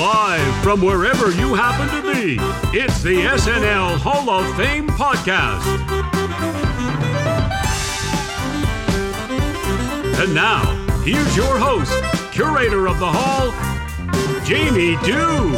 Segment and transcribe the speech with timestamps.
[0.00, 2.38] Live from wherever you happen to be,
[2.72, 5.60] it's the SNL Hall of Fame podcast.
[10.22, 10.64] And now,
[11.04, 11.92] here's your host,
[12.32, 13.50] curator of the hall,
[14.46, 15.52] Jamie Dew.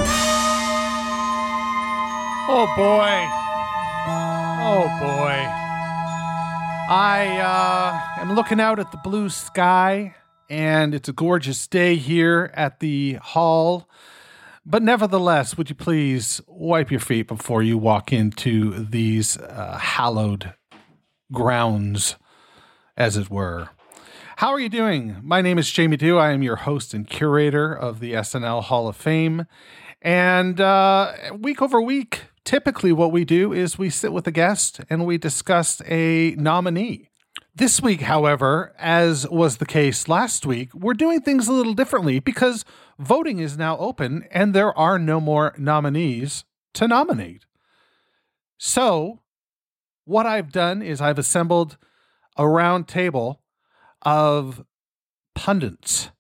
[2.48, 3.28] Oh boy.
[4.59, 5.38] Oh boy.
[6.91, 7.38] I
[8.19, 10.16] uh, am looking out at the blue sky,
[10.50, 13.88] and it's a gorgeous day here at the hall.
[14.64, 20.54] But nevertheless, would you please wipe your feet before you walk into these uh, hallowed
[21.32, 22.14] grounds,
[22.96, 23.70] as it were?
[24.36, 25.16] How are you doing?
[25.20, 26.16] My name is Jamie Dew.
[26.16, 29.46] I am your host and curator of the SNL Hall of Fame.
[30.00, 34.80] And uh, week over week, typically what we do is we sit with a guest
[34.88, 37.08] and we discuss a nominee.
[37.54, 42.19] This week, however, as was the case last week, we're doing things a little differently
[42.19, 42.64] because
[43.03, 47.44] voting is now open and there are no more nominees to nominate.
[48.59, 49.20] So,
[50.05, 51.77] what I've done is I've assembled
[52.36, 53.42] a round table
[54.03, 54.64] of
[55.34, 56.11] pundits,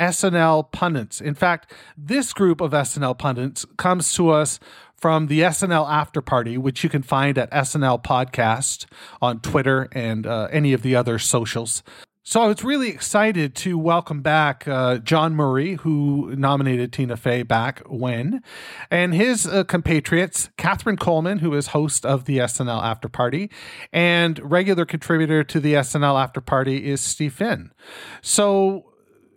[0.00, 1.20] SNL pundits.
[1.20, 4.58] In fact, this group of SNL pundits comes to us
[4.96, 8.86] from the SNL After Party, which you can find at SNL Podcast
[9.22, 11.82] on Twitter and uh, any of the other socials.
[12.28, 17.42] So I was really excited to welcome back uh, John Murray, who nominated Tina Fey
[17.42, 18.42] back when,
[18.90, 23.50] and his uh, compatriots, Katherine Coleman, who is host of the SNL After Party,
[23.94, 27.72] and regular contributor to the SNL After Party is Steve Finn.
[28.20, 28.92] So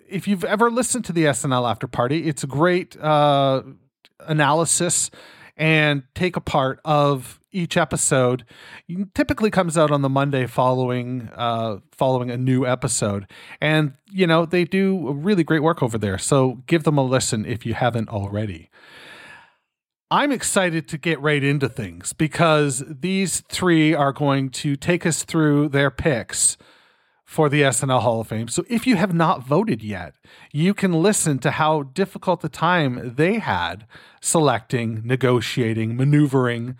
[0.09, 3.61] if you've ever listened to the SNL After Party, it's a great uh,
[4.19, 5.09] analysis
[5.55, 8.45] and take apart of each episode
[9.13, 13.27] typically comes out on the monday following uh following a new episode.
[13.59, 16.17] And you know they do really great work over there.
[16.17, 18.69] So give them a listen if you haven't already.
[20.09, 25.23] I'm excited to get right into things because these three are going to take us
[25.23, 26.57] through their picks
[27.23, 28.49] for the SNL Hall of Fame.
[28.49, 30.15] So if you have not voted yet,
[30.51, 33.87] you can listen to how difficult the time they had
[34.19, 36.75] selecting, negotiating, maneuvering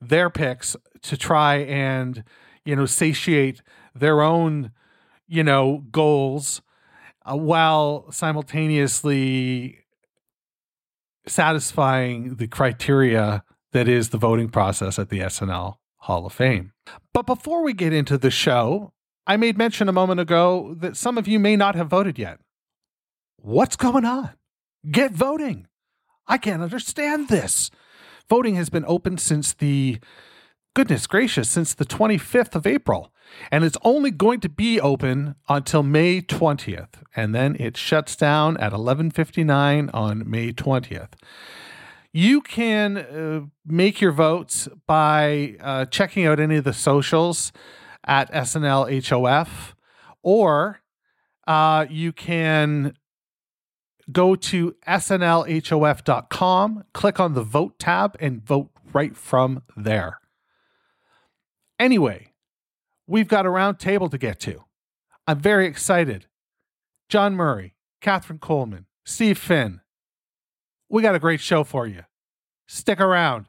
[0.00, 2.24] their picks to try and,
[2.64, 3.62] you know, satiate
[3.94, 4.72] their own,
[5.26, 6.62] you know, goals
[7.24, 9.78] uh, while simultaneously
[11.26, 16.72] satisfying the criteria that is the voting process at the SNL Hall of Fame.
[17.12, 18.92] But before we get into the show,
[19.26, 22.40] I made mention a moment ago that some of you may not have voted yet.
[23.36, 24.30] What's going on?
[24.90, 25.66] Get voting.
[26.26, 27.70] I can't understand this.
[28.30, 29.98] Voting has been open since the
[30.74, 33.12] goodness gracious, since the 25th of April.
[33.50, 37.02] And it's only going to be open until May 20th.
[37.16, 41.14] And then it shuts down at 11:59 on May 20th.
[42.12, 47.52] You can uh, make your votes by uh, checking out any of the socials
[48.04, 49.74] at SNL HOF,
[50.22, 50.82] or
[51.48, 52.94] uh, you can
[54.12, 60.20] go to snlhof.com, click on the vote tab, and vote right from there.
[61.78, 62.32] Anyway,
[63.06, 64.64] we've got a round table to get to.
[65.26, 66.26] I'm very excited.
[67.08, 69.80] John Murray, Katherine Coleman, Steve Finn.
[70.88, 72.04] We got a great show for you.
[72.66, 73.46] Stick around.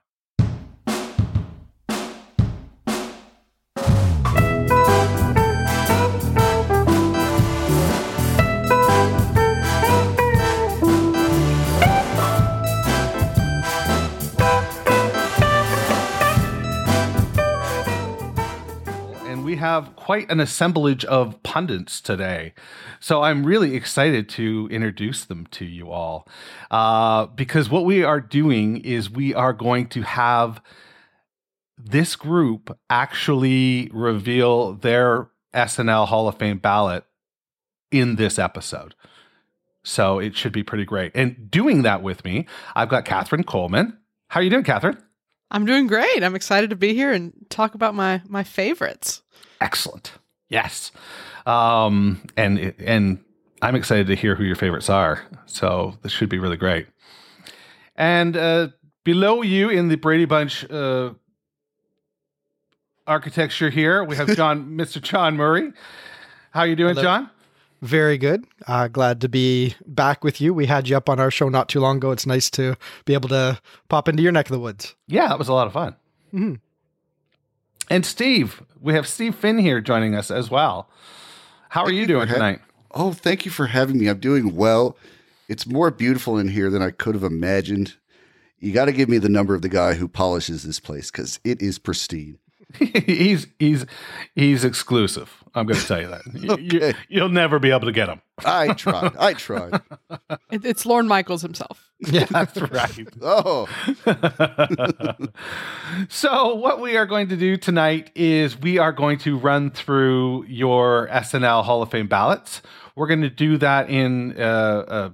[19.62, 22.54] Have quite an assemblage of pundits today.
[23.00, 26.28] So I'm really excited to introduce them to you all.
[26.72, 30.62] Uh, because what we are doing is we are going to have
[31.78, 37.04] this group actually reveal their SNL Hall of Fame ballot
[37.92, 38.96] in this episode.
[39.84, 41.12] So it should be pretty great.
[41.14, 43.98] And doing that with me, I've got Katherine Coleman.
[44.30, 44.98] How are you doing, Katherine?
[45.52, 46.24] I'm doing great.
[46.24, 49.22] I'm excited to be here and talk about my my favorites.
[49.62, 50.12] Excellent.
[50.50, 50.92] Yes.
[51.46, 53.24] Um, and and
[53.62, 55.22] I'm excited to hear who your favorites are.
[55.46, 56.88] So this should be really great.
[57.96, 58.70] And uh,
[59.04, 61.12] below you in the Brady Bunch uh,
[63.08, 65.02] architecture here, we have John, Mr.
[65.02, 65.72] John Murray.
[66.52, 67.04] How are you doing, Hello.
[67.04, 67.30] John?
[67.82, 68.46] Very good.
[68.68, 70.54] Uh, glad to be back with you.
[70.54, 72.12] We had you up on our show not too long ago.
[72.12, 72.76] It's nice to
[73.06, 73.60] be able to
[73.90, 74.96] pop into your neck of the woods.
[75.08, 75.96] Yeah, that was a lot of fun.
[76.34, 76.60] Mhm.
[77.92, 80.90] And Steve, we have Steve Finn here joining us as well.
[81.68, 82.62] How are Thank you doing ha- tonight?
[82.92, 84.08] Oh, thank you for having me.
[84.08, 84.96] I'm doing well.
[85.50, 87.98] It's more beautiful in here than I could have imagined.
[88.60, 91.42] You got to give me the number of the guy who polishes this place because
[91.44, 92.40] it is pristine.
[93.06, 93.86] he's he's
[94.36, 95.38] he's exclusive.
[95.54, 96.22] I'm going to tell you that.
[96.34, 96.94] You- Okay.
[97.10, 98.22] you, will never be able to get him.
[98.46, 99.16] I tried.
[99.18, 99.82] I tried.
[100.50, 101.90] It, it's Lorne Michaels himself.
[102.00, 102.24] Yeah.
[102.26, 103.08] That's right.
[103.22, 103.68] Oh,
[106.10, 110.46] so what we are going to do tonight is we are going to run through
[110.48, 112.62] your SNL Hall of Fame ballots.
[112.96, 115.14] We're going to do that in uh, a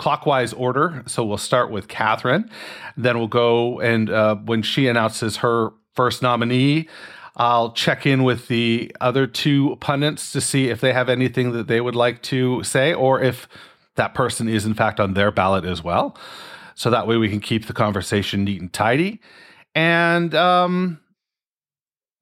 [0.00, 1.02] clockwise order.
[1.06, 2.50] So we'll start with Catherine,
[2.96, 6.88] then we'll go and uh, when she announces her first nominee.
[7.34, 11.66] I'll check in with the other two pundits to see if they have anything that
[11.66, 13.48] they would like to say or if
[13.96, 16.16] that person is in fact on their ballot as well.
[16.76, 19.20] So that way we can keep the conversation neat and tidy.
[19.74, 21.00] And um,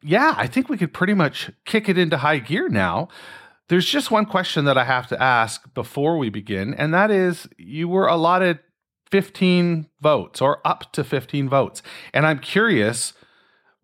[0.02, 3.08] yeah, I think we could pretty much kick it into high gear now.
[3.68, 7.46] There's just one question that I have to ask before we begin, and that is
[7.58, 8.60] you were allotted
[9.10, 11.82] 15 votes or up to 15 votes.
[12.14, 13.12] And I'm curious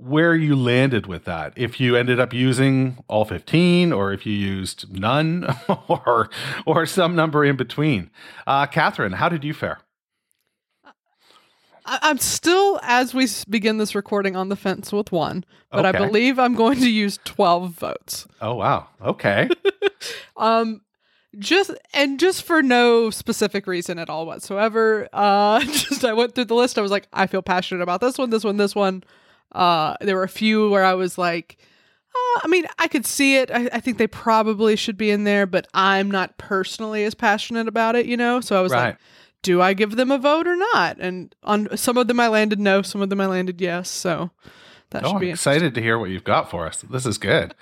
[0.02, 1.52] where you landed with that.
[1.56, 5.54] If you ended up using all 15 or if you used none
[5.88, 6.28] or
[6.66, 8.10] or some number in between.
[8.46, 9.80] Uh, Catherine, how did you fare?
[11.84, 16.38] I'm still, as we begin this recording, on the fence with one, but I believe
[16.38, 18.26] I'm going to use 12 votes.
[18.40, 18.88] Oh wow.
[19.00, 19.48] Okay.
[20.36, 20.80] Um,
[21.38, 25.08] just and just for no specific reason at all whatsoever.
[25.12, 26.78] Uh, just I went through the list.
[26.78, 29.04] I was like, I feel passionate about this one, this one, this one.
[29.52, 31.58] Uh, there were a few where I was like,
[32.14, 33.50] uh, I mean, I could see it.
[33.50, 37.68] I, I think they probably should be in there, but I'm not personally as passionate
[37.68, 38.40] about it, you know.
[38.40, 38.86] So I was right.
[38.88, 38.98] like,
[39.42, 40.98] do I give them a vote or not?
[40.98, 43.88] And on some of them I landed no, some of them I landed yes.
[43.88, 44.30] So
[44.90, 46.82] that Oh, should I'm be excited to hear what you've got for us.
[46.82, 47.54] This is good.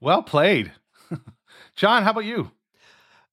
[0.00, 0.72] well played.
[1.76, 2.50] John, how about you?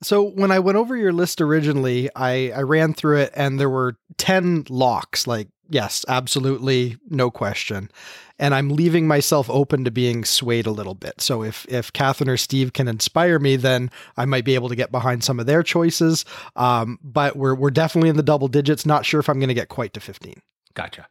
[0.01, 3.69] So when I went over your list originally, I, I ran through it and there
[3.69, 5.27] were 10 locks.
[5.27, 7.89] Like, yes, absolutely, no question.
[8.37, 11.19] And I'm leaving myself open to being swayed a little bit.
[11.19, 14.75] So if if Catherine or Steve can inspire me, then I might be able to
[14.75, 16.23] get behind some of their choices.
[16.55, 18.85] Um, but we're we're definitely in the double digits.
[18.85, 20.41] Not sure if I'm going to get quite to 15.
[20.73, 21.07] Gotcha.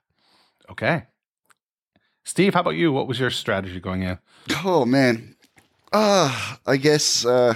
[0.71, 1.05] Okay.
[2.25, 2.93] Steve, how about you?
[2.93, 4.19] What was your strategy going in?
[4.65, 5.35] oh man.
[5.93, 7.55] Uh, I guess uh,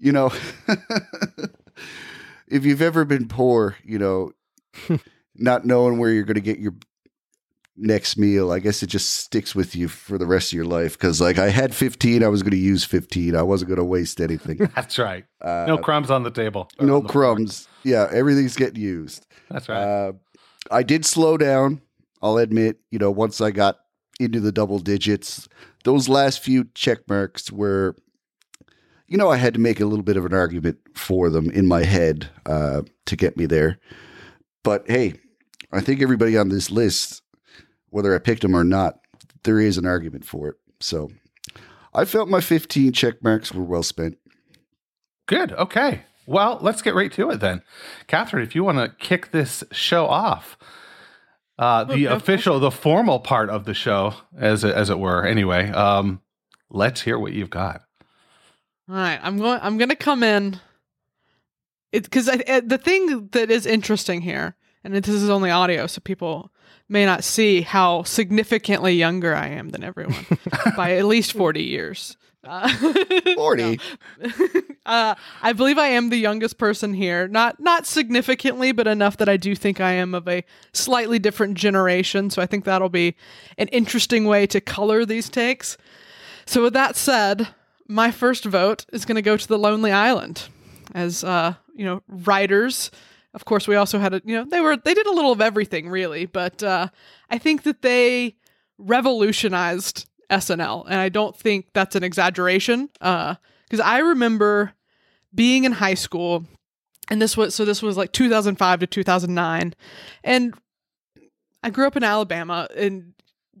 [0.00, 0.32] you know,
[2.48, 4.32] if you've ever been poor, you know,
[5.38, 6.74] not knowing where you're going to get your
[7.76, 10.98] next meal, I guess it just sticks with you for the rest of your life.
[10.98, 13.36] Because like I had 15, I was going to use 15.
[13.36, 14.56] I wasn't going to waste anything.
[14.74, 15.24] That's right.
[15.40, 16.68] Uh, No crumbs on the table.
[16.80, 17.34] No the floor.
[17.34, 17.68] crumbs.
[17.84, 19.26] Yeah, everything's getting used.
[19.48, 19.80] That's right.
[19.82, 20.12] Uh,
[20.70, 21.80] I did slow down.
[22.20, 23.76] I'll admit, you know, once I got
[24.18, 25.48] into the double digits,
[25.84, 27.94] those last few check marks were,
[29.06, 31.68] you know, I had to make a little bit of an argument for them in
[31.68, 33.78] my head uh, to get me there.
[34.64, 35.14] But hey,
[35.72, 37.22] I think everybody on this list,
[37.90, 38.98] whether I picked them or not,
[39.44, 40.56] there is an argument for it.
[40.80, 41.10] So
[41.94, 44.18] I felt my 15 check marks were well spent.
[45.26, 45.52] Good.
[45.52, 46.02] Okay.
[46.26, 47.62] Well, let's get right to it then.
[48.06, 50.56] Catherine, if you want to kick this show off,
[51.58, 52.14] uh, the Okay.
[52.14, 55.24] official, the formal part of the show, as it, as it were.
[55.26, 56.20] Anyway, um,
[56.70, 57.82] let's hear what you've got.
[58.88, 59.58] All right, I'm going.
[59.62, 60.60] I'm going to come in.
[61.92, 64.54] It because the thing that is interesting here,
[64.94, 66.50] and this is only audio, so people
[66.88, 70.26] may not see how significantly younger I am than everyone
[70.76, 72.16] by at least forty years.
[72.44, 72.68] Uh,
[73.34, 73.62] 40.
[74.18, 74.30] no.
[74.86, 77.28] uh, I believe I am the youngest person here.
[77.28, 81.58] Not not significantly, but enough that I do think I am of a slightly different
[81.58, 82.30] generation.
[82.30, 83.16] So I think that'll be
[83.58, 85.76] an interesting way to color these takes.
[86.46, 87.48] So with that said,
[87.88, 90.48] my first vote is going to go to the Lonely Island,
[90.94, 92.90] as uh, you know, writers.
[93.34, 95.40] Of course, we also had a you know they were they did a little of
[95.40, 96.88] everything really, but uh,
[97.30, 98.36] I think that they
[98.78, 102.88] revolutionized SNL, and I don't think that's an exaggeration.
[102.94, 104.72] Because I remember
[105.34, 106.46] being in high school,
[107.10, 109.74] and this was so this was like 2005 to 2009,
[110.24, 110.54] and
[111.62, 113.12] I grew up in Alabama, and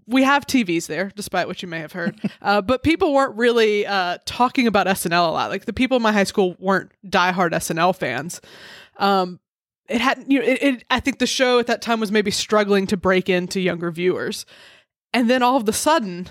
[0.06, 2.18] we have TVs there, despite what you may have heard.
[2.40, 5.50] Uh, but people weren't really uh, talking about SNL a lot.
[5.50, 8.40] Like the people in my high school weren't diehard SNL fans.
[8.96, 9.40] Um,
[9.88, 12.30] it hadn't you know, it, it, I think the show at that time was maybe
[12.30, 14.44] struggling to break into younger viewers.
[15.12, 16.28] And then all of a sudden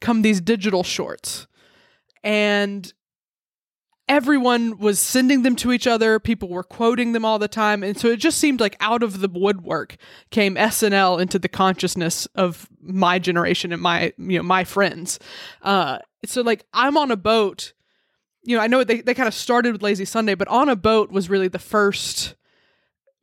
[0.00, 1.46] come these digital shorts.
[2.22, 2.92] And
[4.08, 6.18] everyone was sending them to each other.
[6.18, 7.82] People were quoting them all the time.
[7.82, 9.96] And so it just seemed like out of the woodwork
[10.30, 15.18] came SNL into the consciousness of my generation and my, you know, my friends.
[15.62, 17.72] Uh, so like I'm on a boat,
[18.42, 20.76] you know, I know they, they kind of started with Lazy Sunday, but on a
[20.76, 22.36] boat was really the first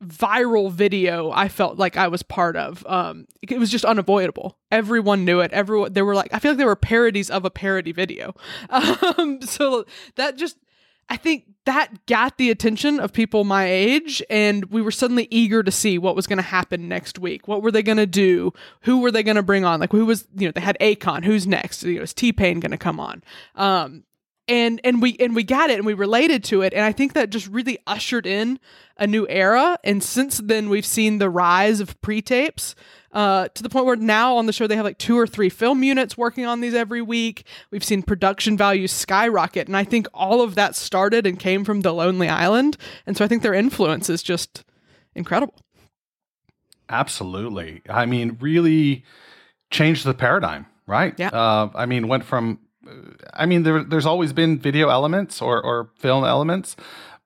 [0.04, 2.84] viral video I felt like I was part of.
[2.86, 4.58] Um, it was just unavoidable.
[4.70, 5.52] Everyone knew it.
[5.52, 8.34] Everyone, there were like, I feel like there were parodies of a parody video.
[9.16, 9.84] Um, so
[10.16, 10.56] that just
[11.08, 15.62] I think that got the attention of people my age, and we were suddenly eager
[15.62, 17.46] to see what was going to happen next week.
[17.46, 18.52] What were they going to do?
[18.82, 19.80] Who were they going to bring on?
[19.80, 21.24] Like, who was, you know, they had Akon.
[21.24, 21.82] Who's next?
[21.82, 23.22] You know, is T Pain going to come on?
[23.54, 24.04] Um,
[24.48, 27.14] and and we and we got it and we related to it and i think
[27.14, 28.58] that just really ushered in
[28.98, 32.74] a new era and since then we've seen the rise of pre-tapes
[33.12, 35.48] uh, to the point where now on the show they have like two or three
[35.48, 40.06] film units working on these every week we've seen production values skyrocket and i think
[40.12, 43.54] all of that started and came from the lonely island and so i think their
[43.54, 44.64] influence is just
[45.14, 45.54] incredible
[46.88, 47.82] Absolutely.
[47.88, 49.04] I mean, really
[49.70, 51.14] changed the paradigm, right?
[51.18, 51.28] Yeah.
[51.28, 52.58] Uh, I mean, went from,
[53.34, 56.76] I mean, there, there's always been video elements or, or film elements,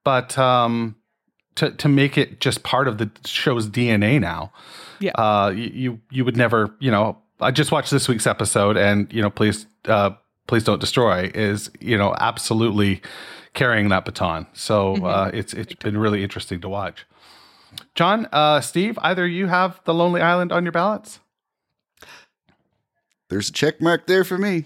[0.05, 0.97] but um,
[1.57, 4.53] to, to make it just part of the show's DNA now,
[5.01, 5.13] Yeah.
[5.13, 9.13] uh, you, you, you would never, you know, I just watched this week's episode and,
[9.13, 10.11] you know, please, uh,
[10.47, 13.01] please don't destroy is, you know, absolutely
[13.55, 14.47] carrying that baton.
[14.55, 17.05] So uh, it's, it's been really interesting to watch.
[17.95, 21.21] John, uh, Steve, either you have the Lonely Island on your ballots?
[23.29, 24.65] There's a check mark there for me.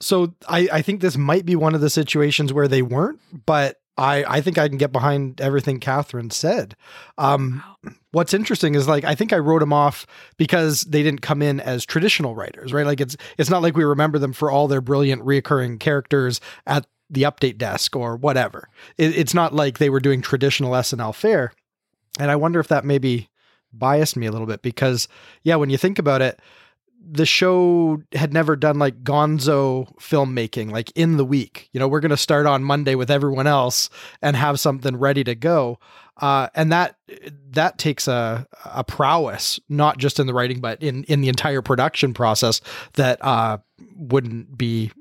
[0.00, 3.76] So I, I think this might be one of the situations where they weren't, but
[4.00, 6.74] I, I think I can get behind everything Catherine said.
[7.18, 7.62] Um,
[8.12, 10.06] what's interesting is like I think I wrote them off
[10.38, 12.86] because they didn't come in as traditional writers, right?
[12.86, 16.86] Like it's it's not like we remember them for all their brilliant reoccurring characters at
[17.10, 18.70] the update desk or whatever.
[18.96, 21.52] It, it's not like they were doing traditional SNL fare,
[22.18, 23.28] and I wonder if that maybe
[23.70, 25.08] biased me a little bit because
[25.42, 26.40] yeah, when you think about it,
[27.02, 31.68] the show had never done like gonzo filmmaking like in the week.
[31.72, 33.90] You know we're going to start on monday with everyone else
[34.22, 35.78] and have something ready to go.
[36.20, 36.96] Uh, and that
[37.50, 41.62] that takes a a prowess not just in the writing but in in the entire
[41.62, 42.60] production process
[42.94, 43.58] that uh,
[43.96, 44.92] wouldn't be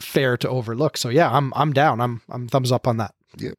[0.00, 0.96] fair to overlook.
[0.96, 2.00] So yeah i'm i'm down.
[2.00, 3.14] I'm i'm thumbs up on that.
[3.36, 3.52] Yeah.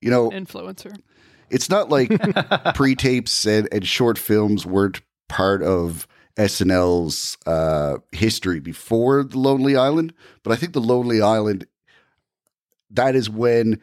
[0.00, 0.94] You know, influencer.
[1.48, 2.10] it's not like
[2.74, 10.12] pre-tapes and, and short films weren't part of SNL's uh, history before the Lonely Island,
[10.42, 11.66] but I think the Lonely Island
[12.94, 13.80] that is when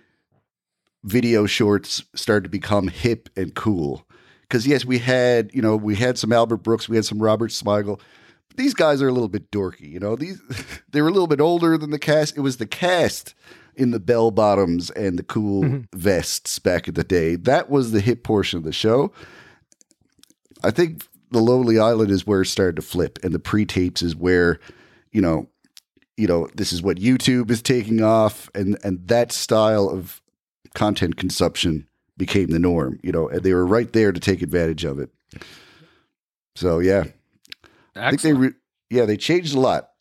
[1.03, 4.05] video shorts started to become hip and cool.
[4.41, 7.51] Because yes, we had you know we had some Albert Brooks, we had some Robert
[7.51, 7.99] Smigel.
[8.47, 10.15] But these guys are a little bit dorky, you know.
[10.15, 10.41] These
[10.91, 12.37] they were a little bit older than the cast.
[12.37, 13.33] It was the cast
[13.75, 17.35] in the bell bottoms and the cool vests back in the day.
[17.35, 19.13] That was the hip portion of the show.
[20.63, 24.15] I think the Lonely Island is where it started to flip, and the pre-tapes is
[24.15, 24.59] where,
[25.11, 25.47] you know,
[26.17, 30.21] you know, this is what YouTube is taking off, and and that style of
[30.75, 32.99] content consumption became the norm.
[33.01, 35.09] You know, and they were right there to take advantage of it.
[36.55, 37.05] So yeah,
[37.95, 38.53] I think they, re-
[38.89, 39.91] yeah, they changed a lot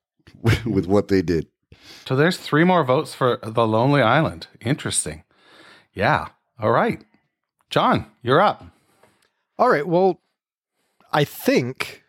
[0.43, 1.47] with, with what they did.
[2.07, 4.49] So there's three more votes for the Lonely Island.
[4.61, 5.23] Interesting.
[5.95, 6.29] Yeah.
[6.59, 7.03] All right.
[7.71, 8.65] John, you're up.
[9.59, 10.21] all right well
[11.13, 12.03] i think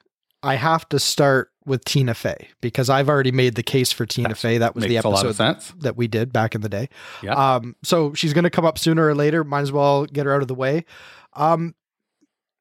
[0.43, 4.29] i have to start with tina fey because i've already made the case for tina
[4.29, 6.69] That's- fey that was the makes a lot episode that we did back in the
[6.69, 6.89] day
[7.21, 7.33] Yeah.
[7.55, 9.43] Um, so she's going to come up sooner or later.
[9.43, 10.85] Might as well get her out of the way.
[11.33, 11.75] Um,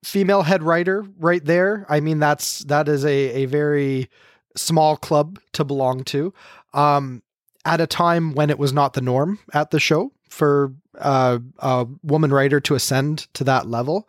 [0.04, 1.86] female head writer right there.
[1.88, 4.08] I mean, that's that is a a very
[4.56, 6.32] small club to belong to.
[6.74, 7.22] Um,
[7.64, 11.86] at a time when it was not the norm at the show for uh, a
[12.02, 14.08] woman writer to ascend to that level.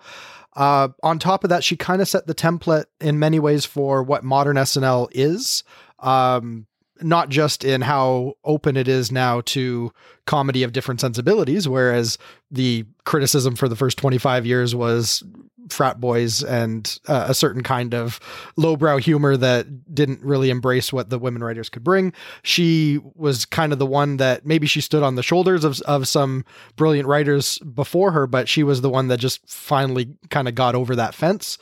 [0.55, 4.03] Uh, on top of that, she kind of set the template in many ways for
[4.03, 5.63] what modern SNL is.
[5.99, 6.67] Um,
[7.03, 9.91] not just in how open it is now to
[10.25, 12.17] comedy of different sensibilities, whereas
[12.51, 15.23] the criticism for the first 25 years was
[15.69, 18.19] frat boys and uh, a certain kind of
[18.57, 22.13] lowbrow humor that didn't really embrace what the women writers could bring.
[22.43, 26.07] She was kind of the one that maybe she stood on the shoulders of, of
[26.07, 30.55] some brilliant writers before her, but she was the one that just finally kind of
[30.55, 31.57] got over that fence.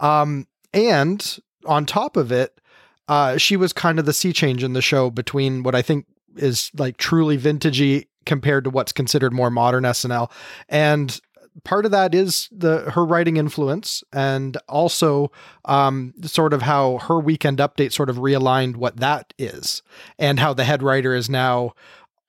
[0.00, 2.60] Um, and on top of it,
[3.08, 6.06] uh, she was kind of the sea change in the show between what I think
[6.36, 10.30] is like truly vintagey compared to what's considered more modern SNL.
[10.68, 11.20] And
[11.62, 15.30] part of that is the her writing influence and also
[15.64, 19.82] um, sort of how her weekend update sort of realigned what that is
[20.18, 21.74] and how the head writer is now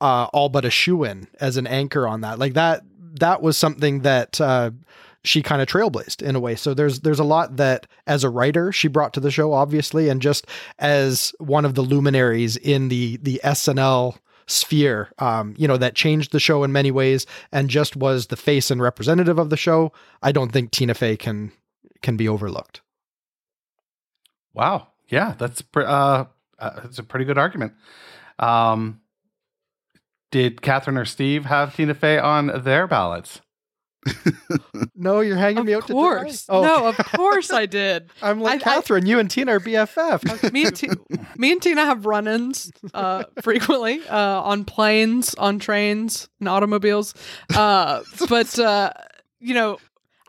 [0.02, 2.38] uh, all but a shoo in as an anchor on that.
[2.38, 2.84] Like that
[3.20, 4.72] that was something that uh,
[5.24, 6.56] she kind of trailblazed in a way.
[6.56, 10.10] So there's there's a lot that as a writer she brought to the show obviously
[10.10, 10.46] and just
[10.78, 14.18] as one of the luminaries in the the SNL
[14.48, 18.36] sphere, um, you know, that changed the show in many ways and just was the
[18.36, 21.52] face and representative of the show, I don't think Tina Fey can
[22.02, 22.82] can be overlooked.
[24.54, 24.88] Wow.
[25.10, 26.26] Yeah, that's pre- uh,
[26.60, 27.74] uh, that's a pretty good argument.
[28.40, 29.02] Um,
[30.32, 33.42] did Catherine or Steve have Tina Fey on their ballots?
[34.96, 36.42] No, you're hanging of me out course.
[36.46, 36.58] to dry.
[36.58, 38.10] Oh, No, of course I did.
[38.22, 39.06] I'm like I- I- Catherine.
[39.06, 40.52] you and Tina are BFF.
[40.54, 40.90] me and T-
[41.38, 47.14] me and Tina have run-ins uh, frequently uh, on planes, on trains, and automobiles.
[47.56, 48.92] Uh, but uh,
[49.40, 49.78] you know,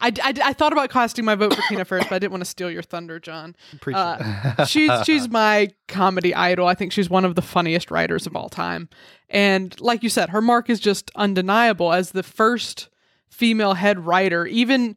[0.00, 2.42] I, I, I thought about casting my vote for Tina first, but I didn't want
[2.42, 3.56] to steal your thunder, John.
[3.92, 6.66] Uh, she's she's my comedy idol.
[6.66, 8.88] I think she's one of the funniest writers of all time.
[9.30, 12.88] And like you said, her mark is just undeniable as the first
[13.28, 14.46] female head writer.
[14.46, 14.96] Even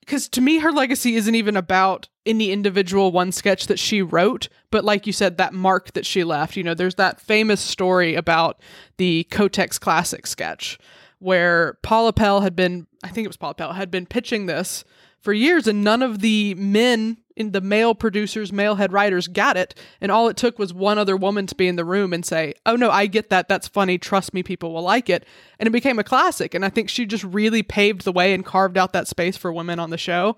[0.00, 4.48] because to me, her legacy isn't even about any individual one sketch that she wrote,
[4.70, 6.56] but like you said, that mark that she left.
[6.56, 8.60] You know, there's that famous story about
[8.98, 10.78] the Kotex Classic sketch
[11.18, 14.84] where Paula Pell had been, I think it was Paula Pell, had been pitching this
[15.18, 19.56] for years, and none of the men in the male producers, male head writers got
[19.56, 19.74] it.
[20.00, 22.54] And all it took was one other woman to be in the room and say,
[22.64, 23.48] Oh, no, I get that.
[23.48, 23.98] That's funny.
[23.98, 25.24] Trust me, people will like it.
[25.58, 26.54] And it became a classic.
[26.54, 29.52] And I think she just really paved the way and carved out that space for
[29.52, 30.36] women on the show.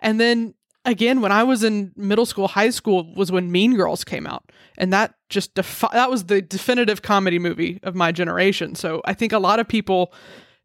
[0.00, 4.04] And then again, when I was in middle school, high school was when Mean Girls
[4.04, 4.52] came out.
[4.76, 8.74] And that just defi- that was the definitive comedy movie of my generation.
[8.74, 10.12] So I think a lot of people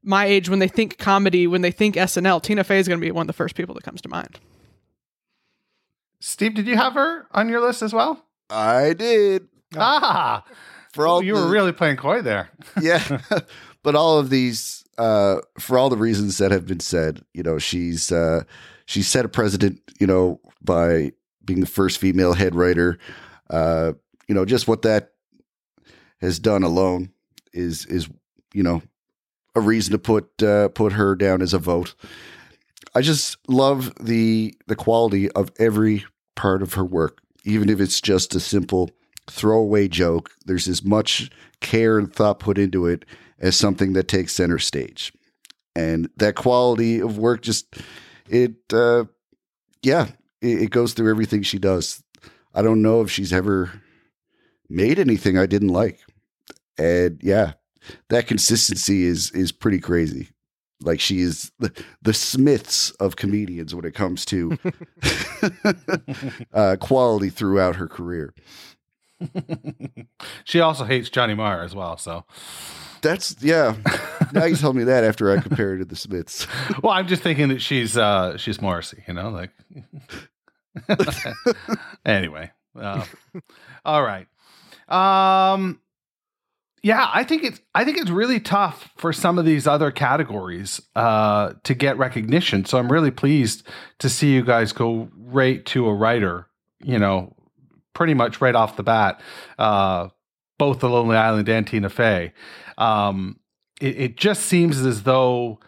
[0.03, 3.05] my age when they think comedy, when they think SNL, Tina Fey is going to
[3.05, 4.39] be one of the first people that comes to mind.
[6.19, 8.23] Steve, did you have her on your list as well?
[8.49, 9.47] I did.
[9.77, 10.43] Ah,
[10.93, 12.49] For all you the- were really playing coy there.
[12.81, 13.21] yeah
[13.83, 17.57] but all of these uh for all the reasons that have been said you know
[17.57, 18.43] she's uh
[18.85, 21.11] she set a president, you know by
[21.45, 22.97] being the first female head writer
[23.49, 23.93] uh
[24.27, 25.11] you know just what that
[26.21, 27.11] has done alone
[27.53, 28.09] is is
[28.53, 28.81] you know
[29.55, 31.95] a reason to put uh put her down as a vote
[32.95, 38.01] i just love the the quality of every part of her work even if it's
[38.01, 38.89] just a simple
[39.27, 41.29] throwaway joke there's as much
[41.61, 43.05] care and thought put into it
[43.39, 45.13] as something that takes center stage.
[45.75, 47.75] And that quality of work just
[48.27, 49.05] it uh
[49.81, 50.07] yeah,
[50.41, 52.03] it, it goes through everything she does.
[52.53, 53.71] I don't know if she's ever
[54.69, 55.99] made anything I didn't like.
[56.77, 57.53] And yeah,
[58.09, 60.29] that consistency is is pretty crazy.
[60.81, 64.57] Like she is the, the Smiths of comedians when it comes to
[66.53, 68.33] uh, quality throughout her career.
[70.45, 71.97] she also hates Johnny Marr as well.
[71.97, 72.23] So,
[73.01, 73.75] That's yeah.
[74.33, 76.47] now you tell me that after I compare her to the Smiths.
[76.83, 79.51] well, I'm just thinking that she's uh she's Morrissey, you know, like.
[82.05, 83.03] anyway, uh,
[83.83, 84.27] all right.
[84.87, 85.81] Um,
[86.81, 90.81] yeah, I think it's I think it's really tough for some of these other categories
[90.95, 92.65] uh, to get recognition.
[92.65, 93.67] So I'm really pleased
[93.99, 96.47] to see you guys go right to a writer.
[96.81, 97.35] You know,
[97.93, 99.19] pretty much right off the bat,
[99.57, 100.07] uh,
[100.57, 102.33] both the Lonely Island and Tina Fey.
[102.77, 103.39] Um,
[103.81, 105.59] it, it just seems as though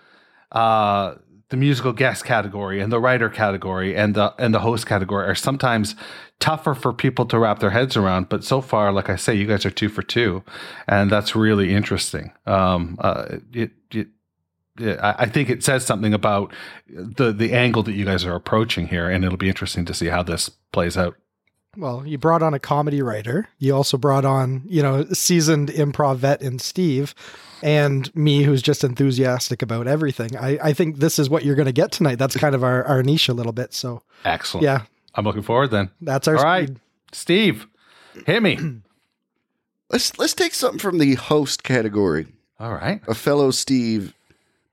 [0.53, 1.15] uh,
[1.49, 5.35] the musical guest category and the writer category and the and the host category are
[5.35, 5.95] sometimes
[6.41, 8.27] tougher for people to wrap their heads around.
[8.27, 10.43] But so far, like I say, you guys are two for two,
[10.87, 12.33] and that's really interesting.
[12.45, 14.07] Um, uh, it, it,
[14.79, 16.53] it, I think it says something about
[16.89, 20.07] the the angle that you guys are approaching here, and it'll be interesting to see
[20.07, 21.15] how this plays out.
[21.77, 23.47] Well, you brought on a comedy writer.
[23.57, 27.15] You also brought on, you know, seasoned improv vet in Steve
[27.63, 30.35] and me who's just enthusiastic about everything.
[30.35, 32.17] I, I think this is what you're going to get tonight.
[32.17, 33.73] That's kind of our, our niche a little bit.
[33.73, 34.65] So, Excellent.
[34.65, 34.81] yeah,
[35.15, 35.89] I'm looking forward then.
[36.01, 36.79] that's our All right, speed.
[37.11, 37.67] Steve,
[38.25, 38.57] hit me.
[39.89, 42.27] Let's let's take something from the host category.
[42.61, 43.01] All right.
[43.09, 44.13] A fellow Steve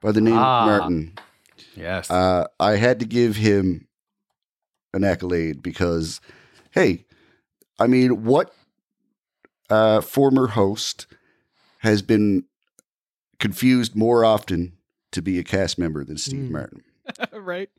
[0.01, 0.61] by the name Ah.
[0.63, 1.19] of Martin.
[1.75, 2.09] Yes.
[2.09, 3.89] Uh, I had to give him
[4.95, 6.21] an accolade because,
[6.71, 7.05] hey,
[7.81, 8.55] I mean, what
[9.71, 11.07] uh, former host
[11.81, 12.45] has been
[13.41, 14.75] confused more often
[15.11, 16.51] to be a cast member than Steve Mm.
[16.51, 16.83] Martin?
[17.49, 17.71] Right.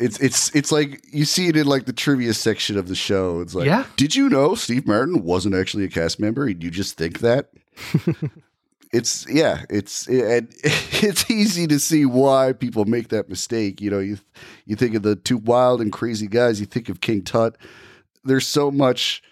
[0.00, 3.40] It's it's it's like you see it in like the trivia section of the show.
[3.40, 3.84] It's like, Yeah.
[3.96, 6.48] did you know Steve Martin wasn't actually a cast member?
[6.48, 7.50] You just think that?
[8.92, 13.80] it's yeah, it's and it's easy to see why people make that mistake.
[13.80, 14.18] You know, you
[14.64, 16.58] you think of the two wild and crazy guys.
[16.60, 17.56] You think of King Tut.
[18.24, 19.22] There's so much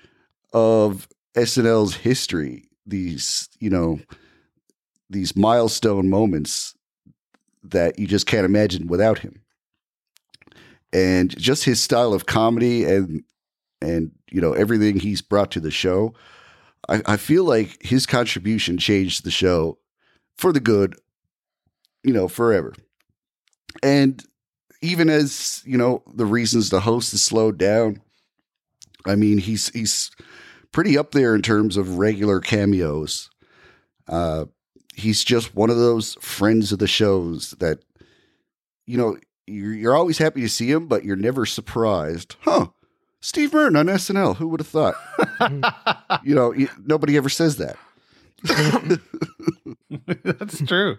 [0.52, 2.68] of SNL's history.
[2.86, 4.00] These you know
[5.10, 6.74] these milestone moments
[7.64, 9.40] that you just can't imagine without him
[10.92, 13.22] and just his style of comedy and
[13.80, 16.14] and you know everything he's brought to the show
[16.88, 19.78] I, I feel like his contribution changed the show
[20.36, 20.96] for the good
[22.02, 22.74] you know forever.
[23.82, 24.22] And
[24.80, 28.00] even as you know the reasons the host has slowed down
[29.06, 30.12] i mean he's he's
[30.70, 33.28] pretty up there in terms of regular cameos.
[34.08, 34.46] Uh
[34.94, 37.80] he's just one of those friends of the shows that
[38.86, 39.16] you know
[39.48, 42.36] you're, you're always happy to see him, but you're never surprised.
[42.40, 42.68] Huh?
[43.20, 44.36] Steve Martin on SNL.
[44.36, 44.94] Who would have thought?
[46.24, 47.76] you know, y- nobody ever says that.
[50.24, 50.98] That's true.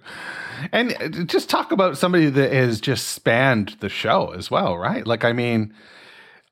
[0.72, 5.06] And uh, just talk about somebody that has just spanned the show as well, right?
[5.08, 5.74] Like, I mean,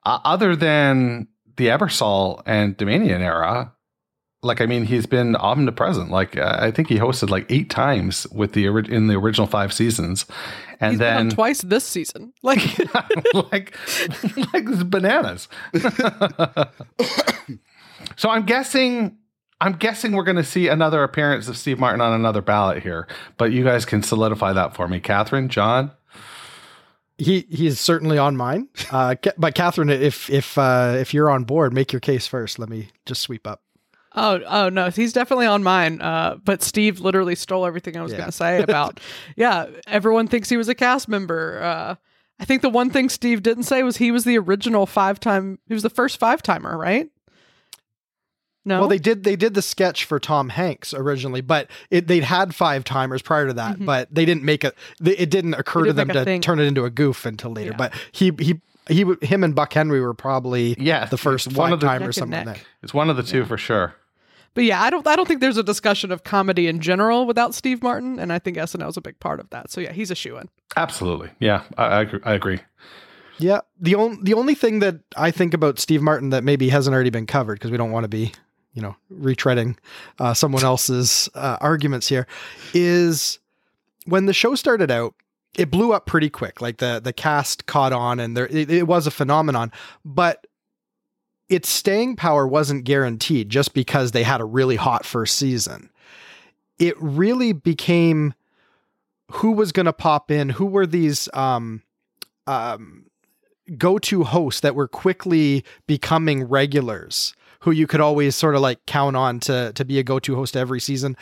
[0.05, 3.73] uh, other than the Ebersol and Doumanian era,
[4.43, 6.11] like, I mean, he's been omnipresent.
[6.11, 9.47] Like, uh, I think he hosted like eight times with the ori- in the original
[9.47, 10.25] five seasons,
[10.79, 12.33] and He's been on then twice this season.
[12.43, 12.61] Like
[13.51, 13.75] like
[14.53, 15.47] like bananas.
[18.15, 19.17] so I'm guessing
[19.59, 23.07] I'm guessing we're going to see another appearance of Steve Martin on another ballot here,
[23.37, 25.91] but you guys can solidify that for me, Catherine, John.
[27.17, 28.67] He he is certainly on mine.
[28.91, 32.59] Uh, but Catherine, if if uh, if you're on board, make your case first.
[32.59, 33.63] Let me just sweep up.
[34.19, 36.01] Oh, oh no, he's definitely on mine.
[36.01, 38.17] Uh, but Steve literally stole everything I was Yeah.
[38.17, 38.99] going to say about.
[39.35, 41.61] yeah, everyone thinks he was a cast member.
[41.61, 41.95] Uh,
[42.39, 45.59] I think the one thing Steve didn't say was he was the original five time.
[45.67, 47.09] He was the first five timer, right?
[48.65, 48.81] No.
[48.81, 52.53] Well, they did they did the sketch for Tom Hanks originally, but it, they'd had
[52.53, 53.85] five timers prior to that, Mhm.
[53.85, 54.75] but they didn't make it.
[55.03, 56.41] It didn't occur They to didn't them to thing.
[56.41, 57.71] turn it into a goof until later.
[57.71, 57.77] Yeah.
[57.77, 61.55] But he he he w- him and Buck Henry were probably Yeah, the first one
[61.55, 62.17] five of the- timers.
[62.17, 62.65] Something like that.
[62.83, 63.95] It's one of the two for sure.
[64.57, 65.05] But yeah, I don't.
[65.05, 68.39] I don't think there's a discussion of comedy in general without Steve Martin, and I
[68.39, 69.69] think SNL is a big part of that.
[69.69, 70.49] So yeah, he's a shoo in.
[70.75, 71.29] Absolutely.
[71.39, 72.61] Yeah, I, I, agree-
[73.37, 73.59] Yeah.
[73.79, 77.11] The only the only thing that I think about Steve Martin that maybe hasn't already
[77.11, 78.31] been covered because we don't want to be,
[78.73, 79.77] you know, retreading
[80.17, 82.25] uh, someone else's uh, arguments here
[82.73, 83.37] is
[84.07, 85.13] when the show started out,
[85.55, 86.61] it blew up pretty quick.
[86.61, 89.71] Like the the cast caught on and there it, it was a phenomenon,
[90.03, 90.47] but
[91.49, 95.89] its staying power wasn't guaranteed just because they had a really hot first season.
[96.79, 98.33] It really became
[99.31, 101.83] who was going to pop in, who were these um
[102.45, 103.05] um
[103.77, 109.15] go-to hosts that were quickly becoming regulars who you could always sort of like count
[109.15, 111.15] on to to be a go-to host every season.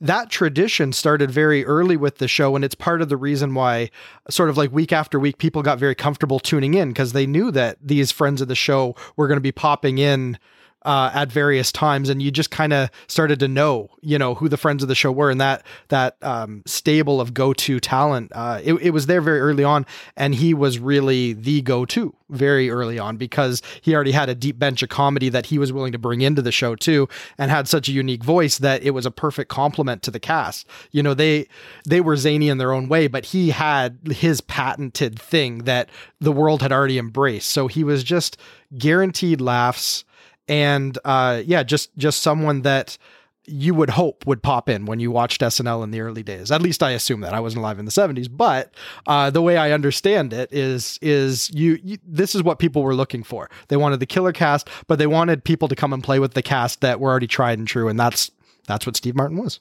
[0.00, 3.90] That tradition started very early with the show and it's part of the reason why
[4.28, 7.50] sort of like week after week people got very comfortable tuning in because they knew
[7.52, 10.38] that these friends of the show were going to be popping in
[10.84, 14.48] uh, at various times, and you just kind of started to know, you know, who
[14.48, 18.32] the friends of the show were, and that that um, stable of go-to talent.
[18.34, 22.70] Uh, it, it was there very early on, and he was really the go-to very
[22.70, 25.92] early on because he already had a deep bench of comedy that he was willing
[25.92, 29.06] to bring into the show too, and had such a unique voice that it was
[29.06, 30.66] a perfect complement to the cast.
[30.90, 31.46] You know, they
[31.84, 35.88] they were zany in their own way, but he had his patented thing that
[36.20, 37.50] the world had already embraced.
[37.50, 38.36] So he was just
[38.76, 40.04] guaranteed laughs
[40.52, 42.98] and uh, yeah, just just someone that
[43.46, 46.52] you would hope would pop in when you watched SNL in the early days.
[46.52, 48.74] At least I assume that I wasn't alive in the '70s, but
[49.06, 52.94] uh, the way I understand it is is you, you this is what people were
[52.94, 53.48] looking for.
[53.68, 56.42] They wanted the killer cast, but they wanted people to come and play with the
[56.42, 58.30] cast that were already tried and true, and that's
[58.66, 59.58] that's what Steve Martin was.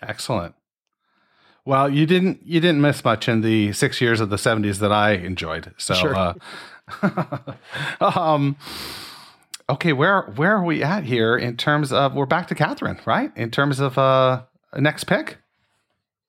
[0.00, 0.54] Excellent.
[1.66, 4.90] Well, you didn't you didn't miss much in the six years of the seventies that
[4.90, 5.74] I enjoyed.
[5.76, 6.16] So, Sure.
[6.16, 6.34] uh,
[8.00, 8.56] um,
[9.68, 13.30] okay, where where are we at here in terms of we're back to Catherine, right?
[13.36, 14.42] In terms of uh
[14.76, 15.38] next pick,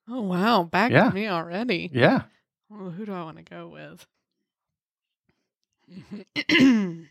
[0.08, 1.10] Oh wow, back Yeah.
[1.10, 1.90] to me already.
[1.94, 2.24] yeah.
[2.70, 4.06] Well, who do I want to go with?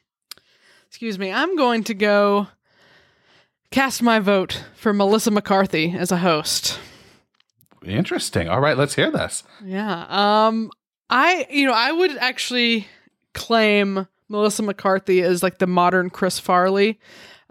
[0.87, 1.33] Excuse me.
[1.33, 2.49] I'm going to go
[3.71, 6.79] cast my vote for Melissa McCarthy as a host.
[7.85, 8.49] Interesting.
[8.49, 9.43] All right, let's hear this.
[9.65, 10.07] Yeah.
[10.09, 10.71] Um
[11.11, 12.87] I you know, I would actually
[13.35, 16.99] claim Melissa McCarthy is like the modern Chris Farley.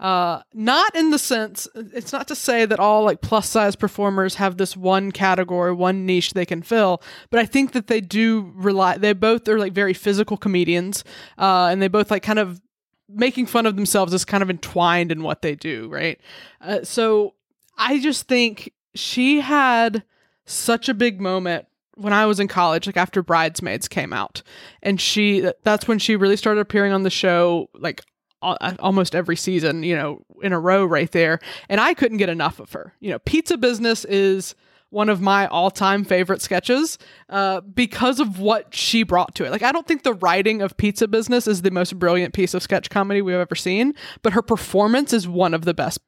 [0.00, 4.36] Uh, not in the sense, it's not to say that all like plus size performers
[4.36, 8.52] have this one category, one niche they can fill, but I think that they do
[8.54, 11.02] rely, they both are like very physical comedians,
[11.36, 12.60] uh, and they both like kind of
[13.08, 16.20] making fun of themselves is kind of entwined in what they do, right?
[16.60, 17.34] Uh, so
[17.76, 20.04] I just think she had
[20.44, 21.66] such a big moment
[21.98, 24.42] when I was in college, like after Bridesmaids came out,
[24.82, 28.02] and she that's when she really started appearing on the show, like
[28.40, 31.40] almost every season, you know, in a row right there.
[31.68, 32.94] And I couldn't get enough of her.
[33.00, 34.54] You know, Pizza Business is
[34.90, 39.50] one of my all-time favorite sketches uh, because of what she brought to it.
[39.50, 42.62] Like, I don't think the writing of Pizza Business is the most brilliant piece of
[42.62, 45.98] sketch comedy we've ever seen, but her performance is one of the best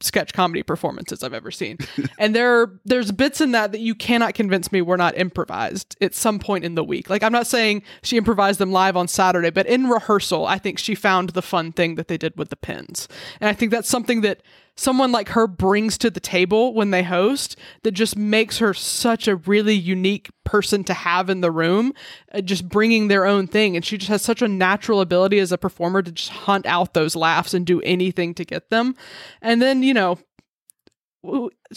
[0.00, 1.78] sketch comedy performances I've ever seen.
[2.18, 6.14] and there there's bits in that that you cannot convince me were not improvised at
[6.14, 7.10] some point in the week.
[7.10, 10.78] Like I'm not saying she improvised them live on Saturday, but in rehearsal, I think
[10.78, 13.08] she found the fun thing that they did with the pins.
[13.40, 14.42] And I think that's something that
[14.78, 19.26] someone like her brings to the table when they host that just makes her such
[19.26, 21.92] a really unique person to have in the room,
[22.32, 23.74] uh, just bringing their own thing.
[23.74, 26.94] And she just has such a natural ability as a performer to just hunt out
[26.94, 28.94] those laughs and do anything to get them.
[29.42, 30.18] And then, you know,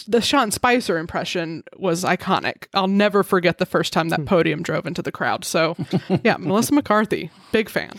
[0.06, 2.66] the Sean Spicer impression was iconic.
[2.72, 4.26] I'll never forget the first time that hmm.
[4.26, 5.44] podium drove into the crowd.
[5.44, 5.76] So,
[6.24, 7.92] yeah, Melissa McCarthy, big fan.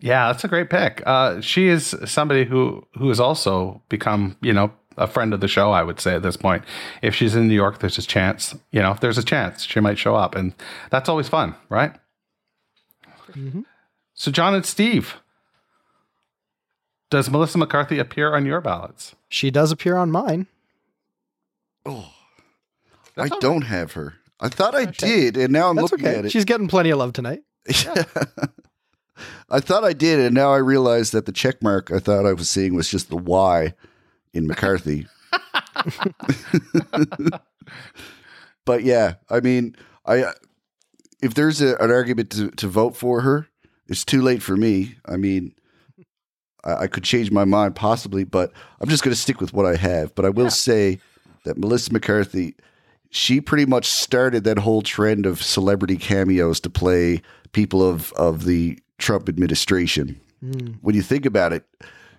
[0.00, 1.02] Yeah, that's a great pick.
[1.06, 5.48] Uh, she is somebody who who has also become, you know, a friend of the
[5.48, 5.72] show.
[5.72, 6.64] I would say at this point,
[7.02, 8.54] if she's in New York, there's a chance.
[8.70, 10.54] You know, if there's a chance, she might show up, and
[10.90, 11.92] that's always fun, right?
[13.32, 13.62] Mm-hmm.
[14.14, 15.16] So, John and Steve,
[17.10, 19.14] does Melissa McCarthy appear on your ballots?
[19.28, 20.46] She does appear on mine.
[21.84, 22.12] Oh,
[23.14, 24.14] that's I don't have her.
[24.40, 26.18] I thought I did, and now I'm that's looking okay.
[26.18, 26.32] at it.
[26.32, 27.42] She's getting plenty of love tonight.
[27.84, 28.04] Yeah.
[29.50, 32.32] I thought I did, and now I realize that the check mark I thought I
[32.32, 33.74] was seeing was just the Y
[34.32, 35.06] in McCarthy.
[38.64, 39.76] but yeah, I mean,
[40.06, 40.32] I
[41.20, 43.48] if there's a, an argument to, to vote for her,
[43.88, 44.96] it's too late for me.
[45.06, 45.54] I mean,
[46.64, 49.66] I, I could change my mind possibly, but I'm just going to stick with what
[49.66, 50.14] I have.
[50.14, 50.50] But I will yeah.
[50.50, 51.00] say
[51.44, 52.54] that Melissa McCarthy,
[53.10, 58.44] she pretty much started that whole trend of celebrity cameos to play people of of
[58.44, 60.20] the Trump administration.
[60.44, 60.76] Mm.
[60.80, 61.64] When you think about it,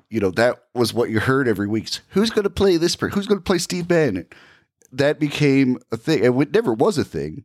[0.10, 1.90] you know, that was what you heard every week.
[2.10, 3.16] Who's going to play this person?
[3.16, 4.26] Who's going to play Steve Bannon?
[4.92, 6.26] That became a thing.
[6.26, 7.44] And it never was a thing.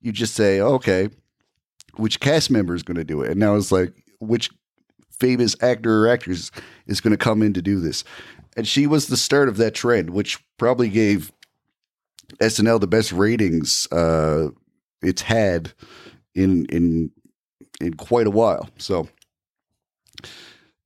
[0.00, 1.10] You just say, okay,
[1.96, 3.30] which cast member is going to do it?
[3.30, 4.50] And now it's like, which
[5.10, 6.50] famous actor or actress
[6.86, 8.04] is going to come in to do this?
[8.56, 11.32] And she was the start of that trend, which probably gave
[12.40, 14.48] SNL the best ratings uh,
[15.02, 15.72] it's had
[16.34, 17.10] in in
[17.80, 18.68] in quite a while.
[18.78, 19.08] So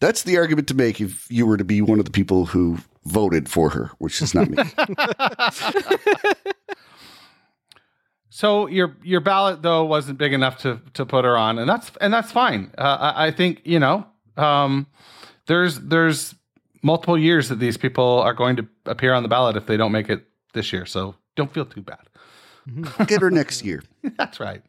[0.01, 2.79] that's the argument to make if you were to be one of the people who
[3.05, 4.59] voted for her, which is not me.
[8.31, 11.91] so your your ballot though wasn't big enough to to put her on, and that's
[12.01, 12.71] and that's fine.
[12.77, 14.87] Uh, I, I, think you know um,
[15.47, 16.35] there's there's
[16.83, 19.93] multiple years that these people are going to appear on the ballot if they don't
[19.93, 20.85] make it this year.
[20.85, 22.09] So don't feel too bad.
[23.07, 23.83] Get her next year.
[24.17, 24.63] that's right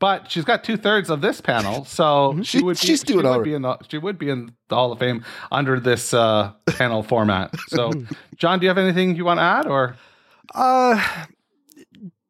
[0.00, 2.42] but she's got two thirds of this panel, so mm-hmm.
[2.42, 4.74] she, would be, she's doing she would be in the she would be in the
[4.74, 7.54] Hall of Fame under this uh, panel format.
[7.68, 7.92] So,
[8.36, 9.96] John, do you have anything you want to add, or
[10.54, 11.26] uh,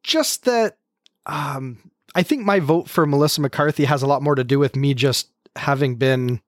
[0.02, 0.76] just that
[1.24, 4.76] um, I think my vote for Melissa McCarthy has a lot more to do with
[4.76, 6.40] me just having been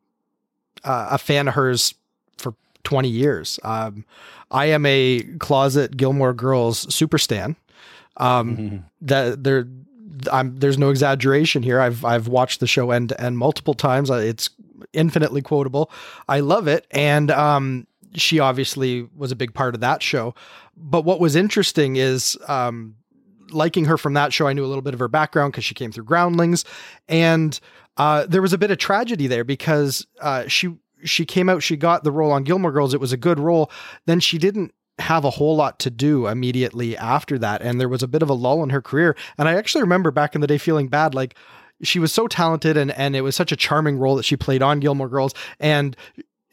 [0.85, 1.94] uh, a fan of hers
[2.38, 2.54] for
[2.85, 3.61] 20 years.
[3.62, 4.04] Um,
[4.50, 7.56] I am a closet Gilmore Girls super stan.
[8.18, 8.76] Um, mm-hmm.
[9.02, 9.66] That there
[10.31, 11.81] I'm, there's no exaggeration here.
[11.81, 14.11] I've I've watched the show end to end multiple times.
[14.11, 14.51] It's
[14.92, 15.90] infinitely quotable.
[16.29, 20.35] I love it, and um, she obviously was a big part of that show.
[20.77, 22.96] But what was interesting is um,
[23.51, 24.46] liking her from that show.
[24.46, 26.64] I knew a little bit of her background because she came through Groundlings,
[27.09, 27.59] and
[27.96, 31.77] uh, there was a bit of tragedy there because uh, she she came out, she
[31.77, 32.94] got the role on Gilmore Girls.
[32.94, 33.70] It was a good role.
[34.07, 34.72] Then she didn't
[35.03, 37.62] have a whole lot to do immediately after that.
[37.62, 39.17] And there was a bit of a lull in her career.
[39.37, 41.37] And I actually remember back in the day feeling bad, like
[41.83, 44.62] she was so talented and, and it was such a charming role that she played
[44.62, 45.35] on Gilmore Girls.
[45.61, 45.97] And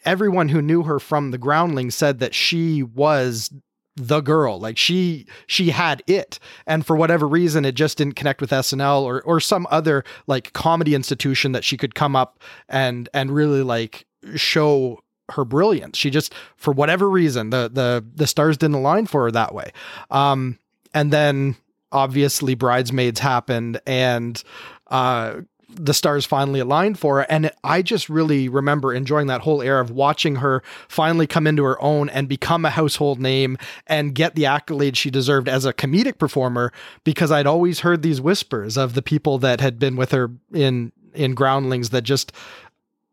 [0.05, 3.51] everyone who knew her from the groundling said that she was
[3.95, 8.39] the girl like she she had it and for whatever reason it just didn't connect
[8.39, 13.09] with SNL or or some other like comedy institution that she could come up and
[13.13, 14.99] and really like show
[15.31, 15.97] her brilliance.
[15.97, 19.71] She just, for whatever reason, the the the stars didn't align for her that way.
[20.11, 20.59] Um,
[20.93, 21.55] and then
[21.91, 24.41] obviously bridesmaids happened, and
[24.87, 27.21] uh, the stars finally aligned for her.
[27.29, 31.63] And I just really remember enjoying that whole era of watching her finally come into
[31.63, 35.73] her own and become a household name and get the accolades she deserved as a
[35.73, 40.11] comedic performer because I'd always heard these whispers of the people that had been with
[40.11, 42.31] her in in Groundlings that just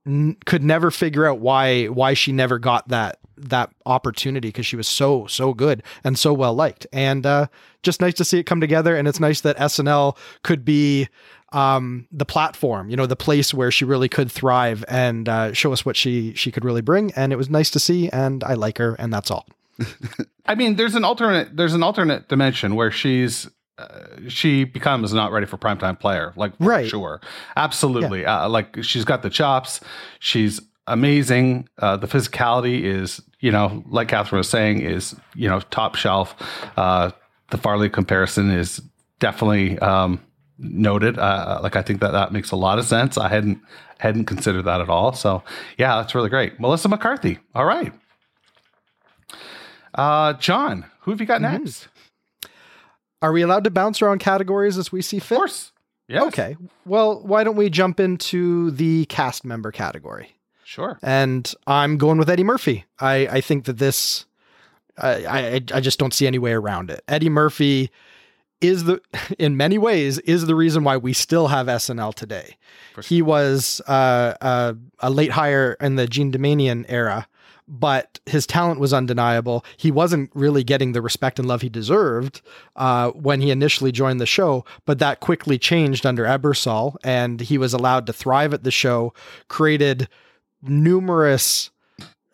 [0.06, 4.76] n- could never figure out why why she never got that that opportunity because she
[4.76, 6.86] was so so good and so well liked.
[6.92, 7.46] And uh
[7.82, 8.96] just nice to see it come together.
[8.96, 11.08] And it's nice that SNL could be
[11.52, 15.72] um the platform you know the place where she really could thrive and uh, show
[15.72, 17.12] us what she she could really bring.
[17.12, 19.46] And it was nice to see and I like her and that's all.
[20.46, 23.88] I mean, there's an alternate there's an alternate dimension where she's uh,
[24.28, 26.88] she becomes not ready for primetime player, like for Right.
[26.88, 27.20] sure,
[27.56, 28.24] absolutely.
[28.24, 29.80] Uh, like she's got the chops,
[30.18, 31.68] she's amazing.
[31.78, 36.34] Uh, the physicality is, you know, like Catherine was saying, is you know top shelf.
[36.76, 37.10] Uh,
[37.50, 38.80] the Farley comparison is
[39.20, 40.20] definitely um,
[40.58, 41.18] noted.
[41.18, 43.18] Uh, like I think that that makes a lot of sense.
[43.18, 43.60] I hadn't
[43.98, 45.12] hadn't considered that at all.
[45.12, 45.42] So
[45.78, 46.58] yeah, that's really great.
[46.60, 47.38] Melissa McCarthy.
[47.54, 47.92] All right.
[49.94, 51.62] Uh, John, who have you got Mm-hmm.
[51.62, 51.88] next?
[53.22, 55.72] Are we allowed to bounce around categories as we see fit Of course.
[56.09, 56.22] Yes.
[56.29, 60.33] okay well why don't we jump into the cast member category
[60.64, 60.98] Sure.
[61.02, 62.85] and I'm going with Eddie Murphy.
[62.98, 64.26] I, I think that this,
[64.98, 67.02] I, I, I just don't see any way around it.
[67.07, 67.90] Eddie Murphy
[68.61, 69.00] is the,
[69.38, 72.57] in many ways, is the reason why we still have SNL today.
[73.05, 77.29] He was uh, uh, a late hire in the Jean Doumanian era,
[77.68, 79.64] but his talent was undeniable.
[79.76, 82.40] He wasn't really getting the respect and love he deserved
[82.76, 87.59] uh, when he initially joined the show, but that quickly changed under Ebersol, and he
[87.59, 89.12] was allowed to thrive at the show,
[89.48, 90.09] created
[90.62, 91.70] numerous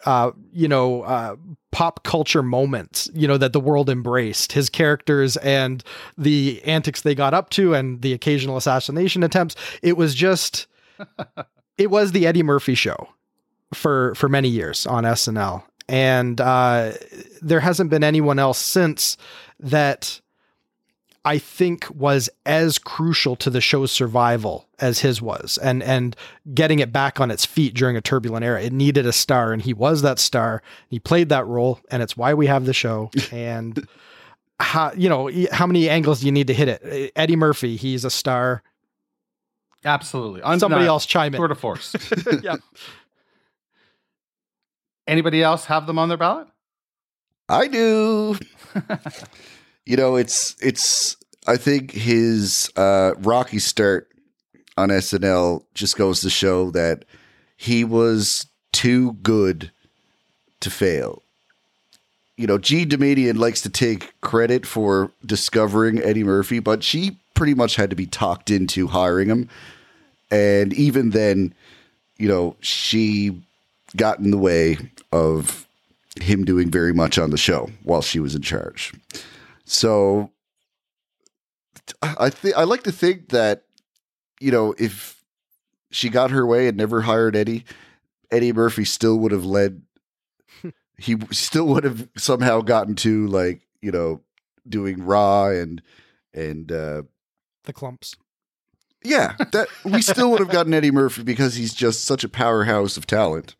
[0.04, 1.36] uh you know uh
[1.70, 5.84] pop culture moments you know that the world embraced his characters and
[6.18, 10.66] the antics they got up to and the occasional assassination attempts it was just
[11.78, 13.08] it was the Eddie Murphy show
[13.74, 16.92] for for many years on SNL and uh
[17.40, 19.16] there hasn't been anyone else since
[19.60, 20.20] that
[21.24, 26.16] I think was as crucial to the show's survival as his was and and
[26.52, 28.60] getting it back on its feet during a turbulent era.
[28.60, 30.62] It needed a star and he was that star.
[30.88, 33.86] He played that role and it's why we have the show and
[34.58, 37.12] how you know how many angles do you need to hit it?
[37.14, 38.62] Eddie Murphy, he's a star.
[39.84, 40.40] Absolutely.
[40.58, 41.38] Somebody else chime in.
[41.38, 41.94] Tour de force.
[42.42, 42.56] yeah.
[45.06, 46.48] Anybody else have them on their ballot?
[47.48, 48.38] I do.
[49.86, 51.16] you know, it's it's.
[51.46, 54.08] I think his uh, rocky start
[54.76, 57.04] on SNL just goes to show that
[57.56, 59.70] he was too good
[60.60, 61.22] to fail.
[62.36, 62.86] You know, G.
[62.86, 67.96] Doumanian likes to take credit for discovering Eddie Murphy, but she pretty much had to
[67.96, 69.48] be talked into hiring him.
[70.30, 71.54] And even then,
[72.16, 73.42] you know, she
[73.96, 74.78] got in the way
[75.12, 75.66] of
[76.20, 78.92] him doing very much on the show while she was in charge.
[79.64, 80.30] So
[82.02, 83.64] I think I like to think that
[84.40, 85.22] you know if
[85.90, 87.64] she got her way and never hired Eddie,
[88.30, 89.82] Eddie Murphy still would have led.
[90.98, 94.20] he still would have somehow gotten to like you know
[94.68, 95.82] doing Raw and
[96.34, 97.02] and uh
[97.64, 98.16] The Klumps.
[99.04, 102.96] yeah, that we still would have gotten Eddie Murphy because he's just such a powerhouse
[102.96, 103.56] of talent.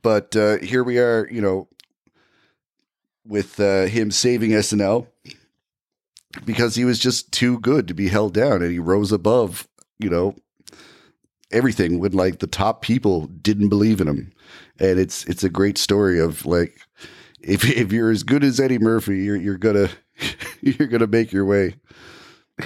[0.00, 1.68] But uh, here we are, you know,
[3.26, 5.06] with uh, him saving SNL
[6.44, 10.08] because he was just too good to be held down, and he rose above, you
[10.08, 10.34] know,
[11.50, 14.32] everything when like the top people didn't believe in him,
[14.78, 16.80] and it's it's a great story of like
[17.42, 19.90] if if you're as good as Eddie Murphy, you're you're gonna
[20.60, 21.74] you're gonna make your way.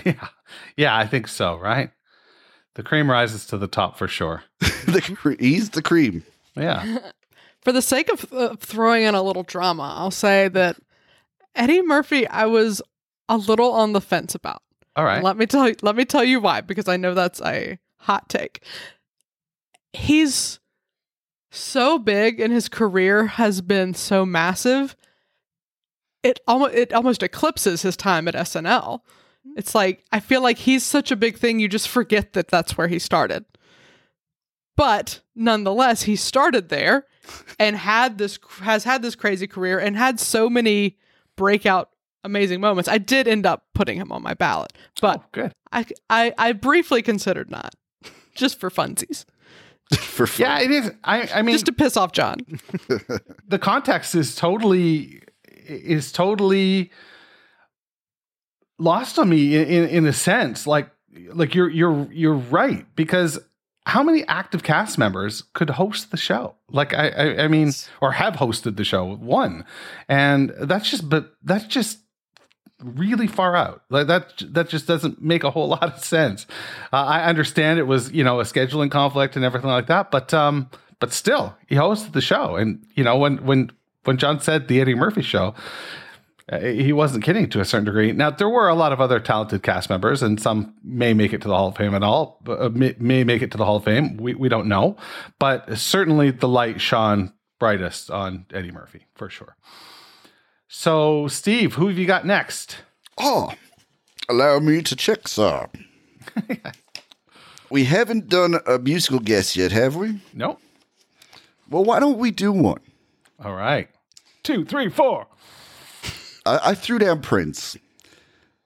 [0.04, 0.28] Yeah.
[0.76, 1.90] Yeah, I think so, right?
[2.74, 4.42] The cream rises to the top for sure.
[4.60, 6.22] the, cre- he's the cream.
[6.56, 6.98] Yeah.
[7.62, 10.76] For the sake of uh, throwing in a little drama, I'll say that
[11.54, 12.80] Eddie Murphy, I was
[13.28, 14.62] a little on the fence about.
[14.94, 15.22] All right.
[15.22, 15.74] Let me tell you.
[15.82, 18.62] Let me tell you why, because I know that's a hot take.
[19.92, 20.58] He's
[21.50, 24.96] so big, and his career has been so massive.
[26.22, 29.00] It almost it almost eclipses his time at SNL.
[29.56, 32.78] It's like I feel like he's such a big thing, you just forget that that's
[32.78, 33.44] where he started.
[34.76, 37.06] But nonetheless, he started there
[37.58, 40.96] and had this has had this crazy career and had so many
[41.36, 41.90] breakout
[42.24, 42.88] amazing moments.
[42.88, 45.52] I did end up putting him on my ballot, but Oh, good.
[45.72, 47.74] I, I I briefly considered not,
[48.34, 49.24] just for funsies,
[49.98, 50.46] For fun.
[50.46, 50.90] Yeah, it is.
[51.04, 52.38] I, I mean, just to piss off John.
[53.48, 55.22] the context is totally
[55.68, 56.90] is totally
[58.78, 60.66] lost on me in, in, in a sense.
[60.66, 60.90] Like
[61.32, 63.38] like you're you're you're right because
[63.86, 66.56] how many active cast members could host the show?
[66.70, 69.14] Like I, I, I mean, or have hosted the show?
[69.14, 69.64] One,
[70.08, 72.00] and that's just, but that's just
[72.82, 73.82] really far out.
[73.88, 76.46] Like that, that just doesn't make a whole lot of sense.
[76.92, 80.34] Uh, I understand it was, you know, a scheduling conflict and everything like that, but,
[80.34, 80.68] um,
[80.98, 83.70] but still, he hosted the show, and you know, when when
[84.04, 85.54] when John said the Eddie Murphy show,
[86.50, 88.12] uh, he wasn't kidding to a certain degree.
[88.12, 91.42] Now there were a lot of other talented cast members, and some may make it
[91.42, 93.76] to the Hall of Fame at all, uh, may, may make it to the Hall
[93.76, 94.16] of Fame.
[94.16, 94.96] We we don't know,
[95.38, 99.56] but certainly the light shone brightest on Eddie Murphy for sure.
[100.68, 102.78] So, Steve, who have you got next?
[103.18, 103.52] Oh,
[104.28, 105.68] allow me to check, sir.
[107.70, 110.20] we haven't done a musical guest yet, have we?
[110.34, 110.60] Nope.
[111.68, 112.80] Well, why don't we do one?
[113.42, 113.88] All right.
[114.42, 115.26] Two, three, four.
[116.46, 117.76] I, I threw down Prince,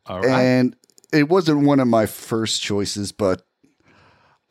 [0.06, 0.28] All right.
[0.28, 0.76] and
[1.12, 3.46] it wasn't one of my first choices, but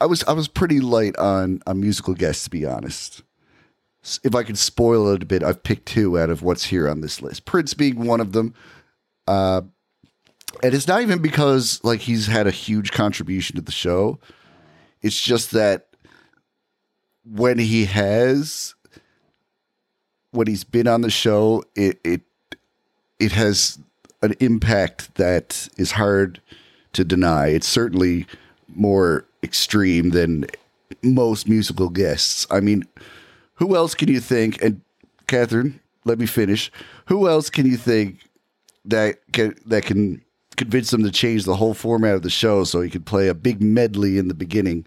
[0.02, 3.22] I was I was pretty light on on musical guests, to be honest.
[4.24, 7.02] If I could spoil it a bit, I've picked two out of what's here on
[7.02, 7.46] this list.
[7.46, 8.54] Prince being one of them.
[9.28, 9.62] Uh,
[10.64, 14.18] and it's not even because like he's had a huge contribution to the show.
[15.02, 15.88] It's just that
[17.24, 18.74] when he has
[20.32, 22.22] when he's been on the show, it it
[23.20, 23.80] it has
[24.22, 26.42] an impact that is hard
[26.94, 27.48] to deny.
[27.48, 28.26] It's certainly
[28.68, 30.46] more extreme than
[31.02, 32.48] most musical guests.
[32.50, 32.84] I mean,
[33.56, 34.62] who else can you think?
[34.62, 34.82] And
[35.28, 36.72] Catherine, let me finish.
[37.06, 38.30] Who else can you think
[38.86, 40.22] that can that can
[40.58, 43.34] convince them to change the whole format of the show so he could play a
[43.34, 44.86] big medley in the beginning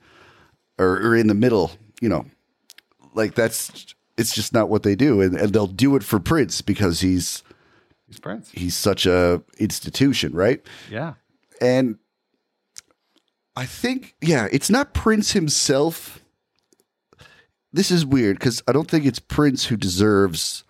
[0.79, 1.73] or, or in the middle?
[2.01, 2.27] You know,
[3.15, 6.61] like that's it's just not what they do, and, and they'll do it for Prince
[6.61, 7.43] because he's
[8.13, 8.51] He's Prince.
[8.53, 10.61] he's such a institution, right?
[10.91, 11.15] Yeah.
[11.63, 11.97] And
[13.57, 16.23] I think, yeah, it's not Prince himself.
[17.73, 20.65] This is weird because I don't think it's Prince who deserves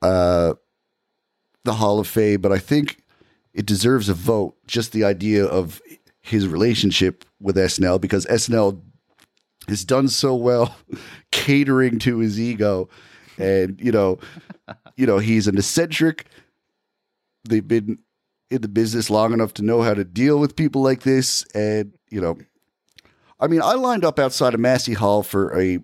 [0.00, 0.54] uh,
[1.64, 3.02] the Hall of Fame, but I think
[3.52, 4.54] it deserves a vote.
[4.64, 5.82] Just the idea of
[6.20, 8.80] his relationship with SNL because SNL
[9.66, 10.76] has done so well
[11.32, 12.88] catering to his ego,
[13.38, 14.20] and you know,
[14.96, 16.26] you know, he's an eccentric.
[17.48, 17.98] They've been
[18.50, 21.44] in the business long enough to know how to deal with people like this.
[21.54, 22.38] And, you know,
[23.40, 25.78] I mean, I lined up outside of Massey Hall for a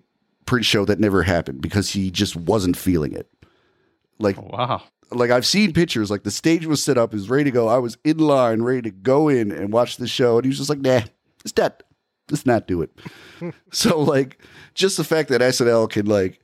[0.45, 3.27] Prince show that never happened because he just wasn't feeling it.
[4.19, 4.83] Like, Oh, wow.
[5.11, 7.67] like I've seen pictures, like the stage was set up, he was ready to go.
[7.67, 10.37] I was in line, ready to go in and watch the show.
[10.37, 11.01] And he was just like, nah,
[11.43, 11.83] it's not,
[12.29, 12.91] let's not do it.
[13.71, 14.39] so, like,
[14.73, 16.39] just the fact that SNL can, like,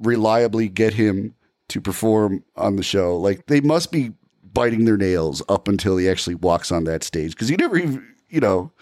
[0.00, 1.34] reliably get him
[1.68, 4.12] to perform on the show, like, they must be
[4.52, 7.36] biting their nails up until he actually walks on that stage.
[7.36, 8.72] Cause he never even, you know,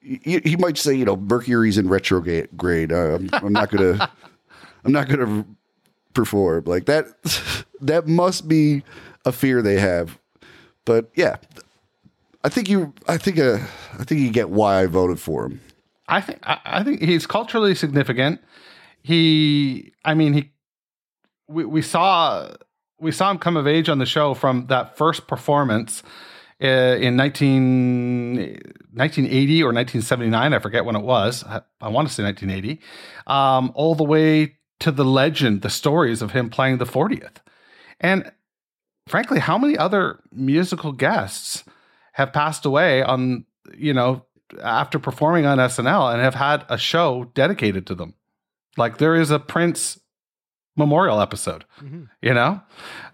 [0.00, 2.92] he, he might say, you know, Mercury's in retrograde.
[2.92, 4.10] Uh, I'm, I'm not gonna,
[4.84, 5.44] I'm not gonna
[6.14, 7.06] perform like that.
[7.84, 8.84] That must be
[9.24, 10.16] a fear they have.
[10.84, 11.38] But yeah,
[12.44, 13.58] I think you, I think, uh,
[13.98, 15.60] I think you get why I voted for him.
[16.06, 18.40] I think I, I think he's culturally significant.
[19.02, 20.52] He, I mean, he,
[21.48, 22.52] we, we saw
[23.02, 26.02] we saw him come of age on the show from that first performance
[26.62, 30.54] uh, in 19, 1980 or 1979.
[30.54, 31.42] I forget when it was.
[31.44, 32.80] I, I want to say 1980.
[33.26, 37.38] Um, all the way to the legend, the stories of him playing the 40th.
[38.00, 38.30] And
[39.08, 41.64] frankly, how many other musical guests
[42.12, 43.46] have passed away on,
[43.76, 44.26] you know,
[44.62, 48.14] after performing on SNL and have had a show dedicated to them?
[48.76, 49.98] Like there is a Prince
[50.76, 51.64] memorial episode,
[52.22, 52.60] you know,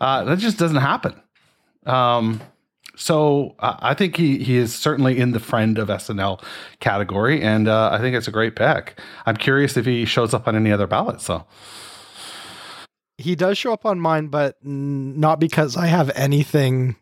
[0.00, 1.14] uh, that just doesn't happen.
[1.86, 2.40] Um,
[2.96, 6.42] so uh, I think he he is certainly in the friend of SNL
[6.80, 8.98] category, and uh, I think it's a great pick.
[9.26, 11.24] I'm curious if he shows up on any other ballots.
[11.24, 11.44] So
[13.18, 16.96] He does show up on mine, but n- not because I have anything,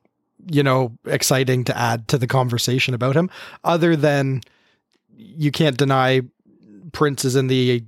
[0.50, 3.30] you know, exciting to add to the conversation about him,
[3.64, 4.40] other than
[5.16, 6.20] you can't deny
[6.92, 7.82] Prince is in the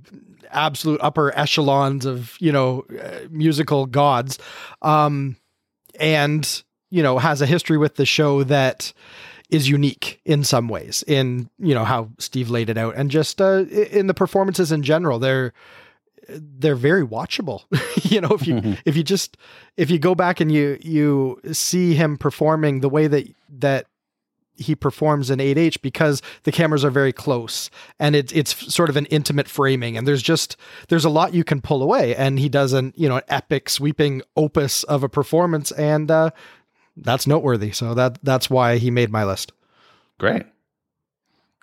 [0.51, 4.39] absolute upper echelons of, you know, uh, musical gods.
[4.81, 5.37] Um,
[5.99, 8.93] and, you know, has a history with the show that
[9.49, 13.41] is unique in some ways in, you know, how Steve laid it out and just
[13.41, 15.19] uh, in the performances in general.
[15.19, 15.53] They're,
[16.29, 17.63] they're very watchable.
[18.11, 19.37] you know, if you if you just
[19.77, 23.27] if you go back and you you see him performing the way that
[23.59, 23.87] that
[24.59, 28.97] he performs in 8H because the cameras are very close and it's it's sort of
[28.97, 30.57] an intimate framing and there's just
[30.89, 33.69] there's a lot you can pull away and he does an you know an epic
[33.69, 36.29] sweeping opus of a performance and uh
[36.97, 39.51] that's noteworthy so that that's why he made my list
[40.17, 40.43] great.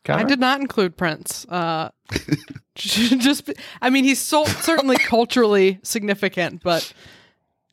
[0.08, 1.46] I did not include Prince.
[1.48, 1.90] Uh,
[2.74, 6.92] just, I mean, he's so, certainly culturally significant, but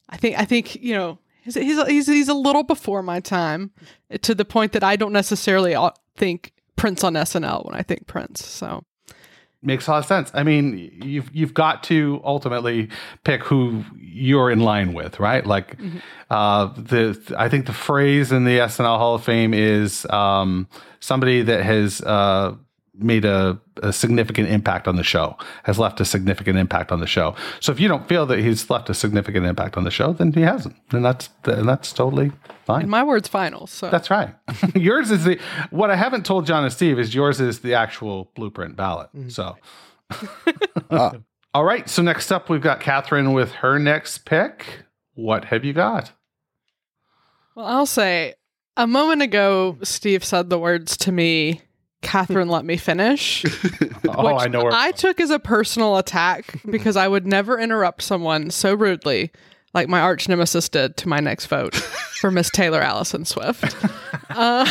[0.09, 3.71] I think, I think you know, he's, he's he's he's a little before my time,
[4.21, 5.75] to the point that I don't necessarily
[6.15, 8.45] think Prince on SNL when I think Prince.
[8.45, 8.83] So
[9.63, 10.31] makes a lot of sense.
[10.33, 12.89] I mean, you've you've got to ultimately
[13.23, 15.45] pick who you're in line with, right?
[15.45, 15.77] Like,
[16.29, 20.67] uh, the I think the phrase in the SNL Hall of Fame is um,
[20.99, 22.55] somebody that has uh,
[22.95, 27.07] made a, a significant impact on the show, has left a significant impact on the
[27.07, 27.35] show.
[27.59, 30.31] So if you don't feel that he's left a significant impact on the show, then
[30.33, 32.31] he hasn't, and that's and that's totally
[32.65, 32.83] fine.
[32.83, 33.67] and my word's final.
[33.67, 34.35] So That's right.
[34.75, 35.39] yours is the
[35.71, 39.09] what I haven't told John and Steve is yours is the actual blueprint ballot.
[39.15, 39.29] Mm-hmm.
[39.29, 39.57] So,
[40.91, 41.13] ah.
[41.53, 41.89] all right.
[41.89, 44.83] So next up, we've got Catherine with her next pick.
[45.15, 46.11] What have you got?
[47.55, 48.35] Well, I'll say
[48.75, 51.61] a moment ago, Steve said the words to me,
[52.03, 53.43] Catherine, let me finish.
[54.15, 54.71] Oh, which I know where.
[54.73, 59.31] I took as a personal attack because I would never interrupt someone so rudely
[59.73, 63.75] like my arch nemesis did to my next vote for Miss Taylor Alison Swift.
[64.35, 64.65] Uh,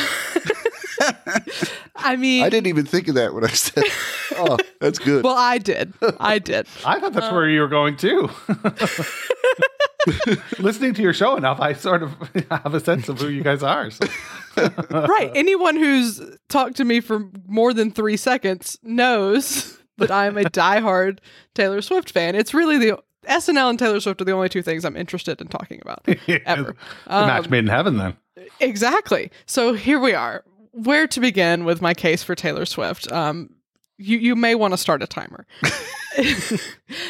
[1.97, 3.85] I mean, I didn't even think of that when I said,
[4.33, 5.93] "Oh, that's good." well, I did.
[6.19, 6.67] I did.
[6.85, 8.29] I thought that's where you were going too.
[10.59, 12.15] Listening to your show enough, I sort of
[12.51, 13.91] have a sense of who you guys are.
[13.91, 14.07] So.
[14.91, 15.31] right.
[15.35, 21.19] Anyone who's talked to me for more than three seconds knows that I'm a diehard
[21.55, 22.35] Taylor Swift fan.
[22.35, 25.49] It's really the SNL and Taylor Swift are the only two things I'm interested in
[25.49, 26.07] talking about
[26.47, 26.77] ever.
[27.07, 28.17] The match made in heaven, then.
[28.61, 29.31] Exactly.
[29.47, 30.45] So here we are.
[30.73, 33.11] Where to begin with my case for Taylor Swift?
[33.13, 33.51] Um,
[34.03, 35.47] you you may want to start a timer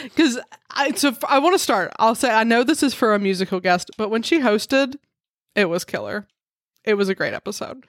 [0.04, 0.38] because
[0.70, 1.92] I so I want to start.
[1.98, 4.96] I'll say I know this is for a musical guest, but when she hosted,
[5.54, 6.26] it was killer.
[6.84, 7.84] It was a great episode.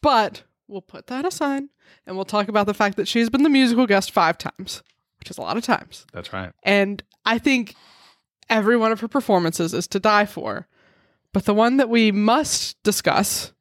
[0.00, 1.64] But we'll put that aside
[2.06, 4.82] and we'll talk about the fact that she's been the musical guest five times,
[5.18, 6.06] which is a lot of times.
[6.12, 6.52] That's right.
[6.62, 7.74] And I think
[8.48, 10.66] every one of her performances is to die for.
[11.32, 13.52] But the one that we must discuss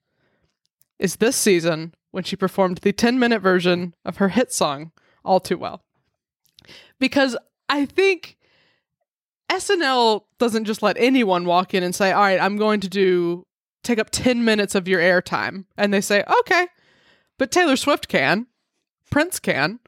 [0.99, 4.91] is this season when she performed the 10 minute version of her hit song,
[5.23, 5.83] All Too Well.
[6.97, 7.37] Because
[7.69, 8.37] I think
[9.51, 13.45] SNL doesn't just let anyone walk in and say, All right, I'm going to do
[13.83, 15.65] take up 10 minutes of your airtime.
[15.77, 16.65] And they say, Okay.
[17.37, 18.47] But Taylor Swift can.
[19.11, 19.79] Prince can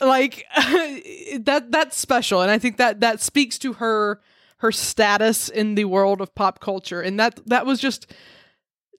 [0.00, 0.46] like
[1.38, 4.20] that that's special and i think that that speaks to her
[4.56, 8.12] her status in the world of pop culture and that that was just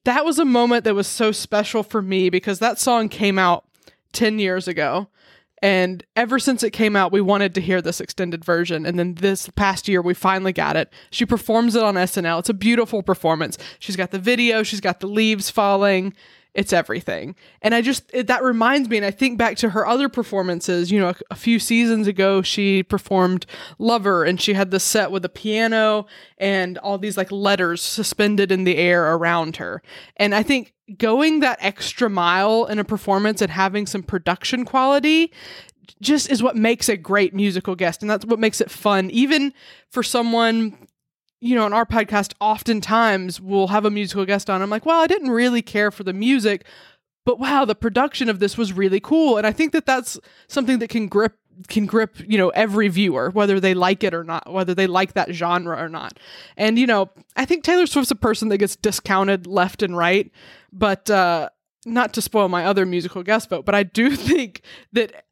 [0.05, 3.65] that was a moment that was so special for me because that song came out
[4.13, 5.09] 10 years ago.
[5.61, 8.85] And ever since it came out we wanted to hear this extended version.
[8.85, 10.91] And then this past year we finally got it.
[11.09, 13.57] She performs it on snl it's a beautiful performance.
[13.79, 14.63] She's got the video.
[14.63, 16.13] She's got the leaves falling
[16.55, 17.35] it's everything.
[17.61, 20.89] And I just, it, that reminds me, and I think back to her other performances.
[20.89, 23.45] You know, a, a, few seasons ago, she performed
[23.77, 28.51] Lover and she had the set with a piano and all these like letters suspended
[28.51, 29.83] in the air around her.
[30.15, 35.33] And I think going that extra mile in a performance and having some production quality
[36.01, 38.01] just is what makes a great musical guest.
[38.01, 39.53] And that's what makes it fun, even
[39.91, 40.87] for someone
[41.41, 44.61] you know, on our podcast, oftentimes we'll have a musical guest on.
[44.61, 46.65] I'm like, well, I didn't really care for the music,
[47.25, 49.37] but wow, the production of this was really cool.
[49.37, 51.37] And I think that that's something that can grip
[51.69, 55.13] can grip you know every viewer whether they like it or not whether they like
[55.13, 56.19] that genre or not
[56.57, 60.31] and you know i think taylor swift's a person that gets discounted left and right
[60.73, 61.47] but uh
[61.85, 65.24] not to spoil my other musical guest vote but i do think that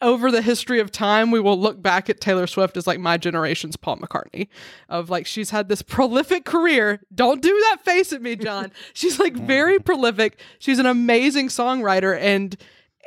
[0.00, 3.16] over the history of time, we will look back at Taylor Swift as like my
[3.16, 4.48] generation's Paul McCartney.
[4.88, 7.00] Of like, she's had this prolific career.
[7.14, 8.72] Don't do that face at me, John.
[8.92, 10.40] she's like very prolific.
[10.58, 12.56] She's an amazing songwriter, and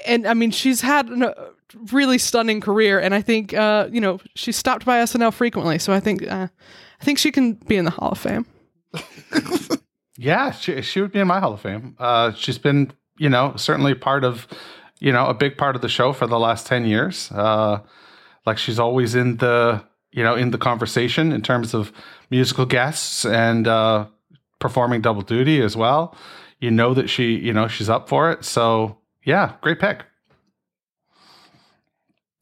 [0.05, 1.51] and I mean, she's had a
[1.91, 2.99] really stunning career.
[2.99, 6.47] And I think, uh, you know, she stopped by SNL frequently, so I think, uh,
[6.99, 8.45] I think she can be in the Hall of Fame.
[10.17, 11.95] yeah, she she would be in my Hall of Fame.
[11.97, 14.47] Uh, she's been, you know, certainly part of
[15.01, 17.31] you know, a big part of the show for the last 10 years.
[17.31, 17.79] Uh,
[18.45, 21.91] like she's always in the, you know, in the conversation in terms of
[22.29, 24.05] musical guests and uh,
[24.59, 26.15] performing double duty as well.
[26.59, 28.45] You know that she, you know, she's up for it.
[28.45, 30.05] So, yeah, great pick.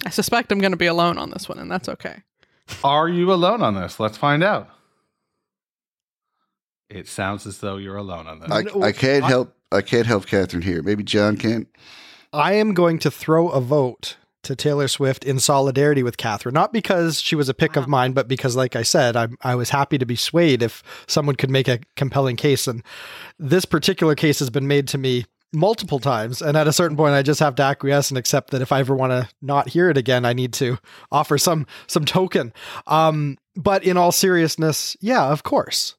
[0.05, 2.23] I suspect I'm going to be alone on this one, and that's okay.
[2.83, 3.99] Are you alone on this?
[3.99, 4.69] Let's find out.
[6.89, 8.51] It sounds as though you're alone on this.
[8.51, 9.55] I, I can't help.
[9.71, 10.81] I can't help Catherine here.
[10.81, 11.67] Maybe John can.
[12.31, 16.71] I am going to throw a vote to Taylor Swift in solidarity with Catherine, not
[16.71, 17.83] because she was a pick wow.
[17.83, 20.83] of mine, but because, like I said, I, I was happy to be swayed if
[21.07, 22.67] someone could make a compelling case.
[22.67, 22.83] And
[23.37, 26.41] this particular case has been made to me multiple times.
[26.41, 28.79] And at a certain point, I just have to acquiesce and accept that if I
[28.79, 30.77] ever want to not hear it again, I need to
[31.11, 32.53] offer some some token.
[32.87, 35.95] Um, but in all seriousness, yeah, of course.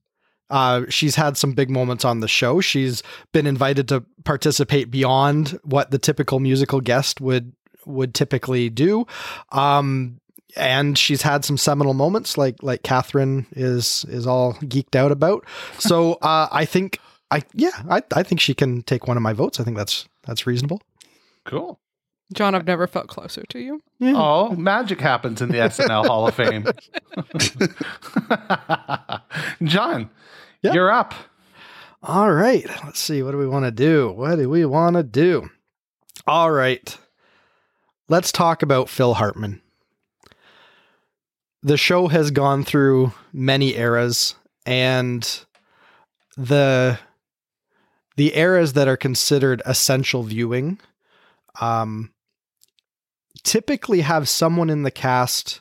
[0.50, 2.60] Uh, she's had some big moments on the show.
[2.60, 7.52] She's been invited to participate beyond what the typical musical guest would
[7.86, 9.06] would typically do.
[9.52, 10.20] Um,
[10.56, 15.44] and she's had some seminal moments like like Catherine is is all geeked out about.
[15.78, 16.98] So uh, I think
[17.30, 19.60] I yeah I, I think she can take one of my votes.
[19.60, 20.82] I think that's that's reasonable.
[21.44, 21.80] Cool.
[22.32, 23.82] John, I've never felt closer to you.
[24.00, 26.64] Oh, magic happens in the SNL Hall of Fame.
[29.68, 30.08] John,
[30.62, 30.72] Yeah.
[30.74, 31.14] you're up.
[32.02, 33.22] All right, let's see.
[33.22, 34.12] What do we want to do?
[34.12, 35.50] What do we want to do?
[36.26, 36.96] All right,
[38.08, 39.60] let's talk about Phil Hartman.
[41.62, 44.34] The show has gone through many eras,
[44.64, 45.44] and
[46.36, 46.98] the
[48.16, 50.78] the eras that are considered essential viewing
[51.60, 52.12] um,
[53.42, 55.60] typically have someone in the cast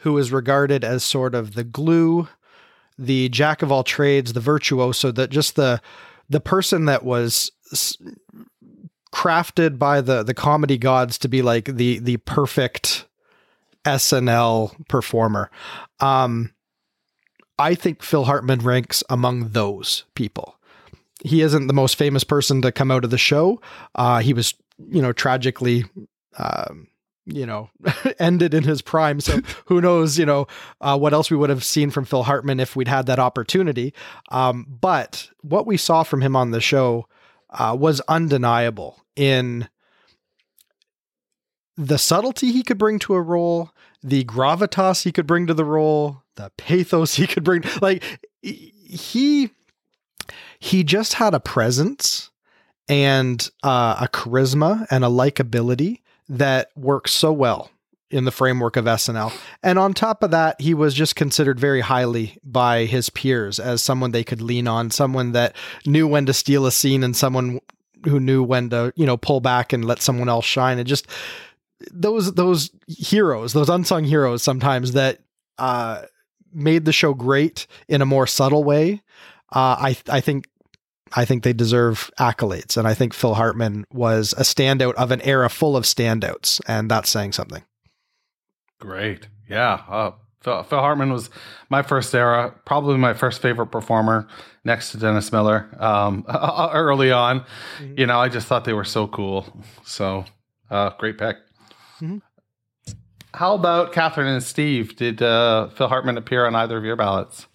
[0.00, 2.28] who is regarded as sort of the glue,
[2.98, 5.80] the jack of all trades, the virtuoso, that just the
[6.28, 7.50] the person that was
[9.12, 13.06] crafted by the the comedy gods to be like the the perfect
[13.84, 15.50] SNL performer.
[16.00, 16.52] Um,
[17.58, 20.58] I think Phil Hartman ranks among those people.
[21.24, 23.60] He isn't the most famous person to come out of the show.
[23.94, 24.54] Uh, he was,
[24.90, 25.84] you know, tragically,
[26.36, 26.88] um,
[27.26, 27.70] you know,
[28.18, 29.20] ended in his prime.
[29.20, 30.46] So who knows, you know,
[30.80, 33.92] uh, what else we would have seen from Phil Hartman if we'd had that opportunity.
[34.30, 37.08] Um, but what we saw from him on the show
[37.50, 39.68] uh, was undeniable in
[41.76, 43.70] the subtlety he could bring to a role,
[44.02, 47.64] the gravitas he could bring to the role, the pathos he could bring.
[47.82, 48.02] Like
[48.40, 49.50] he
[50.58, 52.30] he just had a presence
[52.88, 57.70] and uh, a charisma and a likability that works so well
[58.10, 59.32] in the framework of SNL.
[59.62, 63.82] And on top of that, he was just considered very highly by his peers as
[63.82, 67.60] someone they could lean on, someone that knew when to steal a scene and someone
[68.04, 70.78] who knew when to, you know, pull back and let someone else shine.
[70.78, 71.08] And just
[71.92, 75.18] those those heroes, those unsung heroes sometimes that
[75.58, 76.02] uh
[76.52, 79.02] made the show great in a more subtle way.
[79.52, 80.48] Uh I I think
[81.14, 82.76] I think they deserve accolades.
[82.76, 86.60] And I think Phil Hartman was a standout of an era full of standouts.
[86.66, 87.62] And that's saying something.
[88.80, 89.28] Great.
[89.48, 89.82] Yeah.
[89.88, 90.10] Uh,
[90.42, 91.30] Phil, Phil Hartman was
[91.70, 94.26] my first era, probably my first favorite performer
[94.64, 97.44] next to Dennis Miller um, early on.
[97.78, 97.98] Mhm.
[97.98, 99.46] You know, I just thought they were so cool.
[99.84, 100.24] So,
[100.70, 101.36] uh, great pick.
[102.00, 102.20] Mhm.
[103.34, 104.96] How about Catherine and Steve?
[104.96, 107.46] Did uh, Phil Hartman appear on either of your ballots?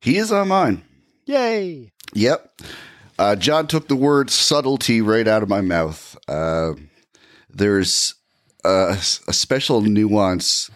[0.00, 0.84] He is on mine.
[1.26, 1.92] Yay.
[2.14, 2.60] Yep.
[3.18, 6.16] Uh, John took the word subtlety right out of my mouth.
[6.28, 6.74] Uh,
[7.50, 8.14] there's
[8.64, 8.96] a,
[9.28, 10.70] a special nuance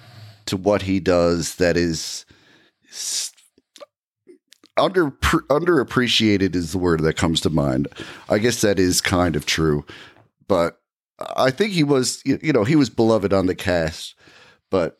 [0.47, 2.25] to what he does that is
[4.77, 7.89] under underappreciated is the word that comes to mind.
[8.29, 9.85] I guess that is kind of true,
[10.49, 10.81] but
[11.37, 14.15] I think he was you you know he was beloved on the cast,
[14.71, 14.99] but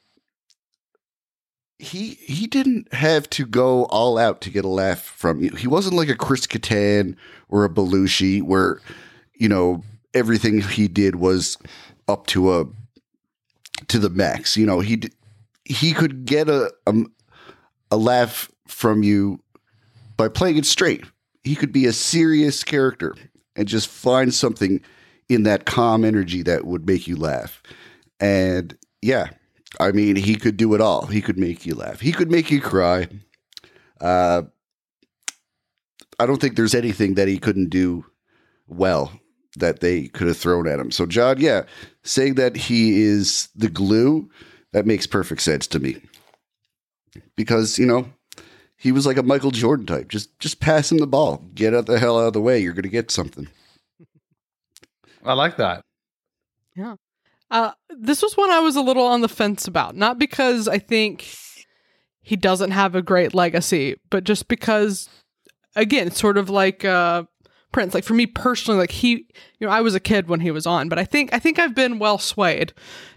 [1.83, 5.51] he he didn't have to go all out to get a laugh from you.
[5.51, 7.17] He wasn't like a Chris Kattan
[7.49, 8.81] or a Belushi where
[9.35, 9.83] you know
[10.15, 11.59] everything he did was
[12.07, 12.67] up to a
[13.89, 14.57] to the max.
[14.57, 15.03] You know he
[15.65, 16.95] he could get a a,
[17.91, 19.41] a laugh from you
[20.17, 21.05] by playing it straight.
[21.43, 23.17] He could be a serious character
[23.57, 24.81] and just find something
[25.29, 27.61] in that calm energy that would make you laugh.
[28.21, 29.31] And yeah,
[29.81, 31.07] I mean, he could do it all.
[31.07, 32.01] He could make you laugh.
[32.01, 33.09] He could make you cry.
[34.01, 34.43] Uh,
[36.19, 38.05] I don't think there's anything that he couldn't do
[38.67, 39.13] well
[39.57, 40.91] that they could have thrown at him.
[40.91, 41.63] So, John, yeah,
[42.05, 44.31] saying that he is the glue,
[44.73, 45.97] that makes perfect sense to me.
[47.37, 48.07] Because, you know,
[48.77, 50.09] he was like a Michael Jordan type.
[50.09, 51.45] Just just pass him the ball.
[51.55, 52.59] Get out the hell out of the way.
[52.59, 53.49] You're going to get something.
[55.25, 55.85] I like that.
[57.53, 60.79] Uh, this was one I was a little on the fence about, not because I
[60.79, 61.37] think
[62.23, 65.09] he doesn't have a great legacy, but just because,
[65.77, 67.25] again, it's sort of like uh,
[67.71, 67.93] Prince.
[67.93, 69.27] Like for me personally, like he,
[69.59, 71.59] you know, I was a kid when he was on, but I think I think
[71.59, 72.73] I've been well swayed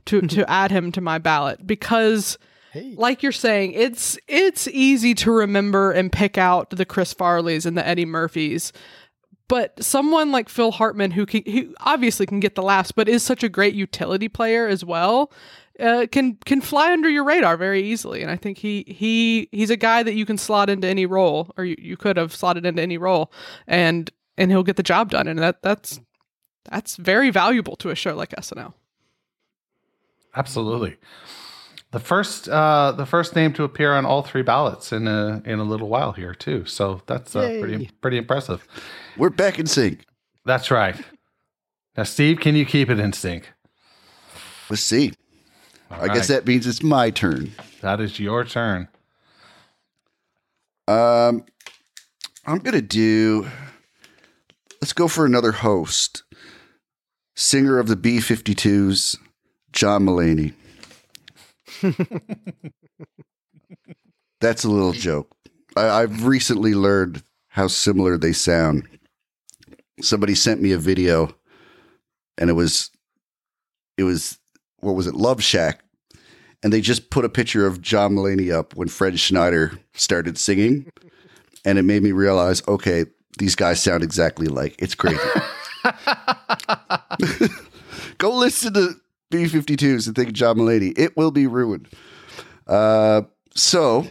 [0.08, 2.38] to to add him to my ballot because
[2.72, 2.94] Hey.
[2.98, 7.78] like you're saying, it's it's easy to remember and pick out the Chris Farleys and
[7.78, 8.74] the Eddie Murphys.
[9.48, 13.22] But someone like Phil Hartman, who can, who obviously can get the laughs, but is
[13.22, 15.32] such a great utility player as well,
[15.80, 18.22] uh, can can fly under your radar very easily.
[18.22, 21.52] And I think he he he's a guy that you can slot into any role,
[21.58, 23.32] or you, you could have slotted into any role,
[23.68, 25.28] and and he'll get the job done.
[25.28, 26.00] And that that's
[26.70, 28.74] that's very valuable to a show like SNL.
[30.36, 30.98] Absolutely.
[31.96, 35.60] The first, uh, the first name to appear on all three ballots in a in
[35.60, 36.66] a little while here too.
[36.66, 38.68] So that's uh, pretty pretty impressive.
[39.16, 40.06] We're back in sync.
[40.44, 40.98] That's right.
[41.96, 43.50] Now, Steve, can you keep it in sync?
[44.70, 45.14] Let's see.
[45.90, 47.54] All I guess that means it's my turn.
[47.80, 48.90] that is your turn.
[50.90, 51.46] Um,
[52.46, 53.48] I'm gonna do.
[54.82, 56.24] Let's go for another host.
[57.36, 59.18] Singer of the B-52s,
[59.72, 60.56] John Mulaney.
[64.42, 65.36] That's a little joke.
[65.76, 68.88] I, I've recently learned how similar they sound.
[70.02, 71.36] Somebody sent me a video,
[72.38, 72.92] and it was,
[73.98, 74.38] it was,
[74.80, 75.84] what was it, Love Shack,
[76.64, 80.90] and they just put a picture of John Mulaney up when Fred Schneider started singing,
[81.64, 83.06] and it made me realize, okay,
[83.38, 84.76] these guys sound exactly like.
[84.80, 85.20] It's crazy.
[88.18, 88.96] Go listen to
[89.32, 90.98] B52s and think of John Mulaney.
[90.98, 91.88] It will be ruined.
[92.68, 93.24] Uh,
[93.56, 94.08] so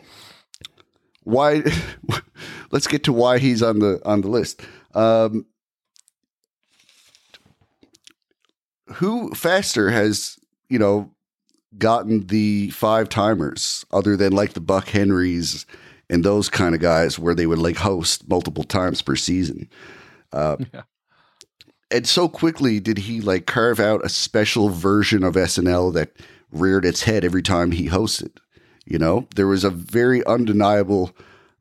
[1.23, 1.63] why?
[2.71, 4.63] let's get to why he's on the on the list.
[4.95, 5.47] Um,
[8.95, 10.39] who faster has
[10.69, 11.11] you know
[11.79, 15.67] gotten the five timers other than like the Buck Henrys
[16.09, 19.69] and those kind of guys where they would like host multiple times per season.
[20.33, 20.83] Uh, Yeah.
[21.95, 26.11] And so quickly did he like carve out a special version of SNL that
[26.51, 28.37] reared its head every time he hosted.
[28.85, 31.13] You know, there was a very undeniable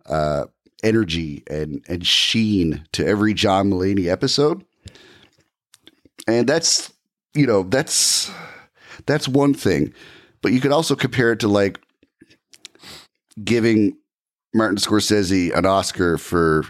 [0.08, 0.46] uh,
[0.82, 4.66] energy and and sheen to every John Mulaney episode,
[6.28, 6.92] and that's
[7.36, 8.32] you know that's
[9.06, 9.94] that's one thing,
[10.42, 11.80] but you could also compare it to like
[13.44, 13.98] giving
[14.52, 16.66] Martin Scorsese an Oscar for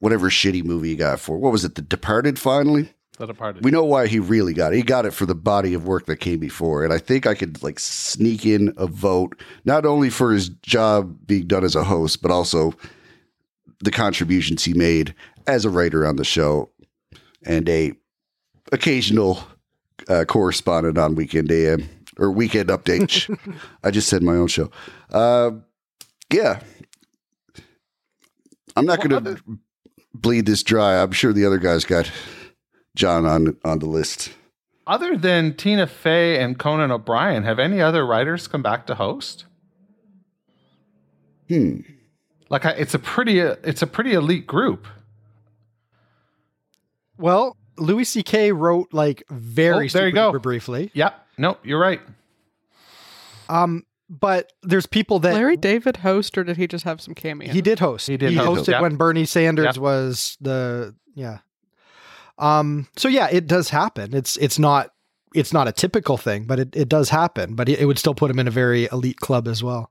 [0.00, 1.38] whatever shitty movie he got for.
[1.38, 1.74] What was it?
[1.74, 2.38] The Departed.
[2.38, 3.64] Finally, The Departed.
[3.64, 4.76] we know why he really got it.
[4.76, 7.34] He got it for the body of work that came before, and I think I
[7.34, 11.84] could like sneak in a vote not only for his job being done as a
[11.84, 12.72] host, but also
[13.80, 15.14] the contributions he made
[15.46, 16.70] as a writer on the show
[17.44, 17.92] and a
[18.72, 19.38] occasional
[20.08, 21.88] uh, correspondent on Weekend AM
[22.18, 23.34] or Weekend Update.
[23.84, 24.70] I just said my own show.
[25.10, 25.52] Uh,
[26.32, 26.60] yeah,
[28.76, 29.42] I'm not Well, going to
[30.14, 31.00] bleed this dry.
[31.02, 32.10] I'm sure the other guys got
[32.96, 34.32] John on on the list.
[34.86, 39.44] Other than Tina Fey and Conan O'Brien, have any other writers come back to host?
[41.48, 41.80] Hmm.
[42.48, 44.86] Like, I, it's a pretty, uh, it's a pretty elite group.
[47.18, 48.52] Well, Louis C.K.
[48.52, 50.32] wrote like very Oh, there you go.
[50.32, 50.90] duper briefly.
[50.94, 51.26] Yep.
[51.36, 51.60] Nope.
[51.64, 52.00] You're right.
[53.50, 57.52] Um, but there's people that Larry David host, or did he just have some cameo?
[57.52, 58.06] he did host.
[58.06, 58.80] He did host, hosted yeah.
[58.80, 59.82] when Bernie Sanders Yeah.
[59.82, 61.38] was the yeah.
[62.38, 62.86] Um.
[62.96, 64.14] So yeah, it does happen.
[64.14, 64.90] It's it's not
[65.34, 67.54] it's not a typical thing, but it, it does happen.
[67.54, 69.90] But it, it would still put him in a very elite club as well.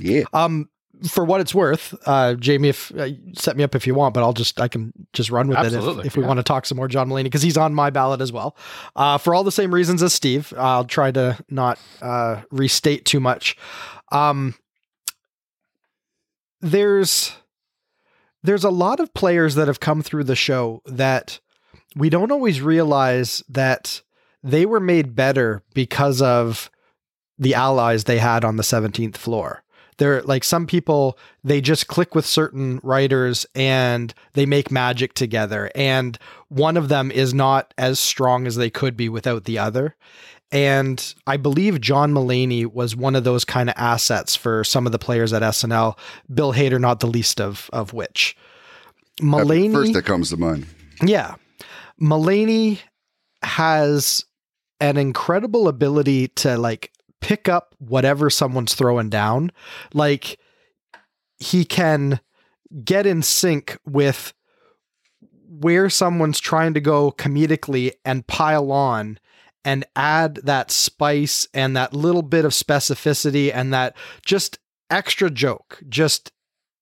[0.00, 0.24] Yeah.
[0.32, 0.68] Um.
[1.08, 4.22] For what it's worth, uh, Jamie, if uh, set me up if you want, but
[4.22, 6.28] I'll just I can just run with it if, if we yeah.
[6.28, 8.56] want to talk some more John Mulaney because he's on my ballot as well.
[8.96, 13.20] Uh, for all the same reasons as Steve, I'll try to not uh, restate too
[13.20, 13.56] much.
[14.12, 14.54] Um,
[16.60, 17.36] there's
[18.42, 21.40] there's a lot of players that have come through the show that
[21.96, 24.02] we don't always realize that
[24.42, 26.70] they were made better because of
[27.38, 29.63] the allies they had on the 17th floor.
[29.98, 35.70] They're like some people, they just click with certain writers and they make magic together.
[35.74, 36.18] And
[36.48, 39.96] one of them is not as strong as they could be without the other.
[40.52, 44.92] And I believe John Mulaney was one of those kind of assets for some of
[44.92, 45.98] the players at SNL.
[46.32, 48.36] Bill Hader, not the least of of which.
[49.20, 50.66] Mulaney, First that comes to mind.
[51.02, 51.34] yeah,
[52.00, 52.78] Mulaney
[53.42, 54.24] has
[54.80, 56.92] an incredible ability to like
[57.24, 59.50] pick up whatever someone's throwing down.
[59.94, 60.38] Like
[61.38, 62.20] he can
[62.84, 64.34] get in sync with
[65.48, 69.18] where someone's trying to go comedically and pile on
[69.64, 73.96] and add that spice and that little bit of specificity and that
[74.26, 74.58] just
[74.90, 76.30] extra joke, just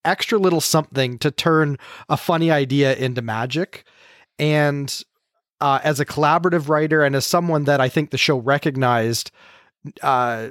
[0.04, 1.78] extra little something to turn
[2.08, 3.84] a funny idea into magic.
[4.40, 5.04] And
[5.60, 9.30] uh, as a collaborative writer and as someone that I think the show recognized
[10.02, 10.48] uh,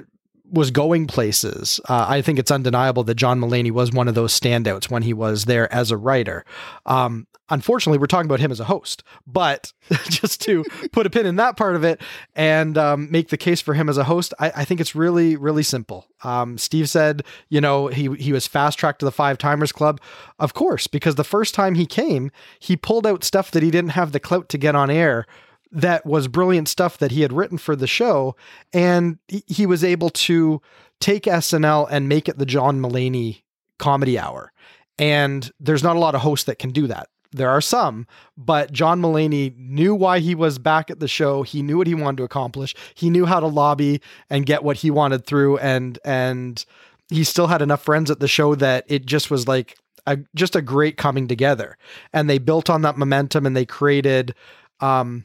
[0.52, 1.80] was going places.
[1.88, 5.14] Uh, I think it's undeniable that John Mulaney was one of those standouts when he
[5.14, 6.44] was there as a writer.
[6.84, 9.72] Um, unfortunately, we're talking about him as a host, but
[10.10, 10.62] just to
[10.92, 12.02] put a pin in that part of it
[12.36, 15.36] and um, make the case for him as a host, I, I think it's really,
[15.36, 16.06] really simple.
[16.22, 20.00] Um, Steve said, you know, he he was fast tracked to the Five Timers Club,
[20.38, 23.90] of course, because the first time he came, he pulled out stuff that he didn't
[23.90, 25.26] have the clout to get on air
[25.72, 28.36] that was brilliant stuff that he had written for the show.
[28.72, 30.60] And he was able to
[31.00, 33.42] take SNL and make it the John Mulaney
[33.78, 34.52] comedy hour.
[34.98, 37.08] And there's not a lot of hosts that can do that.
[37.34, 38.06] There are some,
[38.36, 41.42] but John Mulaney knew why he was back at the show.
[41.42, 42.74] He knew what he wanted to accomplish.
[42.94, 46.64] He knew how to lobby and get what he wanted through and and
[47.08, 50.56] he still had enough friends at the show that it just was like a, just
[50.56, 51.76] a great coming together.
[52.12, 54.34] And they built on that momentum and they created
[54.80, 55.24] um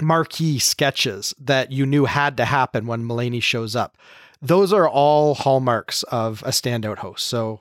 [0.00, 3.96] marquee sketches that you knew had to happen when Mulaney shows up.
[4.42, 7.26] Those are all hallmarks of a standout host.
[7.26, 7.60] So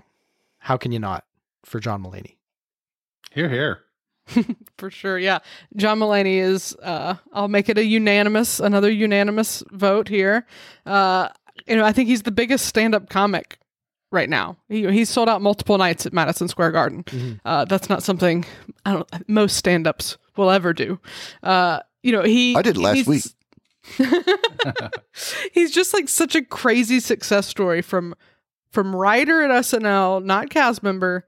[0.59, 1.25] how can you not
[1.63, 2.36] for John Mulaney?
[3.31, 3.81] Here, here.
[4.77, 5.39] For sure, yeah.
[5.75, 6.75] John Mulaney is.
[6.81, 10.47] Uh, I'll make it a unanimous, another unanimous vote here.
[10.86, 11.29] Uh,
[11.67, 13.59] you know, I think he's the biggest stand-up comic
[14.11, 14.57] right now.
[14.67, 17.03] He, he's sold out multiple nights at Madison Square Garden.
[17.03, 17.33] Mm-hmm.
[17.45, 18.45] Uh, that's not something
[18.86, 20.99] I don't most stand-ups will ever do.
[21.43, 22.56] Uh, you know, he.
[22.56, 23.24] I did last week.
[25.53, 28.14] he's just like such a crazy success story from
[28.72, 31.26] from writer at SNL, not cast member,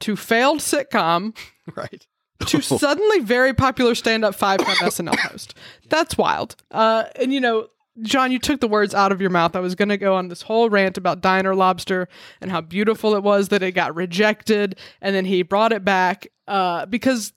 [0.00, 1.36] to failed sitcom,
[1.74, 2.06] Right.
[2.46, 5.54] to suddenly very popular stand-up five-time SNL host.
[5.88, 6.56] That's wild.
[6.70, 7.68] Uh, and you know,
[8.02, 9.56] John, you took the words out of your mouth.
[9.56, 12.08] I was going to go on this whole rant about Diner Lobster
[12.40, 16.28] and how beautiful it was that it got rejected, and then he brought it back
[16.46, 17.32] uh, because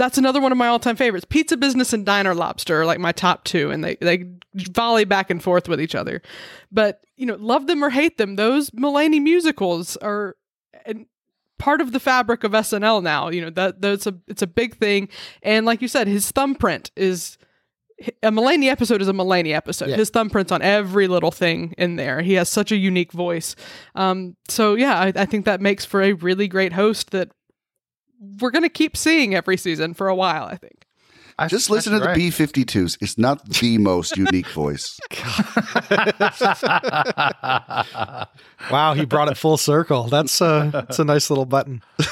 [0.00, 1.26] that's another one of my all-time favorites.
[1.28, 4.24] Pizza Business and Diner Lobster are like my top two, and they they
[4.54, 6.22] volley back and forth with each other.
[6.72, 10.36] But you know, love them or hate them, those Mulaney musicals are
[10.86, 11.04] and
[11.58, 13.28] part of the fabric of SNL now.
[13.28, 15.10] You know that that's a it's a big thing,
[15.42, 17.36] and like you said, his thumbprint is
[18.22, 19.90] a Mulaney episode is a Mulaney episode.
[19.90, 19.96] Yeah.
[19.96, 22.22] His thumbprint's on every little thing in there.
[22.22, 23.54] He has such a unique voice.
[23.94, 27.30] Um, so yeah, I, I think that makes for a really great host that
[28.20, 30.44] we're gonna keep seeing every season for a while.
[30.44, 30.86] I think.
[31.38, 32.98] I Just think listen to the that's B 52s.
[33.00, 35.00] It's not the most unique voice.
[38.70, 40.04] Wow, he brought it full circle.
[40.04, 41.82] That's a that's a nice little button.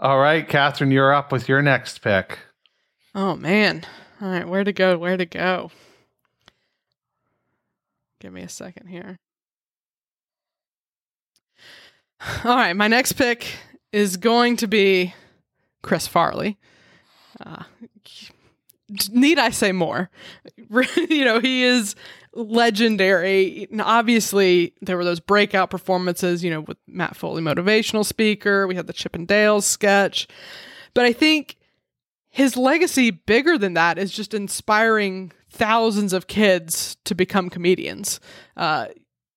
[0.00, 2.38] All right, Catherine, you're up with your next pick.
[3.14, 3.84] Oh man.
[4.22, 4.96] All right, where to go?
[4.98, 5.70] Where to go?
[8.20, 9.18] Give me a second here.
[12.44, 13.46] All right, my next pick
[13.92, 15.14] is going to be
[15.82, 16.58] Chris Farley.
[17.44, 17.64] Uh,
[19.10, 20.10] need I say more?
[21.08, 21.94] you know, he is
[22.34, 23.66] legendary.
[23.70, 28.66] And obviously, there were those breakout performances, you know, with Matt Foley, motivational speaker.
[28.66, 30.28] We had the Chippendales sketch.
[30.92, 31.56] But I think
[32.28, 38.20] his legacy bigger than that is just inspiring thousands of kids to become comedians.
[38.56, 38.86] Uh,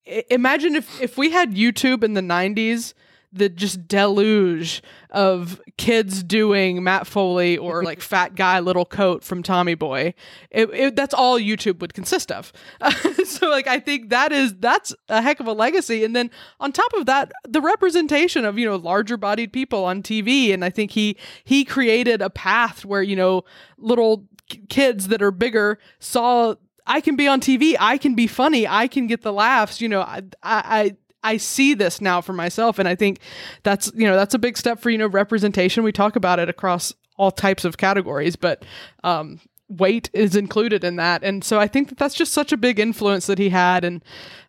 [0.06, 2.94] imagine if if we had YouTube in the '90s,
[3.34, 9.42] the just deluge of kids doing Matt Foley or like Fat Guy Little Coat from
[9.42, 10.14] Tommy Boy.
[10.52, 12.54] It, it, that's all YouTube would consist of.
[13.26, 16.04] so like I think that is that's a heck of a legacy.
[16.04, 16.30] And then
[16.60, 20.54] on top of that, the representation of you know larger bodied people on TV.
[20.54, 23.44] And I think he he created a path where you know
[23.78, 24.28] little
[24.70, 27.76] kids that are bigger saw I can be on TV.
[27.80, 28.68] I can be funny.
[28.68, 29.80] I can get the laughs.
[29.82, 33.20] You know, I, I, I see this now for myself, and I think
[33.64, 35.84] that's you know that's a big step for you know representation.
[35.84, 38.66] We talk about it across all types of categories, but
[39.04, 42.58] um, weight is included in that, and so I think that that's just such a
[42.58, 44.04] big influence that he had, and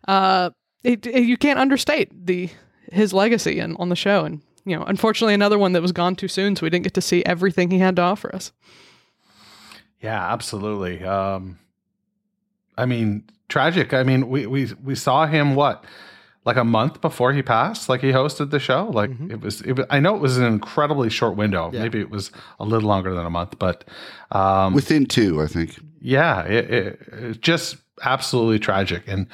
[0.07, 0.49] uh,
[0.83, 2.49] it, it- you can't understate the
[2.91, 6.15] his legacy and on the show, and you know, unfortunately, another one that was gone
[6.15, 8.51] too soon, so we didn't get to see everything he had to offer us.
[10.01, 11.03] Yeah, absolutely.
[11.03, 11.59] Um,
[12.77, 13.93] I mean, tragic.
[13.93, 15.83] I mean, we we we saw him what
[16.45, 17.89] like a month before he passed.
[17.89, 18.85] Like he hosted the show.
[18.91, 19.61] Like it was.
[19.61, 19.85] It was.
[19.89, 21.71] I know it was an incredibly short window.
[21.73, 21.81] Yeah.
[21.81, 23.83] Maybe it was a little longer than a month, but
[24.31, 25.79] um, Within two, I think.
[26.01, 29.03] yeah, it, it, it just absolutely tragic.
[29.07, 29.27] And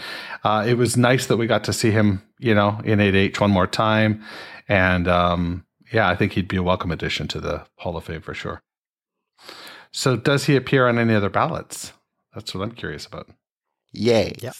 [0.43, 3.49] uh, it was nice that we got to see him, you know, in 8H one
[3.49, 4.23] more time.
[4.69, 8.21] And um, yeah, I think he'd be a welcome addition to the Hall of Fame
[8.21, 8.61] for sure.
[9.91, 11.91] So, does he appear on any other ballots?
[12.33, 13.27] That's what I'm curious about.
[13.93, 14.33] Yay.
[14.39, 14.55] Yep.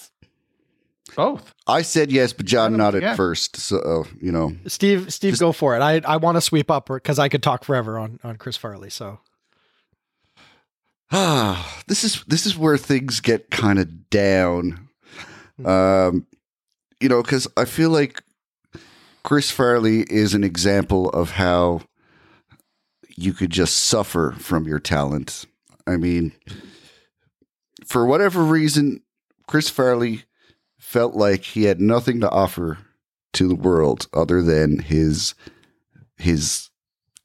[1.15, 1.53] Both.
[1.67, 3.15] I said yes, but John Yeah, nodded yeah.
[3.15, 3.57] first.
[3.57, 5.82] So, uh, you know, Steve, Steve, go for it.
[5.82, 8.89] I I want to sweep up because I could talk forever on on Chris Farley.
[8.89, 9.19] So
[11.11, 14.88] ah, this is this is where things get kind of down.
[15.65, 16.26] Um,
[16.99, 18.24] you know, because I feel like
[19.24, 21.82] Chris Farley is an example of how
[23.15, 25.45] you could just suffer from your talent.
[25.86, 26.32] I mean,
[27.91, 29.01] for whatever reason,
[29.47, 30.23] Chris Farley
[30.79, 32.77] felt like he had nothing to offer
[33.33, 35.35] to the world other than his
[36.17, 36.69] his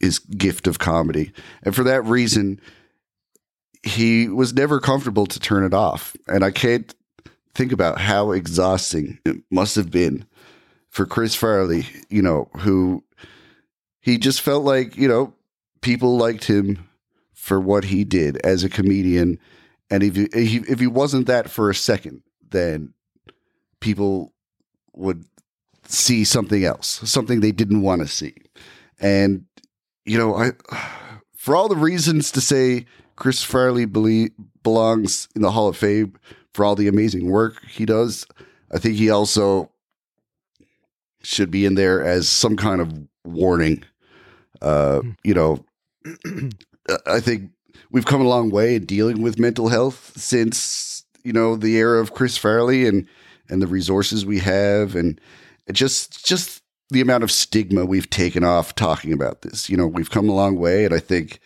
[0.01, 1.33] his gift of comedy.
[1.63, 2.61] And for that reason,
[3.85, 6.17] he was never comfortable to turn it off.
[6.27, 6.93] And I can't
[7.55, 10.27] think about how exhausting it must have been
[10.91, 13.05] for Chris Farley, you know, who
[14.01, 15.33] he just felt like, you know,
[15.81, 16.89] people liked him
[17.33, 19.39] for what he did as a comedian.
[19.91, 22.95] And if he, if he wasn't that for a second, then
[23.81, 24.33] people
[24.95, 25.25] would
[25.85, 28.35] see something else, something they didn't want to see.
[28.99, 29.45] And
[30.05, 30.53] you know, I
[31.37, 34.31] for all the reasons to say Chris Farley believe,
[34.63, 36.15] belongs in the Hall of Fame
[36.53, 38.27] for all the amazing work he does,
[38.73, 39.71] I think he also
[41.23, 42.93] should be in there as some kind of
[43.25, 43.85] warning.
[44.63, 45.65] Uh, you know,
[47.07, 47.51] I think
[47.97, 51.99] we've come a long way in dealing with mental health since you know the era
[51.99, 53.09] of Chris Farley and
[53.49, 55.19] and the resources we have and
[55.73, 59.71] just just the amount of stigma we've taken off talking about this.
[59.71, 61.41] You know, we've come a long way, and I think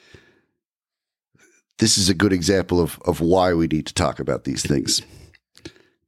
[1.79, 5.03] this is a good example of of why we need to talk about these things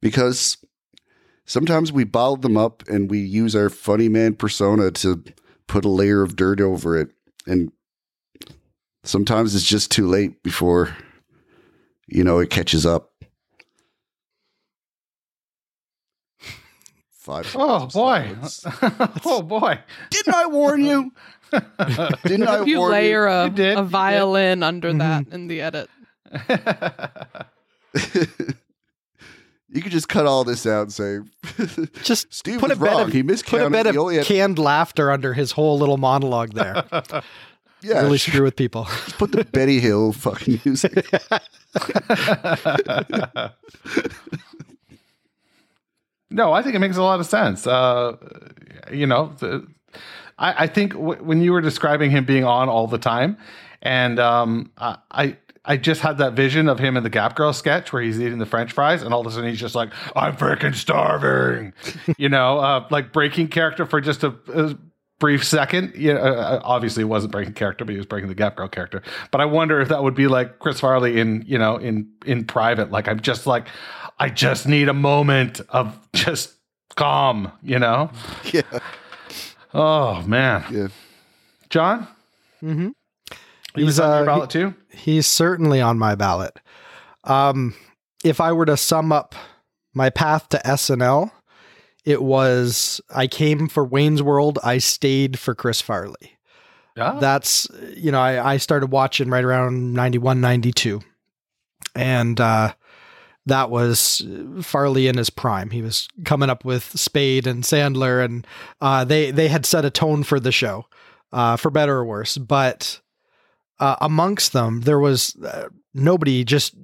[0.01, 0.57] because
[1.45, 5.23] sometimes we bottle them up and we use our funny man persona to
[5.67, 7.11] put a layer of dirt over it
[7.47, 7.71] and
[9.03, 10.95] sometimes it's just too late before
[12.07, 13.11] you know it catches up
[17.11, 18.35] five Oh boy.
[19.25, 19.79] oh boy.
[20.09, 21.11] didn't i warn you
[22.25, 23.89] didn't i If you warn layer You a, did, a you did.
[23.89, 24.97] violin under mm-hmm.
[24.97, 25.89] that in the edit.
[27.93, 28.27] you
[29.69, 31.19] you could just cut all this out and say
[32.03, 33.01] Just Steve put was a bit wrong.
[33.03, 36.85] of he put a bit of had- canned laughter under his whole little monologue there.
[37.83, 38.33] Yeah really sure.
[38.33, 38.83] screw with people.
[39.05, 41.05] Just put the Benny Hill fucking music
[46.31, 47.67] No, I think it makes a lot of sense.
[47.67, 48.17] Uh,
[48.91, 49.67] you know, the,
[50.39, 53.37] I, I think w- when you were describing him being on all the time,
[53.83, 57.53] and um, I, I I just had that vision of him in the Gap Girl
[57.53, 59.91] sketch where he's eating the French fries, and all of a sudden he's just like,
[60.15, 61.73] "I'm freaking starving,"
[62.17, 64.75] you know, uh, like breaking character for just a, a
[65.23, 65.93] brief second.
[65.95, 68.67] You know, uh, obviously it wasn't breaking character, but he was breaking the Gap Girl
[68.67, 69.01] character.
[69.31, 72.43] But I wonder if that would be like Chris Farley in you know in in
[72.43, 72.91] private.
[72.91, 73.67] Like I'm just like,
[74.19, 76.53] I just need a moment of just
[76.97, 77.49] calm.
[77.61, 78.11] You know.
[78.51, 78.63] yeah
[79.73, 80.87] Oh man, yeah
[81.69, 82.05] John,
[82.61, 82.89] Mm-hmm.
[83.75, 84.73] he was He's, on uh, your ballot too.
[84.91, 86.59] He's certainly on my ballot.
[87.23, 87.73] Um,
[88.25, 89.33] if I were to sum up
[89.93, 91.31] my path to SNL,
[92.05, 96.37] it was I came for Wayne's World, I stayed for Chris Farley.
[96.95, 97.17] Yeah.
[97.19, 101.01] That's, you know, I, I started watching right around 91, 92.
[101.95, 102.73] And uh,
[103.45, 104.25] that was
[104.61, 105.71] Farley in his prime.
[105.71, 108.45] He was coming up with Spade and Sandler, and
[108.79, 110.85] uh, they, they had set a tone for the show,
[111.31, 112.37] uh, for better or worse.
[112.37, 113.01] But
[113.79, 116.75] uh, amongst them, there was uh, nobody just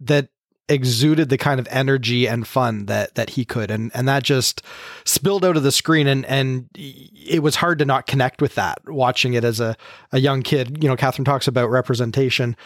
[0.00, 0.28] that
[0.68, 3.70] exuded the kind of energy and fun that that he could.
[3.70, 4.62] And and that just
[5.04, 6.06] spilled out of the screen.
[6.06, 9.76] And and it was hard to not connect with that watching it as a
[10.12, 10.82] a young kid.
[10.82, 12.56] You know Catherine talks about representation.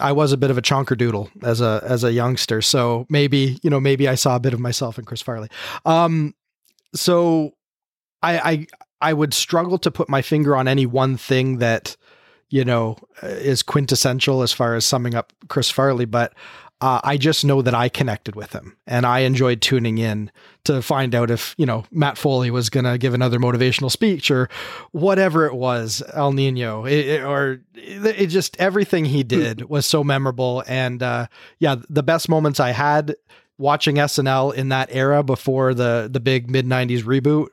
[0.00, 2.62] I was a bit of a chonker doodle as a as a youngster.
[2.62, 5.48] So maybe you know maybe I saw a bit of myself in Chris Farley.
[5.84, 6.34] Um
[6.94, 7.54] so
[8.22, 8.66] I I
[9.00, 11.96] I would struggle to put my finger on any one thing that
[12.52, 16.32] you know uh, is quintessential as far as summing up Chris Farley but
[16.80, 20.32] uh, I just know that I connected with him and I enjoyed tuning in
[20.64, 24.32] to find out if, you know, Matt Foley was going to give another motivational speech
[24.32, 24.48] or
[24.90, 29.86] whatever it was, El Nino, it, it- or it, it just everything he did was
[29.86, 30.64] so memorable.
[30.66, 31.28] And uh,
[31.60, 33.14] yeah, the best moments I had
[33.58, 37.46] watching SNL in that era before the, the big mid 90s reboot,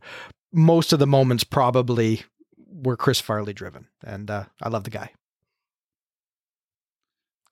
[0.52, 2.24] most of the moments probably
[2.72, 3.88] were Chris Farley driven.
[4.04, 5.12] And uh, I love the guy.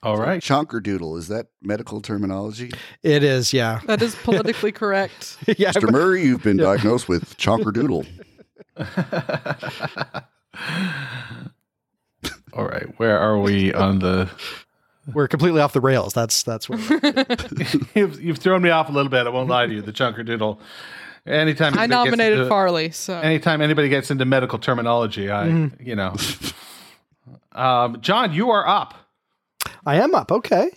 [0.04, 0.42] All right.
[0.42, 2.70] chonker doodle is that medical terminology
[3.02, 3.82] It is, yeah.
[3.88, 5.38] That is politically correct.
[5.58, 5.72] yeah.
[5.72, 5.92] Mr.
[5.92, 8.06] Murray you've been diagnosed with chonker doodle
[12.54, 12.88] All right.
[12.98, 14.30] Where are we on the?
[15.14, 16.14] We're completely off the rails.
[16.14, 16.80] That's that's what.
[17.96, 19.26] you've, you've thrown me off a little bit.
[19.26, 19.82] I won't lie to you.
[19.82, 20.60] The chunker doodle.
[21.28, 25.48] Anytime I nominated into- Farley, so Anytime anybody gets into medical terminology, I
[25.80, 26.16] you know.
[27.52, 28.94] Um, John, you are up.
[29.86, 30.32] I am up.
[30.32, 30.70] Okay.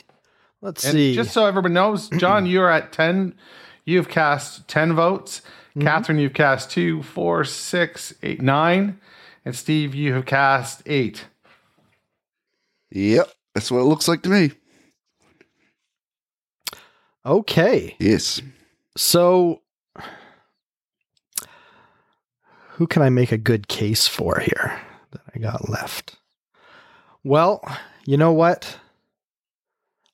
[0.62, 1.14] Let's And see.
[1.14, 3.34] just so everybody knows, John, you're at 10.
[3.84, 5.40] You've cast 10 votes.
[5.70, 5.82] Mm-hmm.
[5.82, 8.98] Catherine, you've cast two, four, six, eight, nine.
[9.44, 11.26] And Steve, you have cast eight.
[12.90, 14.50] Yep, that's what it looks like to me.
[17.24, 17.96] okay.
[17.98, 18.40] Yes.
[18.96, 19.62] So,
[22.80, 26.16] who can I make a good case for here that I got left?
[27.22, 27.62] Well,
[28.06, 28.78] you know what?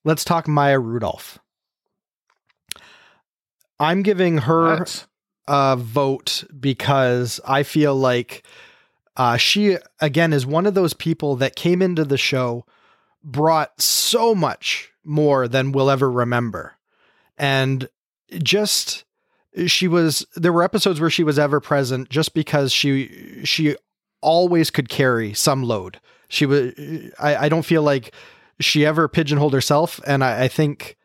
[0.03, 1.39] Let's talk Maya Rudolph.
[3.79, 5.07] I'm giving her That's-
[5.47, 8.45] a vote because I feel like
[9.17, 12.67] uh, she, again, is one of those people that came into the show,
[13.23, 16.75] brought so much more than we'll ever remember.
[17.39, 17.89] And
[18.43, 19.05] just
[19.67, 23.77] she was there were episodes where she was ever present just because she she
[24.21, 26.01] always could carry some load.
[26.29, 26.73] She was
[27.19, 28.15] i, I don't feel like
[28.61, 30.01] she ever pigeonholed herself.
[30.07, 30.97] And I, I think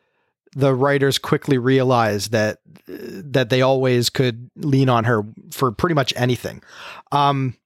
[0.54, 6.12] the writers quickly realized that that they always could lean on her for pretty much
[6.16, 6.62] anything.
[7.10, 7.56] Um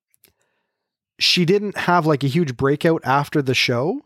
[1.19, 4.03] she didn't have like a huge breakout after the show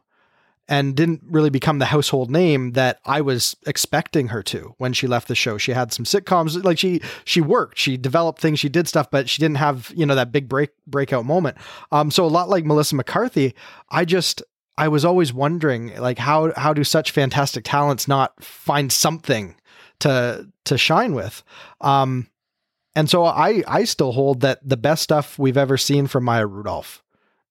[0.70, 5.08] and didn't really become the household name that I was expecting her to when she
[5.08, 5.58] left the show.
[5.58, 9.28] She had some sitcoms, like she she worked, she developed things, she did stuff, but
[9.28, 11.58] she didn't have you know that big break breakout moment.
[11.90, 13.54] Um, so a lot like Melissa McCarthy,
[13.90, 14.42] I just
[14.78, 19.56] I was always wondering like how how do such fantastic talents not find something
[19.98, 21.42] to to shine with?
[21.80, 22.28] Um,
[22.94, 26.46] and so I I still hold that the best stuff we've ever seen from Maya
[26.46, 27.02] Rudolph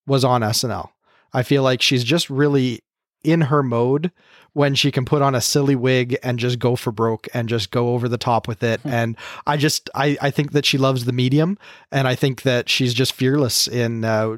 [0.08, 0.90] was on SNL.
[1.34, 2.82] I feel like she's just really
[3.24, 4.12] in her mode
[4.54, 7.72] when she can put on a silly wig and just go for broke and just
[7.72, 8.82] go over the top with it.
[8.84, 9.16] and
[9.46, 11.58] I just I I think that she loves the medium
[11.92, 14.38] and I think that she's just fearless in uh,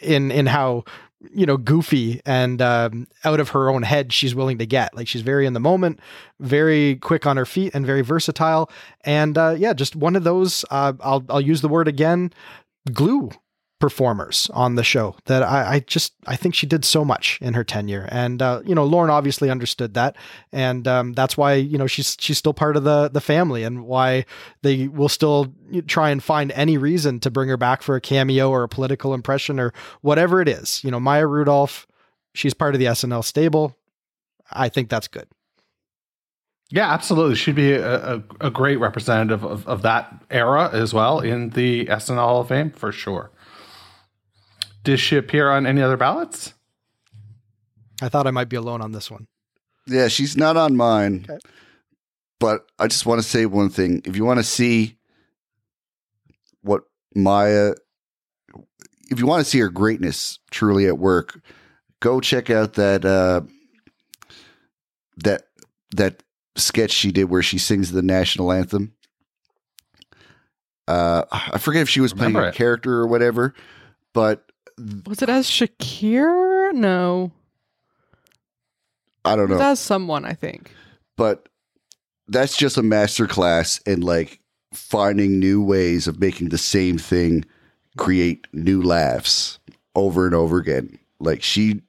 [0.00, 0.84] in in how
[1.32, 4.94] you know goofy and um, out of her own head she's willing to get.
[4.96, 6.00] Like she's very in the moment,
[6.40, 8.70] very quick on her feet, and very versatile.
[9.04, 10.64] And uh, yeah, just one of those.
[10.70, 12.32] Uh, I'll I'll use the word again.
[12.92, 13.30] Glue
[13.78, 17.54] performers on the show that I, I just I think she did so much in
[17.54, 18.08] her tenure.
[18.10, 20.16] And uh, you know Lorne obviously understood that.
[20.52, 23.84] And um, that's why you know she's she's still part of the the family and
[23.84, 24.24] why
[24.62, 25.52] they will still
[25.86, 29.12] try and find any reason to bring her back for a cameo or a political
[29.12, 30.82] impression or whatever it is.
[30.82, 31.86] You know Maya Rudolph
[32.36, 33.76] she's part of the SNL stable.
[34.50, 35.26] I think that's good.
[36.70, 37.36] Yeah, absolutely.
[37.36, 41.86] She'd be a, a, a great representative of, of that era as well in the
[41.86, 43.30] SNL Hall of Fame for sure.
[44.86, 46.54] Does she appear on any other ballots?
[48.00, 49.26] I thought I might be alone on this one
[49.88, 51.26] Yeah, she's not on mine.
[51.28, 51.38] Okay.
[52.38, 54.02] But I just want to say one thing.
[54.04, 54.96] If you want to see
[56.60, 56.82] what
[57.16, 57.74] Maya,
[59.10, 61.40] if you want to see her greatness truly at work,
[61.98, 63.40] go check out that uh,
[65.16, 65.48] that
[65.96, 66.22] that
[66.54, 68.94] sketch she did where she sings the national anthem.
[70.86, 73.52] Uh, I forget if she was playing Remember a character or whatever,
[74.14, 74.45] but
[75.06, 76.72] Was it as Shakir?
[76.74, 77.32] No.
[79.24, 79.60] I don't know.
[79.60, 80.70] as someone, I think.
[81.16, 81.48] but
[82.28, 84.40] that's just a masterclass in like
[84.72, 87.44] finding new ways of making the same thing
[87.96, 89.58] create new laughs
[89.94, 91.80] over and over again like she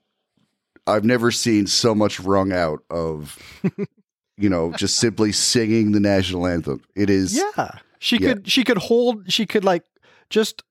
[0.85, 3.38] i've never seen so much wrung out of
[4.38, 7.71] you know just simply singing the national anthem it is Yeah.
[7.99, 8.33] She Yeah.
[8.35, 9.83] could she could hold she could like
[10.29, 10.61] just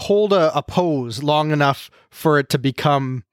[0.00, 3.24] hold a, a pose long enough for it to become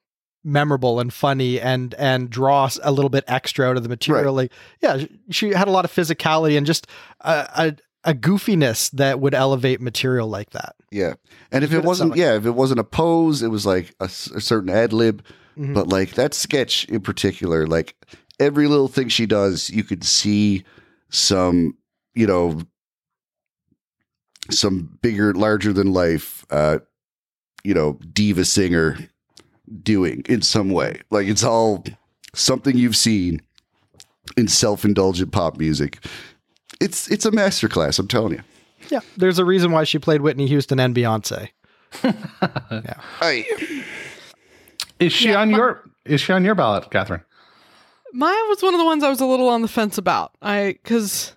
[0.44, 4.34] memorable and funny and and draw a little bit extra out of the material.
[4.34, 4.52] Like
[4.82, 6.88] yeah, she had a lot of physicality and just
[7.22, 10.76] a, a, a goofiness that would elevate material like that.
[10.92, 11.14] yeah
[11.52, 14.08] and if Good it wasn't yeah if it wasn't a pose it was like a
[14.08, 15.24] certain ad lib
[15.58, 15.74] Mhm.
[15.74, 17.96] but like that sketch in particular like
[18.40, 20.64] every little thing she does you could see
[21.10, 21.76] some
[22.14, 22.60] you know
[24.50, 26.80] some bigger larger than life uh
[27.64, 28.98] you know diva singer
[29.84, 31.84] doing in some way like it's all
[32.34, 33.42] something you've seen
[34.38, 36.00] in self-indulgent pop music
[36.80, 38.42] it's it's a masterclass i'm telling you
[38.90, 41.50] Yeah, there's a reason why she played Whitney Houston and Beyonce.
[43.20, 43.46] Hey.
[45.00, 47.22] Is she Yeah, on my- your is she on your ballot, Catherine?
[48.14, 50.32] Maya was one of the ones I was a little on the fence about.
[50.42, 51.34] I because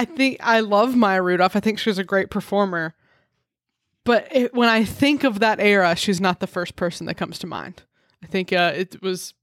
[0.00, 1.56] I think I love Maya Rudolph.
[1.56, 2.94] I think she's a great performer.
[4.04, 7.38] But it, when I think of that era, she's not the first person that comes
[7.40, 7.82] to mind.
[8.22, 9.34] I think uh, it was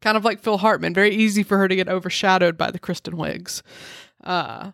[0.00, 3.14] kind of like Phil Hartman, very easy for her to get overshadowed by the Kristen
[3.14, 3.62] Wiigs.
[4.22, 4.72] Uh,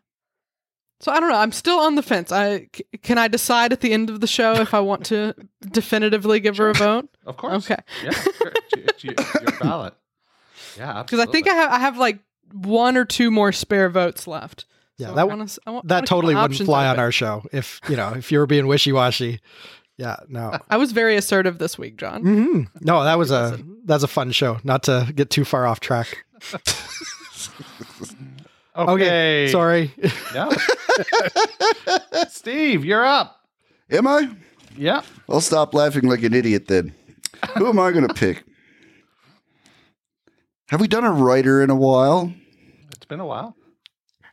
[1.01, 1.37] So I don't know.
[1.37, 2.31] I'm still on the fence.
[2.33, 5.35] I c- can I decide at the end of the show if I want to
[5.61, 7.71] definitively give her a vote Of course.
[7.71, 7.83] Okay.
[8.05, 8.11] Yeah.
[8.13, 8.53] sure.
[8.75, 9.95] It's, you- it's your ballot.
[10.79, 11.03] Yeah.
[11.07, 12.19] because I think I have I have like
[12.63, 14.65] one or two more spare votes left.
[14.99, 16.87] Yeah, So that I w- wanna s- I want- I that wanna totally wouldn't fly
[16.87, 19.41] on our show if you know if you were being wishy washy.
[19.99, 22.23] Yeah, no, I was very assertive this week, John.
[22.23, 24.59] hmm no, that was a that's a fun show.
[24.65, 26.25] Not to get too far off track.
[28.77, 29.49] Okay.
[29.51, 29.91] sorry.
[30.35, 30.51] Yeah.
[32.29, 33.41] Steve, you're up.
[33.91, 34.29] Am I?
[34.77, 35.01] Yeah.
[35.31, 36.93] I'll stop laughing like an idiot then.
[37.57, 38.45] Who am I going to pick?
[40.69, 42.33] Have we done a writer in a while?
[43.07, 43.55] It's been a while.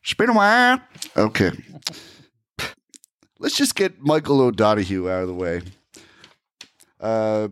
[0.01, 0.79] It's been a while.
[1.15, 1.51] Okay.
[3.37, 5.61] Let's just get Michael O'Donoghue out of the way.
[6.99, 7.49] Uh,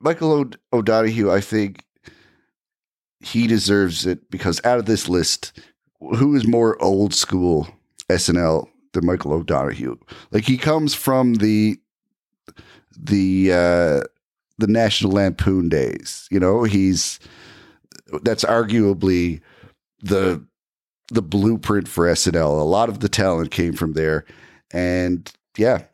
[0.00, 1.84] Michael o- O'Donoghue, I think
[3.20, 5.52] he deserves it because out of this list,
[6.00, 7.68] who is more old school
[8.10, 9.96] SNL than Michael O'Donoghue?
[10.32, 11.78] Like he comes from the
[12.98, 14.00] the uh,
[14.58, 16.26] the National Lampoon days.
[16.32, 17.20] You know, he's
[18.22, 19.40] that's arguably
[20.00, 20.44] the
[21.08, 22.60] the blueprint for SNL.
[22.60, 24.24] A lot of the talent came from there.
[24.72, 25.84] And yeah,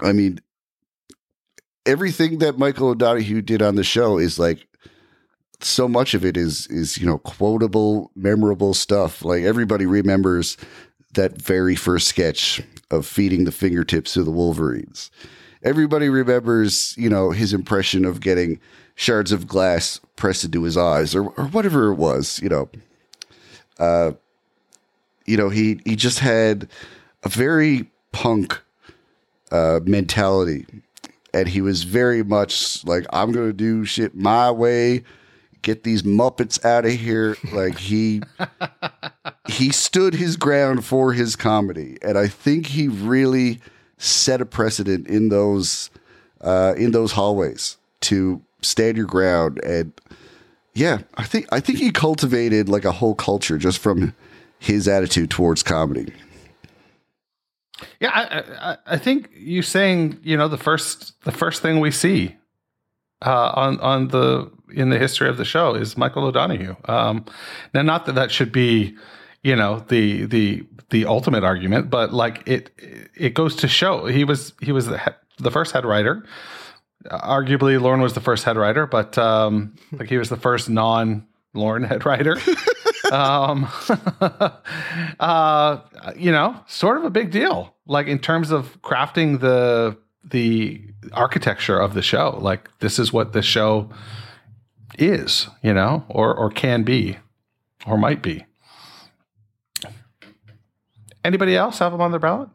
[0.00, 0.40] I mean,
[1.84, 4.66] everything that Michael O'Donoghue did on the show is like
[5.60, 9.24] so much of it is is you know quotable, memorable stuff.
[9.24, 10.56] Like everybody remembers
[11.14, 15.10] that very first sketch of feeding the fingertips to the Wolverines.
[15.62, 18.58] Everybody remembers, you know, his impression of getting
[18.94, 22.68] shards of glass pressed into his eyes or, or whatever it was, you know.
[23.78, 24.12] Uh,
[25.26, 26.68] you know, he he just had
[27.22, 28.60] a very punk
[29.50, 30.66] uh, mentality,
[31.32, 35.04] and he was very much like, "I'm gonna do shit my way,
[35.62, 38.22] get these Muppets out of here." Like he
[39.48, 43.60] he stood his ground for his comedy, and I think he really
[43.98, 45.90] set a precedent in those
[46.40, 49.92] uh, in those hallways to stand your ground and
[50.74, 54.14] yeah, I think I think he cultivated like a whole culture just from
[54.58, 56.12] his attitude towards comedy.
[58.00, 61.90] Yeah, I, I, I think you saying you know the first the first thing we
[61.90, 62.36] see
[63.24, 66.76] uh, on on the in the history of the show is Michael O'Donoghue.
[66.86, 67.26] Um,
[67.74, 68.96] now, not that that should be
[69.42, 72.70] you know the the the ultimate argument, but like it
[73.14, 75.10] it goes to show he was he was the he-
[75.42, 76.24] the first head writer.
[77.10, 81.26] Arguably, Lorne was the first head writer, but um, like he was the first non
[81.54, 82.36] Lorne head writer.
[83.12, 83.68] um,
[85.20, 85.80] uh,
[86.16, 87.74] you know, sort of a big deal.
[87.86, 90.80] Like in terms of crafting the the
[91.12, 92.38] architecture of the show.
[92.40, 93.90] Like this is what the show
[94.98, 97.18] is, you know, or or can be,
[97.86, 98.44] or might be.
[101.24, 102.48] Anybody else have him on their ballot?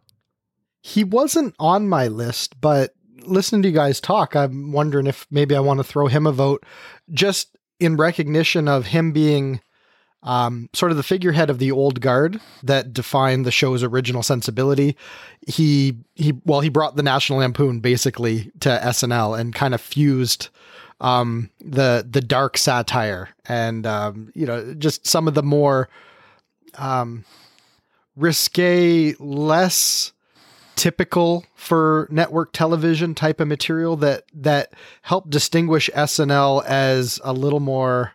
[0.82, 2.94] He wasn't on my list, but
[3.28, 6.32] listening to you guys talk, I'm wondering if maybe I want to throw him a
[6.32, 6.66] vote
[7.12, 9.62] just in recognition of him being
[10.24, 14.98] um, sort of the figurehead of the old guard that defined the show's original sensibility.
[15.48, 20.50] He he well, he brought the National Lampoon basically to SNL and kind of fused
[21.00, 25.88] um, the the dark satire and um, you know just some of the more
[26.78, 27.24] um,
[28.16, 30.12] risque, less
[30.78, 37.60] typical for network television type of material that that helped distinguish SNL as a little
[37.60, 38.14] more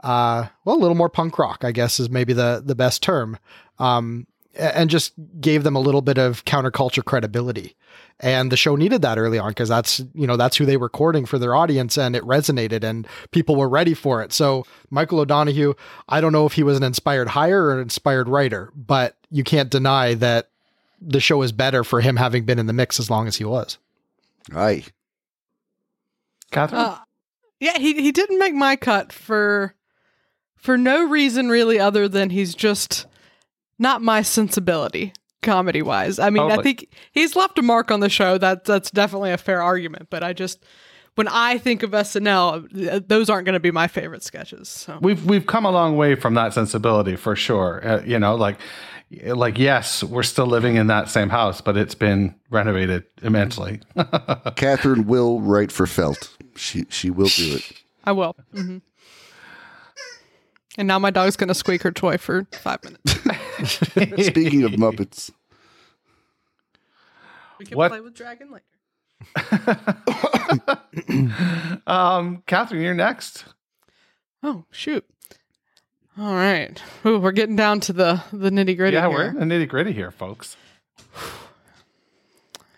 [0.00, 3.36] uh well a little more punk rock I guess is maybe the the best term.
[3.78, 7.76] Um and just gave them a little bit of counterculture credibility.
[8.18, 10.88] And the show needed that early on because that's you know that's who they were
[10.88, 14.32] courting for their audience and it resonated and people were ready for it.
[14.32, 15.74] So michael o'donoghue
[16.08, 19.42] i don't know if he was an inspired hire or an inspired writer but you
[19.42, 20.48] can't deny that
[21.00, 23.44] the show is better for him having been in the mix as long as he
[23.44, 23.78] was
[24.54, 24.84] Aye.
[26.50, 26.80] Catherine?
[26.80, 26.98] Uh,
[27.60, 29.74] yeah, he he didn't make my cut for
[30.56, 33.06] for no reason really other than he's just
[33.78, 35.12] not my sensibility
[35.42, 36.18] comedy wise.
[36.18, 38.38] I mean, I think he's left a mark on the show.
[38.38, 40.64] That that's definitely a fair argument, but I just
[41.14, 44.68] when I think of SNL, th- those aren't going to be my favorite sketches.
[44.68, 44.98] So.
[45.00, 47.86] we've we've come a long way from that sensibility for sure.
[47.86, 48.58] Uh, you know, like
[49.10, 53.80] like yes, we're still living in that same house, but it's been renovated immensely.
[54.56, 56.36] Catherine will write for Felt.
[56.56, 57.72] She she will do it.
[58.04, 58.36] I will.
[58.52, 58.78] hmm
[60.76, 63.12] And now my dog's going to squeak her toy for five minutes.
[64.26, 65.30] Speaking of Muppets,
[67.58, 68.64] We can What- play with Dragon later.
[71.86, 73.44] um, Catherine, you're next.
[74.42, 75.04] Oh shoot.
[76.18, 76.80] All right.
[77.06, 78.94] Ooh, we're getting down to the the nitty gritty.
[78.96, 79.10] Yeah, here.
[79.10, 80.56] we're in the nitty gritty here, folks.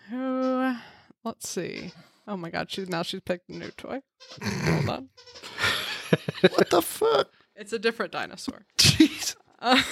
[0.09, 0.75] Who?
[1.23, 1.91] Let's see.
[2.27, 2.69] Oh my God!
[2.69, 4.01] She's now she's picked a new toy.
[4.43, 5.09] Hold on.
[6.41, 7.29] What the fuck?
[7.55, 8.65] It's a different dinosaur.
[8.77, 9.35] Jeez.
[9.59, 9.81] Uh,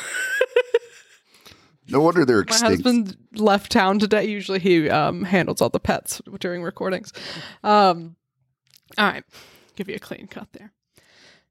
[1.91, 2.63] No wonder they're extinct.
[2.63, 3.07] my extinct.
[3.07, 4.26] husband left town today.
[4.26, 7.11] Usually he um, handles all the pets during recordings.
[7.63, 8.15] Um,
[8.97, 9.23] all right,
[9.76, 10.71] give you a clean cut there.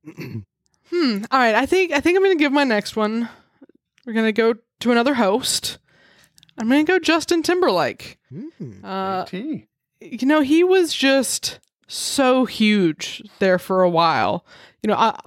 [0.91, 1.25] hmm.
[1.31, 1.55] All right.
[1.55, 3.29] I think I think I'm gonna give my next one.
[4.07, 5.79] We're gonna go to another host.
[6.59, 8.19] I'm gonna go Justin Timberlake.
[8.85, 9.25] Uh,
[10.01, 14.45] you know, he was just so huge there for a while.
[14.83, 15.19] You know, I,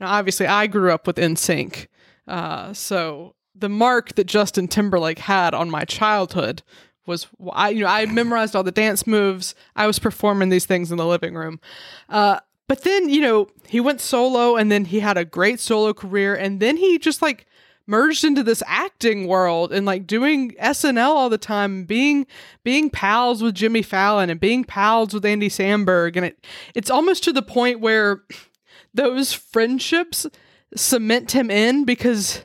[0.00, 1.86] obviously I grew up with NSYNC,
[2.26, 6.62] uh, so the mark that Justin Timberlake had on my childhood
[7.06, 9.54] was I, you know, I memorized all the dance moves.
[9.76, 11.60] I was performing these things in the living room.
[12.08, 15.92] Uh, but then, you know, he went solo and then he had a great solo
[15.92, 17.46] career and then he just like
[17.86, 22.26] merged into this acting world and like doing SNL all the time, being
[22.62, 26.16] being pals with Jimmy Fallon and being pals with Andy Samberg.
[26.16, 28.22] And it it's almost to the point where
[28.94, 30.26] those friendships
[30.74, 32.44] cement him in because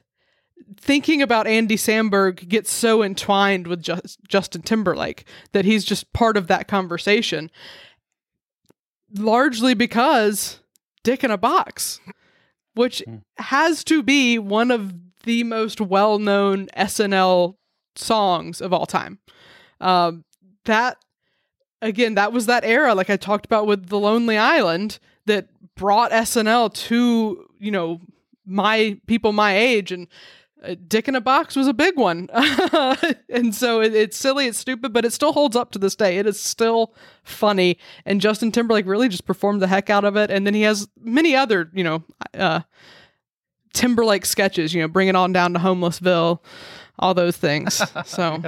[0.78, 6.38] thinking about Andy Samberg gets so entwined with Just, Justin Timberlake that he's just part
[6.38, 7.50] of that conversation
[9.14, 10.60] largely because
[11.04, 12.00] Dick in a Box,
[12.74, 13.04] which
[13.38, 17.56] has to be one of the most well known SNL
[17.96, 19.20] songs of all time.
[19.82, 20.24] Um,
[20.66, 20.98] that,
[21.82, 26.12] again, that was that era, like I talked about with The Lonely Island, that brought
[26.12, 28.02] SNL to, you know,
[28.46, 29.92] my people my age.
[29.92, 30.08] And
[30.88, 32.28] Dick in a Box was a big one.
[33.30, 36.18] and so it, it's silly, it's stupid, but it still holds up to this day.
[36.18, 37.78] It is still funny.
[38.06, 40.30] And Justin Timberlake really just performed the heck out of it.
[40.30, 42.04] And then he has many other, you know,
[42.34, 42.62] uh,
[43.74, 46.40] Timberlake sketches, you know, bring it on down to Homelessville,
[46.98, 47.82] all those things.
[48.06, 48.42] So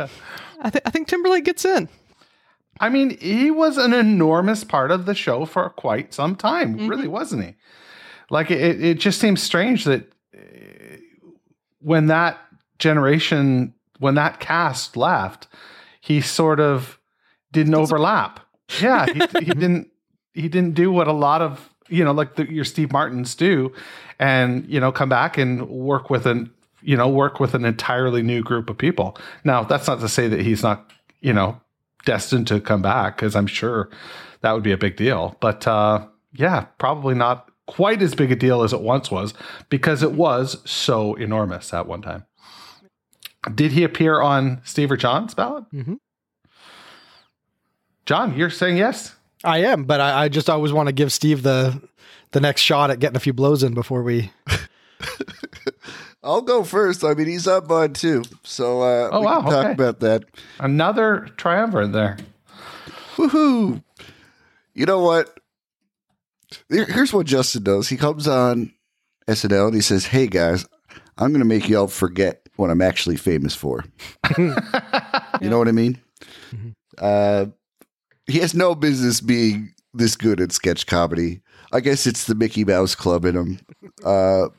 [0.61, 1.87] I, th- I think Timberlake gets in.
[2.79, 7.07] I mean, he was an enormous part of the show for quite some time, really,
[7.07, 7.55] wasn't he?
[8.29, 10.39] Like, it, it just seems strange that uh,
[11.81, 12.39] when that
[12.79, 15.47] generation, when that cast left,
[15.99, 16.99] he sort of
[17.51, 18.39] didn't overlap.
[18.79, 19.87] Yeah, he, he didn't.
[20.33, 23.73] He didn't do what a lot of you know, like the, your Steve Martins do,
[24.17, 26.49] and you know, come back and work with an
[26.81, 29.17] you know work with an entirely new group of people.
[29.43, 30.89] Now, that's not to say that he's not
[31.19, 31.59] you know
[32.05, 33.89] destined to come back because I'm sure
[34.39, 35.35] that would be a big deal.
[35.41, 39.33] But uh, yeah, probably not quite as big a deal as it once was
[39.69, 42.25] because it was so enormous at one time.
[43.55, 45.63] Did he appear on Steve or John's ballot?
[45.73, 45.97] Mhm.
[48.05, 49.15] John, you're saying yes.
[49.43, 51.81] I am, but I, I just always want to give Steve the
[52.31, 54.31] the next shot at getting a few blows in before we.
[56.23, 57.03] I'll go first.
[57.03, 58.23] I mean, he's up on mine too.
[58.43, 59.71] So uh, Oh, we wow, can talk okay.
[59.73, 60.23] about that.
[60.59, 62.17] Another triumvirate there.
[63.15, 63.81] Woohoo!
[64.75, 65.35] You know what?
[66.69, 67.89] Here- Here's what Justin does.
[67.89, 68.73] He comes on
[69.27, 70.65] SNL and he says, "Hey guys,
[71.17, 73.83] I'm going to make y'all forget what I'm actually famous for."
[74.37, 74.55] you
[75.49, 75.99] know what I mean?
[76.97, 77.47] Uh,
[78.27, 81.41] he has no business being this good at sketch comedy.
[81.73, 83.59] I guess it's the Mickey Mouse Club in him.
[84.03, 84.49] Uh,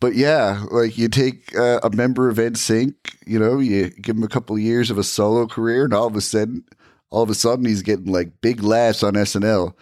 [0.00, 2.94] but yeah, like you take uh, a member of NSYNC,
[3.26, 6.06] you know, you give him a couple of years of a solo career, and all
[6.06, 6.64] of a sudden,
[7.10, 9.72] all of a sudden, he's getting like big laughs on SNL,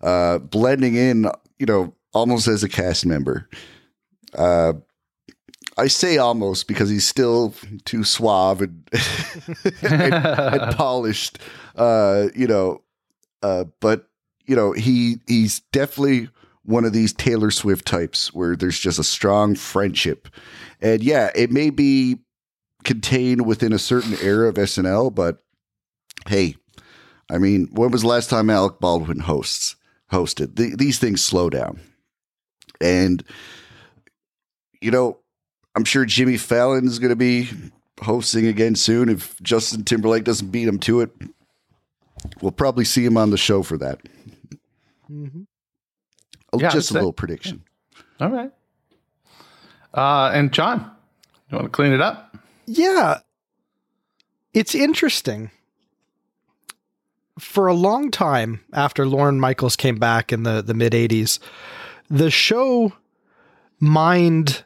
[0.00, 3.48] uh, blending in, you know, almost as a cast member.
[4.34, 4.74] Uh,
[5.76, 7.54] I say almost because he's still
[7.84, 8.88] too suave and,
[9.82, 11.38] and, and polished,
[11.76, 12.82] uh, you know.
[13.42, 14.08] Uh, but
[14.44, 16.28] you know, he he's definitely
[16.64, 20.28] one of these Taylor Swift types where there's just a strong friendship,
[20.80, 22.18] and yeah, it may be
[22.84, 25.42] contained within a certain era of SNL, but
[26.26, 26.56] hey,
[27.30, 29.76] I mean, when was the last time Alec Baldwin hosts
[30.12, 30.56] hosted?
[30.56, 31.80] The, these things slow down,
[32.80, 33.22] and
[34.80, 35.18] you know,
[35.74, 37.48] I'm sure Jimmy Fallon is going to be
[38.02, 41.10] hosting again soon if Justin Timberlake doesn't beat him to it.
[42.42, 44.00] We'll probably see him on the show for that.
[45.10, 47.62] Oh, Yeah, just a I'd say- little prediction.
[48.20, 48.50] All right.
[49.94, 50.90] Uh, and John,
[51.50, 52.36] you want to clean it up?
[52.66, 53.20] Yeah.
[54.52, 55.50] It's interesting.
[57.40, 61.38] For a long time after Lorne Michaels came back in the, the mid 80s,
[62.08, 62.92] the show
[63.78, 64.64] mined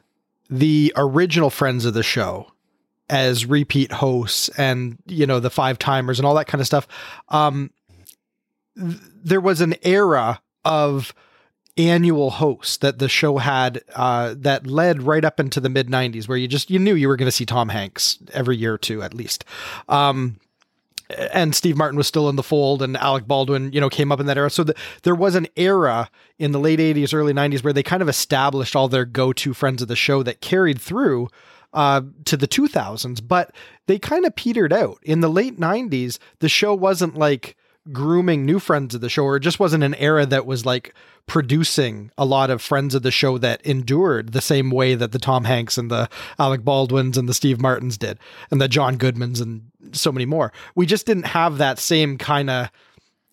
[0.49, 2.51] the original friends of the show
[3.09, 6.87] as repeat hosts and, you know, the five timers and all that kind of stuff.
[7.29, 7.71] Um,
[8.77, 11.13] th- there was an era of
[11.77, 16.27] annual hosts that the show had uh, that led right up into the mid 90s
[16.27, 18.77] where you just you knew you were going to see Tom Hanks every year or
[18.77, 19.45] two at least.
[19.89, 20.39] Um,
[21.09, 24.19] and Steve Martin was still in the fold, and Alec Baldwin, you know, came up
[24.19, 24.49] in that era.
[24.49, 26.09] So the, there was an era
[26.39, 29.81] in the late '80s, early '90s where they kind of established all their go-to friends
[29.81, 31.29] of the show that carried through
[31.73, 33.25] uh, to the 2000s.
[33.25, 33.53] But
[33.87, 36.17] they kind of petered out in the late '90s.
[36.39, 37.55] The show wasn't like
[37.91, 40.93] grooming new friends of the show, or it just wasn't an era that was like
[41.27, 45.19] producing a lot of friends of the show that endured the same way that the
[45.19, 48.19] Tom Hanks and the Alec Baldwins and the Steve Martins did,
[48.51, 50.51] and the John Goodmans and so many more.
[50.75, 52.71] We just didn't have that same kind of,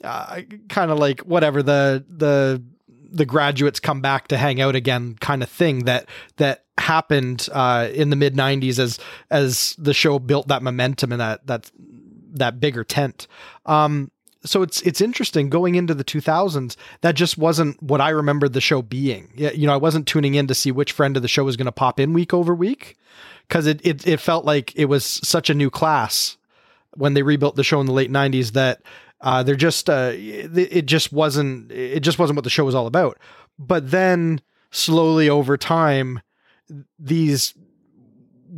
[0.02, 2.62] uh, kind of like whatever the the
[3.10, 7.89] the graduates come back to hang out again kind of thing that that happened uh,
[7.93, 8.98] in the mid '90s as
[9.30, 11.70] as the show built that momentum and that that
[12.34, 13.26] that bigger tent.
[13.66, 14.10] Um,
[14.44, 18.60] so it's it's interesting going into the 2000s that just wasn't what I remembered the
[18.60, 19.32] show being.
[19.36, 21.66] You know, I wasn't tuning in to see which friend of the show was going
[21.66, 22.97] to pop in week over week
[23.47, 26.36] because it, it it felt like it was such a new class
[26.94, 28.82] when they rebuilt the show in the late 90s that
[29.20, 32.86] uh, they're just uh, it, just wasn't it just wasn't what the show was all
[32.86, 33.19] about.
[33.59, 34.40] But then
[34.70, 36.20] slowly over time
[36.98, 37.55] these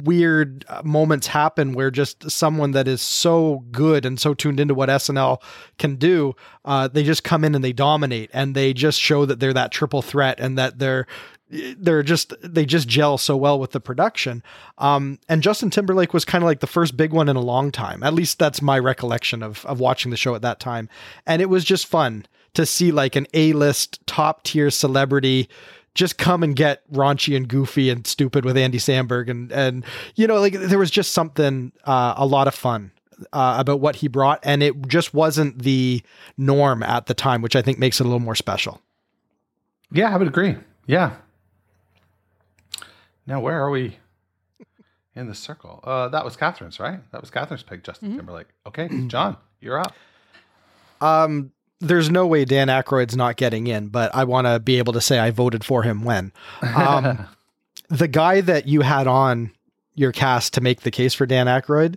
[0.02, 4.74] weird uh, moments happen where just someone that is so good and so tuned into
[4.74, 5.40] what SNL
[5.78, 6.34] can do,
[6.64, 9.70] uh, they just come in and they dominate and they just show that they're that
[9.70, 11.06] triple threat and that they're
[11.78, 14.42] they're just they just gel so well with the production.
[14.78, 17.70] Um, and Justin Timberlake was kind of like the first big one in a long
[17.70, 18.02] time.
[18.02, 20.88] At least that's my recollection of of watching the show at that time.
[21.26, 25.48] And it was just fun to see like an A-list top tier celebrity
[25.94, 29.84] just come and get raunchy and goofy and stupid with Andy Samberg and and
[30.16, 32.90] you know like there was just something uh, a lot of fun
[33.32, 36.02] uh, about what he brought and it just wasn't the
[36.36, 38.80] norm at the time which I think makes it a little more special.
[39.92, 40.56] Yeah, I would agree.
[40.86, 41.14] Yeah.
[43.26, 43.98] Now where are we
[45.14, 45.80] in the circle?
[45.84, 47.00] Uh, that was Catherine's, right?
[47.12, 48.18] That was Catherine's pick, Justin mm-hmm.
[48.18, 48.48] Timberlake.
[48.66, 49.94] Okay, John, you're up.
[51.00, 54.92] Um, there's no way Dan Aykroyd's not getting in, but I want to be able
[54.94, 56.32] to say I voted for him when.
[56.62, 57.26] Um,
[57.88, 59.50] the guy that you had on
[59.94, 61.96] your cast to make the case for Dan Aykroyd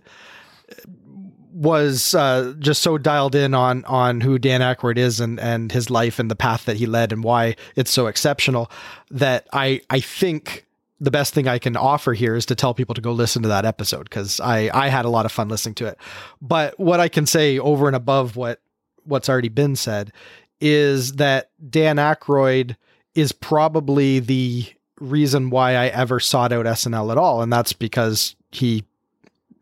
[1.52, 5.90] was uh, just so dialed in on on who Dan Aykroyd is and and his
[5.90, 8.70] life and the path that he led and why it's so exceptional
[9.10, 10.66] that I I think
[11.00, 13.48] the best thing I can offer here is to tell people to go listen to
[13.48, 15.98] that episode because I I had a lot of fun listening to it.
[16.40, 18.60] But what I can say over and above what
[19.04, 20.12] what's already been said
[20.60, 22.76] is that Dan Aykroyd
[23.14, 24.66] is probably the
[25.00, 28.84] reason why I ever sought out SNL at all, and that's because he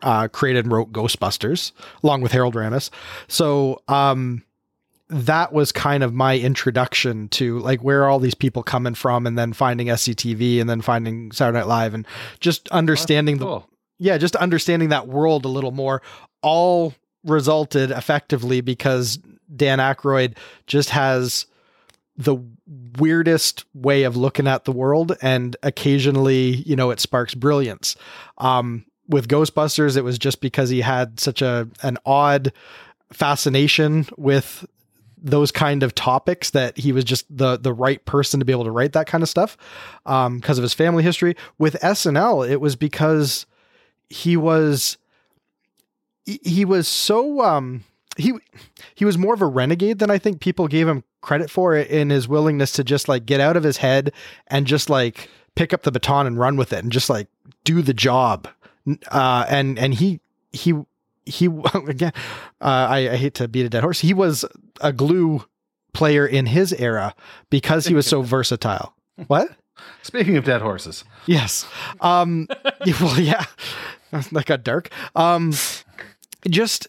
[0.02, 1.72] uh, created and wrote Ghostbusters
[2.02, 2.90] along with Harold Ramis.
[3.28, 4.42] So um,
[5.08, 9.26] that was kind of my introduction to like where are all these people coming from,
[9.26, 12.06] and then finding SCTV, and then finding Saturday Night Live, and
[12.40, 13.60] just understanding cool.
[13.60, 16.02] the yeah, just understanding that world a little more.
[16.42, 19.18] All resulted effectively because
[19.54, 21.46] Dan Aykroyd just has
[22.16, 22.36] the
[22.98, 27.94] weirdest way of looking at the world and occasionally you know it sparks brilliance
[28.38, 32.52] um, with ghostbusters it was just because he had such a an odd
[33.12, 34.64] fascination with
[35.26, 38.64] those kind of topics that he was just the the right person to be able
[38.64, 39.56] to write that kind of stuff
[40.06, 43.46] um, because of his family history with snl it was because
[44.08, 44.98] he was
[46.24, 47.84] he was so um
[48.16, 48.32] he
[48.94, 52.10] he was more of a renegade than I think people gave him credit for in
[52.10, 54.12] his willingness to just like get out of his head
[54.46, 57.28] and just like pick up the baton and run with it and just like
[57.64, 58.48] do the job.
[59.08, 60.20] Uh, and and he
[60.52, 60.74] he
[61.26, 62.12] he again
[62.60, 64.00] uh, I, I hate to beat a dead horse.
[64.00, 64.44] He was
[64.80, 65.44] a glue
[65.92, 67.14] player in his era
[67.50, 68.94] because he was so versatile.
[69.26, 69.50] What?
[70.02, 71.04] Speaking of dead horses.
[71.26, 71.66] Yes.
[72.00, 72.48] Um
[73.00, 73.44] well yeah.
[74.10, 74.90] that got dark.
[75.14, 75.52] Um
[76.48, 76.86] just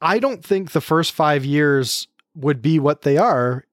[0.00, 3.64] I don't think the first five years would be what they are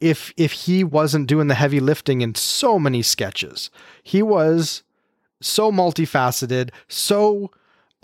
[0.00, 3.70] if if he wasn't doing the heavy lifting in so many sketches.
[4.02, 4.82] He was
[5.40, 7.50] so multifaceted, so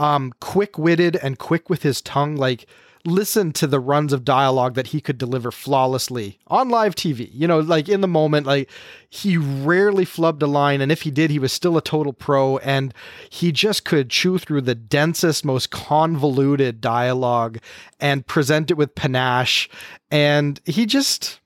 [0.00, 2.36] um, quick-witted and quick with his tongue.
[2.36, 2.66] Like
[3.04, 7.30] listen to the runs of dialogue that he could deliver flawlessly on live TV.
[7.32, 8.68] You know, like in the moment, like
[9.08, 10.80] he rarely flubbed a line.
[10.80, 12.58] And if he did, he was still a total pro.
[12.58, 12.92] And
[13.28, 17.58] he just could chew through the densest, most convoluted dialogue
[17.98, 19.68] and present it with panache.
[20.10, 21.40] And he just,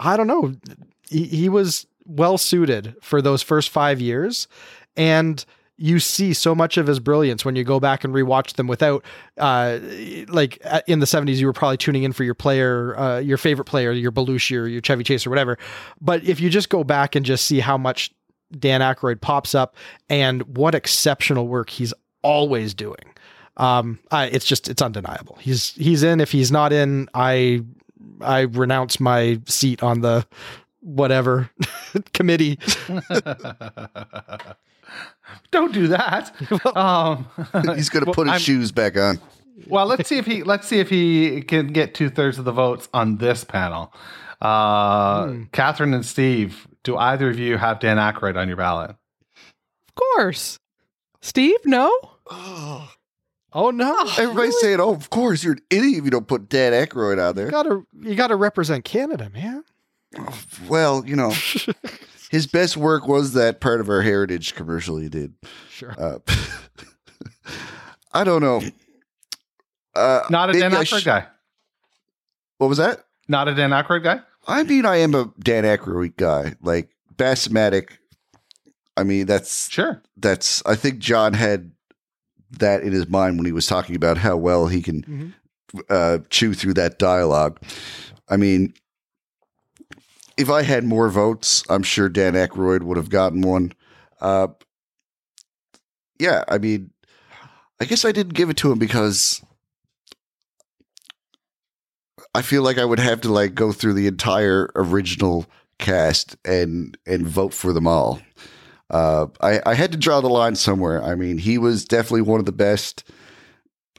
[0.00, 0.54] I don't know,
[1.08, 4.48] he, he was well suited for those first five years.
[4.96, 5.44] And
[5.78, 9.04] you see so much of his brilliance when you go back and rewatch them without
[9.38, 9.78] uh
[10.28, 13.38] like uh, in the 70s you were probably tuning in for your player uh your
[13.38, 15.56] favorite player your Belushi or your Chevy Chase or whatever.
[16.00, 18.12] But if you just go back and just see how much
[18.58, 19.76] Dan Aykroyd pops up
[20.08, 23.14] and what exceptional work he's always doing
[23.56, 25.38] um I, it's just it's undeniable.
[25.40, 26.20] He's he's in.
[26.20, 27.62] If he's not in I
[28.20, 30.26] I renounce my seat on the
[30.80, 31.50] whatever
[32.12, 32.58] committee
[35.50, 36.32] Don't do that.
[36.76, 37.26] um,
[37.76, 39.18] He's going to put his I'm- shoes back on.
[39.66, 42.52] well, let's see if he let's see if he can get two thirds of the
[42.52, 43.92] votes on this panel.
[44.40, 48.90] Uh, Catherine and Steve, do either of you have Dan Aykroyd on your ballot?
[48.90, 50.58] Of course.
[51.20, 51.90] Steve, no?
[52.30, 56.72] oh no Everybody's saying, "Oh, of course, you're an idiot if you don't put Dan
[56.72, 59.64] Aykroyd on you there." gotta you gotta represent Canada man
[60.68, 61.32] Well, you know,
[62.30, 65.34] his best work was that part of our heritage commercial he did.
[65.70, 66.18] sure Uh,
[68.12, 68.62] I don't know.
[69.94, 71.26] Uh, Not a Dan Aykroyd sh- guy.
[72.58, 73.04] What was that?
[73.28, 74.20] Not a Dan Aykroyd guy.
[74.46, 76.54] I mean, I am a Dan Aykroyd guy.
[76.62, 77.90] Like Bassmatic.
[78.96, 80.02] I mean, that's Sure.
[80.16, 80.62] that's.
[80.66, 81.70] I think John had
[82.58, 85.34] that in his mind when he was talking about how well he can
[85.74, 85.84] Mhm.
[85.90, 87.60] uh, chew through that dialogue.
[88.28, 88.72] I mean,
[90.38, 93.72] if I had more votes, I'm sure Dan Aykroyd would have gotten one.
[94.20, 94.48] Uh,
[96.20, 96.90] yeah, I mean,
[97.80, 99.42] I guess I didn't give it to him because
[102.34, 105.46] I feel like I would have to like go through the entire original
[105.80, 108.20] cast and and vote for them all.
[108.90, 111.02] Uh, I I had to draw the line somewhere.
[111.02, 113.10] I mean, he was definitely one of the best.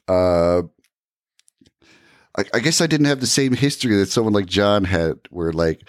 [0.08, 0.64] Uh,
[2.38, 5.52] I, I guess I didn't have the same history that someone like John had, where
[5.52, 5.84] like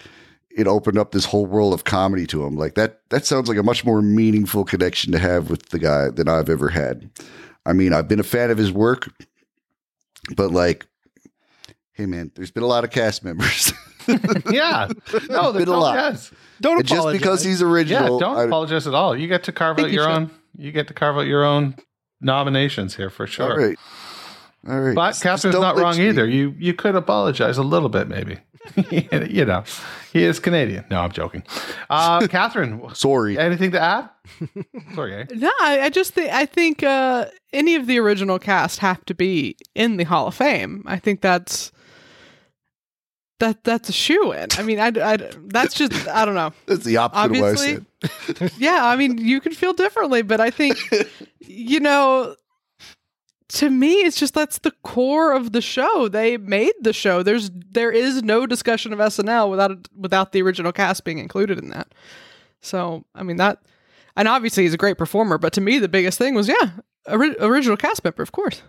[0.57, 2.55] it opened up this whole world of comedy to him.
[2.55, 6.09] Like that that sounds like a much more meaningful connection to have with the guy
[6.09, 7.09] than I've ever had.
[7.65, 9.09] I mean, I've been a fan of his work,
[10.35, 10.85] but like,
[11.93, 13.73] hey man, there's been a lot of cast members.
[14.49, 14.87] Yeah.
[15.29, 15.93] No, there's Been a lot.
[15.95, 16.31] Yes.
[16.59, 18.25] don't and just because he's original, Yeah.
[18.25, 19.15] Don't I- apologize at all.
[19.15, 20.11] You get to carve out you your should.
[20.11, 20.31] own.
[20.57, 21.75] You get to carve out your own
[22.19, 23.51] nominations here for sure.
[23.51, 23.77] all right,
[24.67, 24.95] all right.
[24.95, 26.09] But Just- Catherine's just don't wrong me.
[26.09, 26.25] either.
[26.27, 28.39] You you could apologize a little bit, maybe.
[28.91, 29.63] you know,
[30.13, 30.85] he is Canadian.
[30.89, 31.43] No, I'm joking.
[31.89, 33.37] Uh, Catherine, Sorry.
[33.37, 34.09] anything to add?
[34.95, 35.25] Sorry, eh?
[35.33, 39.13] No, I, I just think I think uh, any of the original cast have to
[39.13, 40.83] be in the Hall of Fame.
[40.85, 41.71] I think that's
[43.39, 44.47] that that's a shoe in.
[44.57, 45.17] I mean, I, I
[45.47, 46.53] that's just I don't know.
[46.67, 50.49] That's the opposite of I Obviously, yeah, I mean, you can feel differently, but I
[50.51, 50.77] think
[51.39, 52.35] you know.
[53.55, 56.07] To me, it's just that's the core of the show.
[56.07, 57.21] They made the show.
[57.21, 61.69] There's there is no discussion of SNL without without the original cast being included in
[61.69, 61.93] that.
[62.61, 63.61] So I mean that,
[64.15, 65.37] and obviously he's a great performer.
[65.37, 66.69] But to me, the biggest thing was yeah,
[67.09, 68.61] ori- original cast member, of course,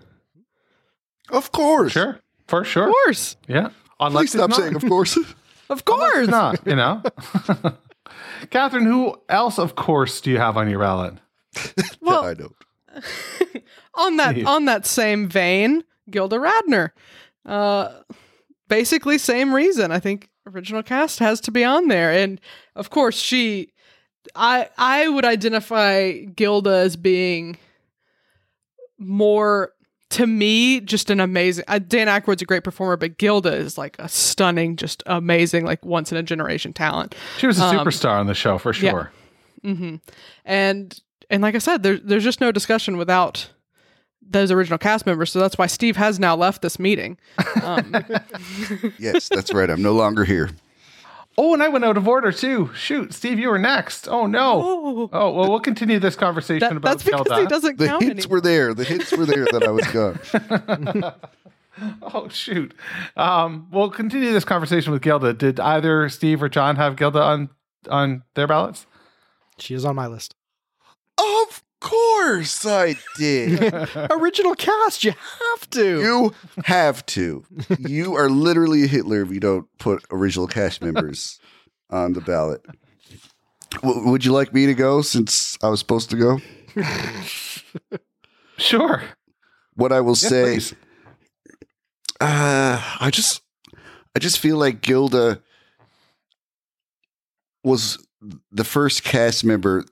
[1.31, 1.93] Of course.
[1.93, 2.19] Sure,
[2.49, 2.89] for sure.
[2.89, 3.69] of course, Yeah.
[3.69, 3.75] Please
[4.09, 5.17] Unlike stop saying of course.
[5.71, 6.27] of course.
[6.27, 6.67] not.
[6.67, 7.03] You know,
[8.51, 8.85] Catherine.
[8.87, 11.15] Who else, of course, do you have on your ballot?
[12.01, 12.51] Well, I know.
[13.95, 14.49] on that Yeah.
[14.49, 16.91] on that same vein, Gilda Radner.
[17.47, 18.01] Uh
[18.69, 19.91] basically same reason.
[19.93, 22.13] I think original cast has to be on there.
[22.13, 22.41] And
[22.77, 23.73] of course she
[24.35, 27.57] I I would identify Gilda as being
[28.99, 29.73] more
[30.11, 33.97] to me just an amazing uh, Dan Aykroyd's a great performer, but Gilda is like
[33.99, 37.15] a stunning, just amazing, like once in a generation talent.
[37.39, 38.91] She was a Um, superstar on the show for yeah.
[38.91, 39.13] sure.
[39.63, 39.97] hmm
[40.45, 40.99] And
[41.33, 43.51] and like I said, there, there's just no discussion without
[44.25, 45.33] those original cast members.
[45.33, 47.19] So that's why Steve has now left this meeting.
[47.63, 47.97] Um,
[48.99, 49.69] Yes, that's right.
[49.69, 50.51] I'm no longer here.
[51.39, 52.71] Oh, and I went out of order too.
[52.75, 54.07] Shoot, Steve, you were next.
[54.07, 54.63] Oh no.
[54.63, 57.41] oh, Oh well, we'll continue this conversation that, about that's because Gilda.
[57.41, 58.37] he doesn't The count hints anymore.
[58.37, 58.75] were there.
[58.75, 61.13] The hits were there that I was gone.
[62.03, 62.75] Oh shoot.
[63.17, 65.33] Um, we'll continue this conversation with Gilda.
[65.33, 67.49] Did either Steve or John have Gilda on
[67.89, 68.87] on their ballots?
[69.59, 70.35] she is on my list
[71.49, 73.61] of course I did.
[74.11, 76.35] original cast you have to You
[76.65, 77.45] have to.
[77.79, 81.41] You are literally a Hitler if you don't put original cast members
[81.91, 82.65] on the ballot.
[83.83, 86.41] W- would you like me to go since I was supposed to go?
[88.59, 89.03] Sure.
[89.75, 90.75] What I will say, please.
[92.21, 93.43] uh, I just,
[94.15, 95.43] I just feel like Gilda
[97.65, 97.99] was
[98.53, 99.85] the first cast member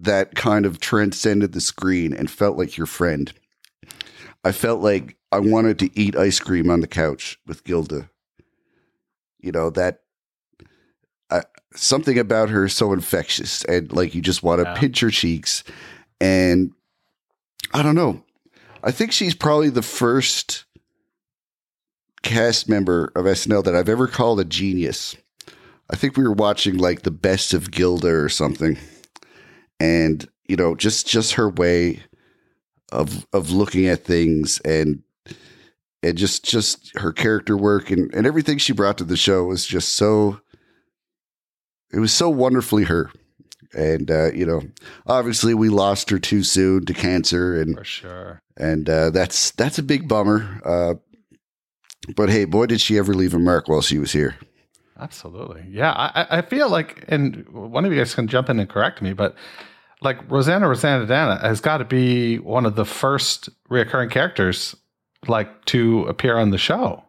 [0.00, 3.32] that kind of transcended the screen and felt like your friend.
[4.44, 8.08] I felt like I wanted to eat ice cream on the couch with Gilda.
[9.40, 10.00] You know that
[11.30, 11.42] uh,
[11.74, 14.74] something about her is so infectious, and like you just want to Yeah.
[14.78, 15.64] pinch her cheeks.
[16.20, 16.72] and
[17.74, 18.24] I don't know.
[18.82, 20.64] I think she's probably the first
[22.22, 25.16] cast member of SNL that I've ever called a genius.
[25.90, 28.78] I think we were watching like the best of Gilda or something,
[29.80, 32.02] and you know, just just her way
[32.90, 35.02] of of looking at things and
[36.02, 39.66] and just just her character work and and everything she brought to the show was
[39.66, 40.40] just so
[41.92, 43.10] it was so wonderfully her
[43.74, 44.62] and uh, you know
[45.06, 48.42] obviously we lost her too soon to cancer and For sure.
[48.56, 50.94] and uh, that's that's a big bummer uh,
[52.16, 54.36] but hey boy did she ever leave a mark while she was here
[54.98, 55.64] Absolutely.
[55.70, 55.92] Yeah.
[55.92, 59.00] I, I- I feel like, and one of you guys can jump in and correct
[59.02, 59.34] me, but
[60.00, 64.74] like Roseanne Roseannadanna has got to be one of the first reoccurring characters
[65.26, 67.04] like to appear on the show.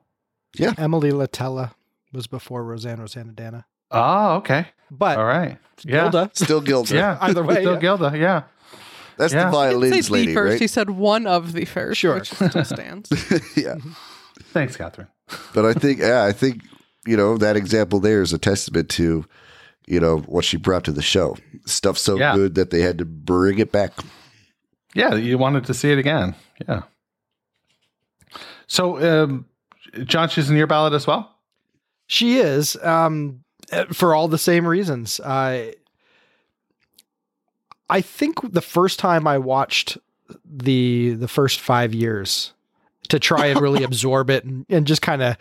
[0.57, 0.73] Yeah.
[0.77, 1.71] Emily Litella
[2.13, 3.65] was before Roseanne Roseannadanna.
[3.91, 4.67] Oh, ah, okay.
[4.91, 5.57] But All right.
[5.83, 6.09] Yeah.
[6.09, 7.17] Gilda, still Gilda Yeah.
[7.21, 7.79] Either way, Still yeah.
[7.79, 8.11] Gilda.
[8.15, 8.43] Yeah.
[9.17, 9.49] that's Yeah.
[9.51, 10.51] the He didn't violins lady the first.
[10.53, 12.15] right He said one of the first, Sure.
[12.15, 13.09] which still stands.
[13.55, 13.75] yeah
[14.51, 15.07] Thanks, Catherine.
[15.53, 16.63] but I think yeah I think
[17.05, 19.25] you know that example there is a testament to
[19.87, 22.35] you know what she brought to the show stuff so Yeah.
[22.35, 23.93] good that they had to bring it back
[24.93, 25.15] Yeah.
[25.15, 26.35] You wanted to see it again.
[26.67, 26.81] Yeah.
[28.67, 29.45] So, um,
[30.05, 31.35] John, she's in your ballot as well?
[32.07, 35.19] She is, um, uh, for all the same reasons.
[35.23, 35.75] I
[37.89, 39.97] I think the first time I watched
[40.45, 42.53] the the first five years
[43.09, 45.37] to try and really absorb it and, and just kind of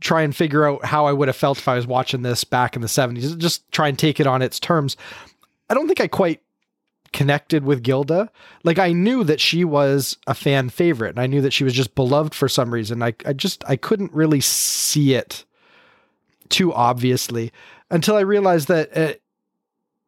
[0.00, 2.76] try and figure out how I would have felt if I was watching this back
[2.76, 3.34] in the seventies.
[3.36, 4.96] Just try and take it on its terms.
[5.68, 6.40] I don't think I quite
[7.12, 8.30] connected with Gilda.
[8.62, 11.72] Like I knew that she was a fan favorite and I knew that she was
[11.72, 13.02] just beloved for some reason.
[13.02, 15.44] I, I just I couldn't really see it
[16.48, 17.52] too obviously
[17.90, 19.14] until I realized that uh,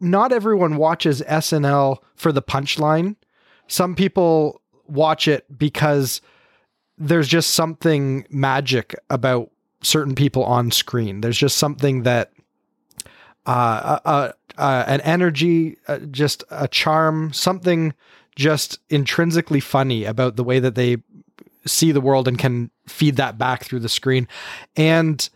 [0.00, 3.16] not everyone watches SNL for the punchline.
[3.66, 6.20] Some people watch it because
[6.96, 9.50] there's just something magic about
[9.82, 11.20] certain people on screen.
[11.20, 12.32] There's just something that
[13.46, 17.94] uh, uh, uh, an energy, uh, just a charm, something
[18.36, 20.98] just intrinsically funny about the way that they
[21.66, 24.28] see the world and can feed that back through the screen.
[24.76, 25.28] And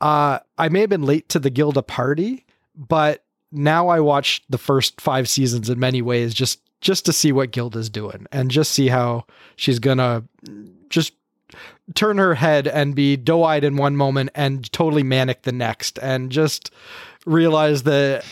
[0.00, 2.44] uh, I may have been late to the Gilda party,
[2.74, 7.32] but now I watch the first five seasons in many ways just just to see
[7.32, 9.24] what Gilda's doing and just see how
[9.56, 10.24] she's gonna
[10.90, 11.14] just
[11.94, 16.30] turn her head and be doe-eyed in one moment and totally manic the next and
[16.30, 16.70] just
[17.26, 18.24] realize that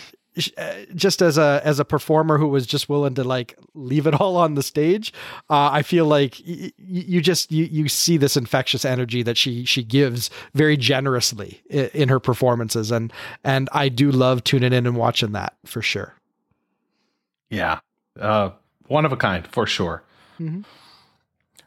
[0.56, 4.14] uh, just as a as a performer who was just willing to like leave it
[4.20, 5.12] all on the stage
[5.50, 9.64] uh, i feel like y- you just you, you see this infectious energy that she
[9.66, 13.12] she gives very generously in, in her performances and
[13.44, 16.14] and i do love tuning in and watching that for sure
[17.50, 17.80] Yeah.
[18.18, 18.50] Uh,
[18.88, 20.02] one of a kind, for sure.
[20.40, 20.64] Mhm.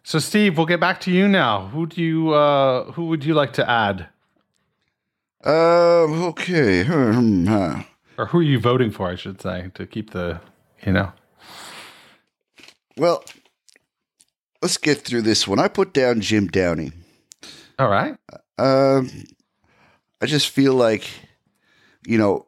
[0.07, 1.65] So, Steve, we'll get back to you now.
[1.69, 4.07] Who do you, uh, who would you like to add?
[5.43, 6.83] um okay.
[8.17, 10.39] Or who are you voting for, I should say, to keep the,
[10.85, 11.11] you know?
[12.97, 13.23] well
[14.61, 16.91] let's get through this one I put down Jim Downey
[17.77, 18.15] All right.
[18.57, 19.09] Um,
[20.21, 21.09] I just feel like,
[22.05, 22.47] you know,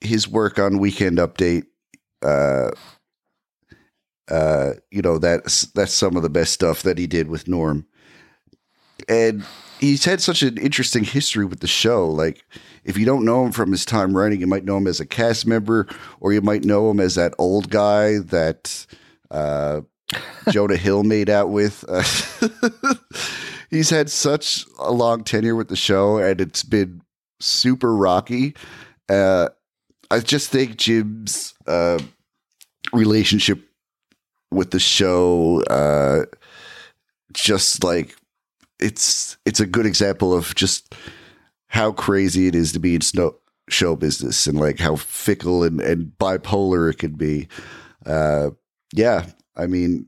[0.00, 1.64] his work on Weekend Update,
[2.22, 2.70] uh,
[4.30, 7.86] uh, you know, that's that's some of the best stuff that he did with Norm,
[9.08, 9.44] and
[9.80, 12.08] he's had such an interesting history with the show.
[12.08, 12.44] Like,
[12.84, 15.06] if you don't know him from his time writing, you might know him as a
[15.06, 15.86] cast member,
[16.20, 18.86] or you might know him as that old guy that.
[19.30, 19.82] Uh,
[20.50, 21.84] Jonah Hill made out with.
[21.88, 22.94] Uh,
[23.70, 27.00] he's had such a long tenure with the show, and it's been
[27.40, 28.54] super rocky.
[29.08, 29.48] Uh,
[30.10, 31.98] I just think Jim's uh,
[32.92, 33.60] relationship
[34.54, 36.24] with the show, uh,
[37.32, 38.16] just like
[38.80, 40.94] it's it's a good example of just
[41.68, 43.36] how crazy it is to be in snow,
[43.68, 47.48] show business and like how fickle and, and bipolar it can be.
[48.06, 48.50] Uh,
[48.92, 49.26] yeah,
[49.56, 50.06] I mean,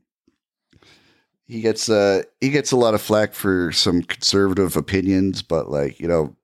[1.47, 5.99] he gets uh he gets a lot of flack for some conservative opinions, but like
[6.01, 6.37] you know,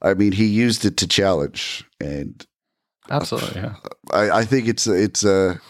[0.00, 2.46] I mean, he used it to challenge, and
[3.10, 3.60] Absolutely.
[3.60, 3.74] Yeah.
[4.12, 5.60] I, I think it's it's a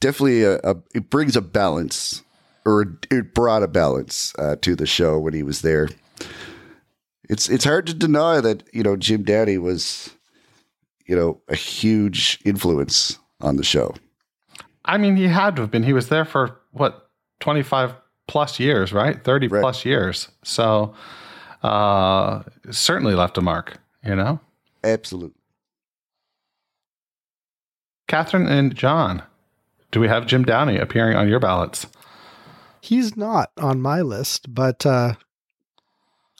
[0.00, 2.22] definitely a, a it brings a balance,
[2.64, 5.88] or it brought a balance uh, to the show when he was there.
[7.28, 10.10] It's it's hard to deny that you know Jim Downey was,
[11.06, 13.94] you know, a huge influence on the show.
[14.84, 15.82] I mean, he had to have been.
[15.84, 17.08] He was there for what,
[17.40, 17.94] 25
[18.28, 19.22] plus years, right?
[19.24, 19.60] 30 Right.
[19.62, 20.28] plus years.
[20.42, 20.94] So,
[21.62, 24.40] uh, certainly left a mark, you know?
[24.82, 25.40] Absolutely.
[28.08, 29.22] Catherine and John.
[29.94, 31.86] Do we have Jim Downey appearing on your ballots?
[32.80, 35.14] He's not on my list, but uh,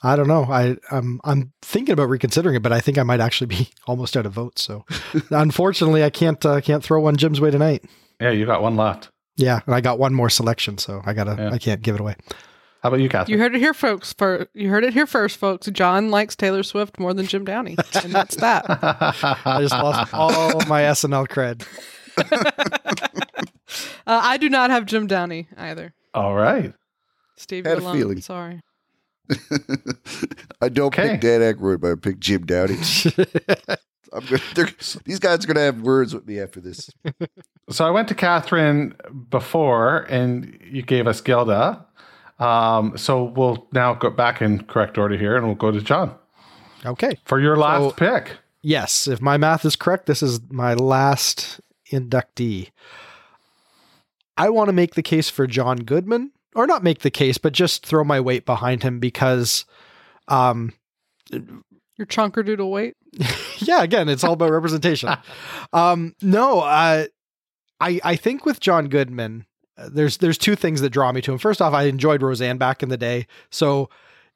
[0.03, 0.43] I don't know.
[0.43, 4.17] I I'm I'm thinking about reconsidering it, but I think I might actually be almost
[4.17, 4.61] out of votes.
[4.61, 4.83] So
[5.29, 7.85] unfortunately, I can't uh, can't throw one Jim's way tonight.
[8.19, 9.09] Yeah, you got one left.
[9.37, 11.51] Yeah, and I got one more selection, so I gotta Yeah.
[11.51, 12.15] I can't give it away.
[12.83, 13.37] How about you, Catherine?
[13.37, 14.11] You heard it here, folks.
[14.11, 15.67] For you heard it here first, folks.
[15.67, 18.65] John likes Taylor Swift more than Jim Downey, and that's that.
[19.45, 21.65] I just lost all my SNL cred.
[24.07, 25.93] Uh, I do not have Jim Downey either.
[26.13, 26.73] All right.
[27.37, 28.21] Steve, Had you're a feeling.
[28.21, 28.61] Sorry.
[30.61, 31.11] I don't Okay.
[31.11, 32.75] pick Dan Aykroyd, but I pick Jim Downey.
[34.13, 34.69] I'm gonna,
[35.03, 36.89] these guys are going to have words with me after this.
[37.69, 38.95] So I went to Catherine
[39.29, 41.85] before, and you gave us Gilda.
[42.39, 46.13] Um, so we'll now go back in correct order here, and we'll go to John
[46.85, 47.17] Okay.
[47.25, 48.37] for your last So- pick.
[48.61, 51.59] Yes, if my math is correct, this is my last
[51.91, 52.69] inductee.
[54.37, 57.53] I want to make the case for John Goodman, or not make the case, but
[57.53, 59.65] just throw my weight behind him because,
[60.27, 60.73] um,
[61.31, 62.95] Your chunker doodle weight.
[63.59, 65.09] yeah, again, it's all about representation.
[65.73, 67.05] Um, no, uh,
[67.81, 69.45] I I think with John Goodman,
[69.77, 71.37] uh, there's there's two things that draw me to him.
[71.37, 73.89] First off, I enjoyed Roseanne back in the day, so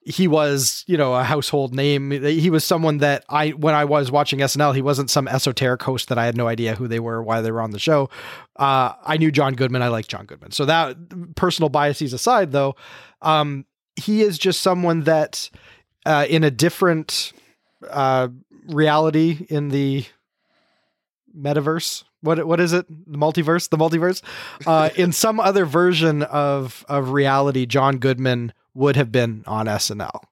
[0.10, 2.10] he was you know a household name.
[2.10, 6.10] He was someone that I when I was watching SNL, he wasn't some esoteric host
[6.10, 8.10] that I had no idea who they were, why they were on the show.
[8.56, 9.84] Uh, I knew John Goodman.
[9.84, 10.52] I like John Goodman.
[10.52, 10.98] So that
[11.36, 12.76] personal biases aside, though,
[13.22, 13.66] um,
[13.96, 15.50] he is just someone that
[16.08, 17.32] uh, in a different
[17.88, 18.30] uh,
[18.66, 20.06] reality in the
[21.38, 22.04] metaverse.
[22.22, 22.88] What what is it?
[22.90, 23.70] The multiverse?
[23.70, 24.24] The multiverse?
[24.66, 30.24] Uh, in some other version of of reality, John Goodman would have been on SNL.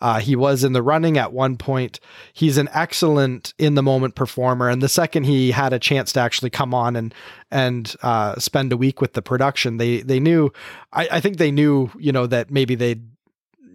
[0.00, 1.98] Uh, he was in the running at one point.
[2.32, 6.20] He's an excellent in the moment performer, and the second he had a chance to
[6.20, 7.12] actually come on and
[7.50, 10.52] and uh, spend a week with the production, they they knew.
[10.92, 13.02] I, I think they knew, you know, that maybe they'd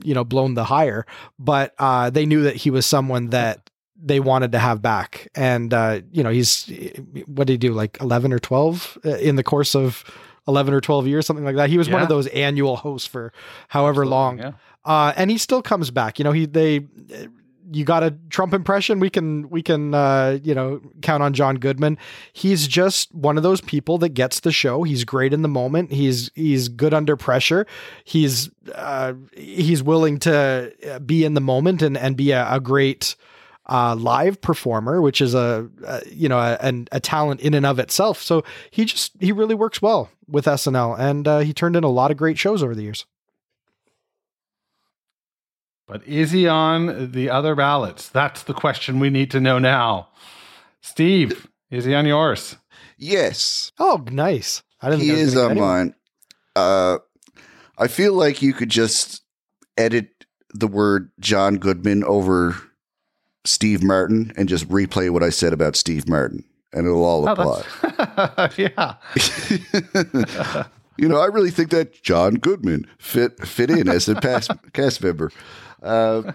[0.03, 1.05] you know blown the hire,
[1.37, 3.69] but uh, they knew that he was someone that
[4.01, 5.27] they wanted to have back.
[5.35, 6.71] And uh, you know, he's
[7.25, 10.05] what did he do, like eleven or twelve uh, in the course of
[10.47, 11.69] eleven or twelve years, something like that.
[11.69, 13.31] He was one of those annual hosts for
[13.69, 14.51] however long Yeah.
[14.85, 16.19] uh, and he still comes back.
[16.19, 16.87] You know, he they
[17.71, 18.99] you got a Trump impression.
[18.99, 21.97] We can we can uh, you know count on John Goodman.
[22.33, 24.83] He's just one of those people that gets the show.
[24.83, 25.91] He's great in the moment.
[25.91, 27.65] He's he's good under pressure.
[28.03, 32.59] He's uh, he's willing to uh, be in the moment and and be a, a
[32.59, 33.15] great.
[33.65, 37.65] Uh, live performer, which is a, a you know a, an- a talent in and
[37.65, 38.21] of itself.
[38.21, 41.89] So he just he really works well with SNL, and uh, he turned in a
[41.89, 43.05] lot of great shows over the years.
[45.87, 48.09] But is he on the other ballots?
[48.09, 50.09] That's the question we need to know now.
[50.81, 52.57] Steve, is he on yours?
[52.97, 54.63] Yes, Oh, nice!
[54.81, 55.01] I didn't.
[55.03, 55.67] he think is on anyone.
[55.69, 55.95] mine.
[56.55, 56.97] Uh,
[57.77, 59.23] I feel like you could just
[59.77, 60.09] edit
[60.53, 62.55] the word John Goodman over
[63.45, 67.31] Steve Martin and just replay what I said about Steve Martin, and it'll all Oh,
[67.33, 67.63] apply.
[68.35, 68.57] that's-
[70.57, 70.63] yeah.
[70.97, 75.03] you know, I really think that John Goodman fit fit in as a past cast
[75.03, 75.31] member.
[75.81, 76.31] Uh,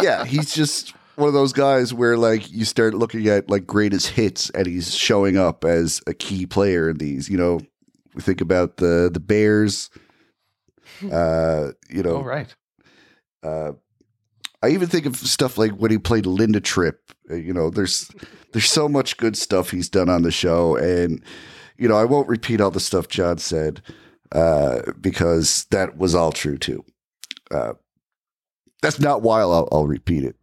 [0.00, 4.08] yeah, he's just one of those guys where like you start looking at like greatest
[4.08, 7.28] hits, and he's showing up as a key player in these.
[7.28, 7.60] You know,
[8.14, 9.90] we think about the the Bears.
[11.12, 12.54] Uh, you know, right.
[13.42, 13.72] uh,
[14.66, 17.00] I even think of stuff like when he played Linda Tripp.
[17.30, 18.10] Uh, You know, there's
[18.52, 21.22] there's so much good stuff he's done on the show, and
[21.78, 23.80] you know, I won't repeat all the stuff John said
[24.32, 26.84] uh, because that was all true too.
[27.50, 27.74] Uh,
[28.82, 30.36] that's not why I'll, I'll repeat it.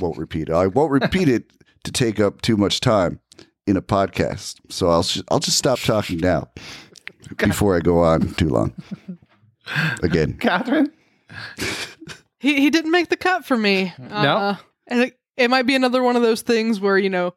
[0.00, 0.54] Won't repeat it.
[0.54, 1.50] I won't repeat it
[1.84, 3.20] to take up too much time
[3.66, 4.56] in a podcast.
[4.68, 6.48] So I'll sh- I'll just stop talking now
[7.38, 8.74] before I go on too long.
[10.02, 10.92] Again, Catherine?
[12.42, 13.94] He he didn't make the cut for me.
[14.10, 14.56] Uh,
[14.88, 17.34] and it, it might be another one of those things where you know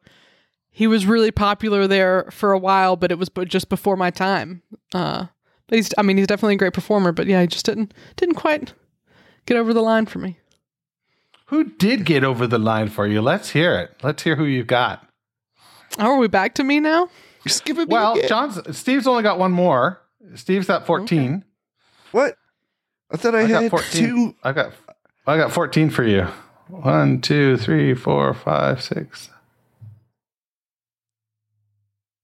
[0.68, 4.10] he was really popular there for a while, but it was but just before my
[4.10, 4.62] time.
[4.92, 5.26] Uh,
[5.68, 8.34] but he's I mean he's definitely a great performer, but yeah, he just didn't didn't
[8.34, 8.72] quite
[9.46, 10.38] get over the line for me.
[11.46, 13.22] Who did get over the line for you?
[13.22, 13.92] Let's hear it.
[14.02, 15.08] Let's hear who you got.
[16.00, 17.08] Oh, are we back to me now?
[17.46, 17.88] just give it.
[17.88, 18.28] Well, again.
[18.28, 20.02] John's Steve's only got one more.
[20.34, 21.44] Steve's at 14.
[22.10, 22.36] what?
[23.12, 24.04] I thought I, I got had 14.
[24.04, 24.34] two.
[24.42, 24.72] I got
[25.26, 26.26] I got 14 for you.
[26.68, 29.30] One, two, three, four, five, six.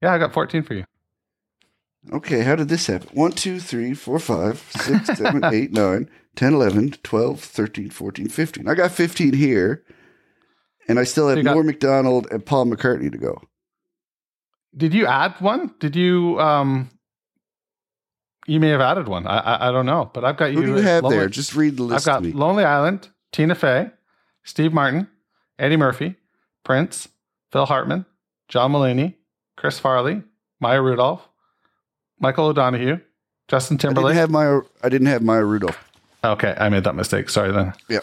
[0.01, 0.85] Yeah, I got 14 for you.
[2.13, 3.09] Okay, how did this happen?
[3.13, 8.69] 1, 2, 3, 4, 5, 6, 7, 8, 9, 10, 11, 12, 13, 14, 15.
[8.69, 9.85] I got 15 here,
[10.89, 13.41] and I still have You got- Norm Macdonald and Paul McCartney to go.
[14.77, 15.75] Did you add one?
[15.79, 16.89] Did you um
[18.47, 19.27] you may have added one.
[19.27, 20.61] I I, I don't know, but I've got you.
[20.61, 21.29] Who do you have Lonely- there?
[21.29, 22.09] Just read the list.
[22.09, 22.35] I've got.
[22.35, 23.91] Lonely Island, Tina Fey,
[24.45, 25.09] Steve Martin,
[25.59, 26.17] Eddie Murphy,
[26.65, 27.09] Prince,
[27.51, 28.07] Phil Hartman,
[28.49, 29.15] John Mulaney,
[29.57, 30.23] Chris Farley,
[30.61, 31.29] Maya Rudolph,
[32.19, 33.01] Michael O'Donoghue,
[33.49, 34.07] Justin Timberlake.
[34.07, 35.91] I didn't have my I didn't have Maya Rudolph.
[36.25, 37.29] okay, I made that mistake.
[37.31, 37.73] Sorry then.
[37.89, 38.01] Yeah.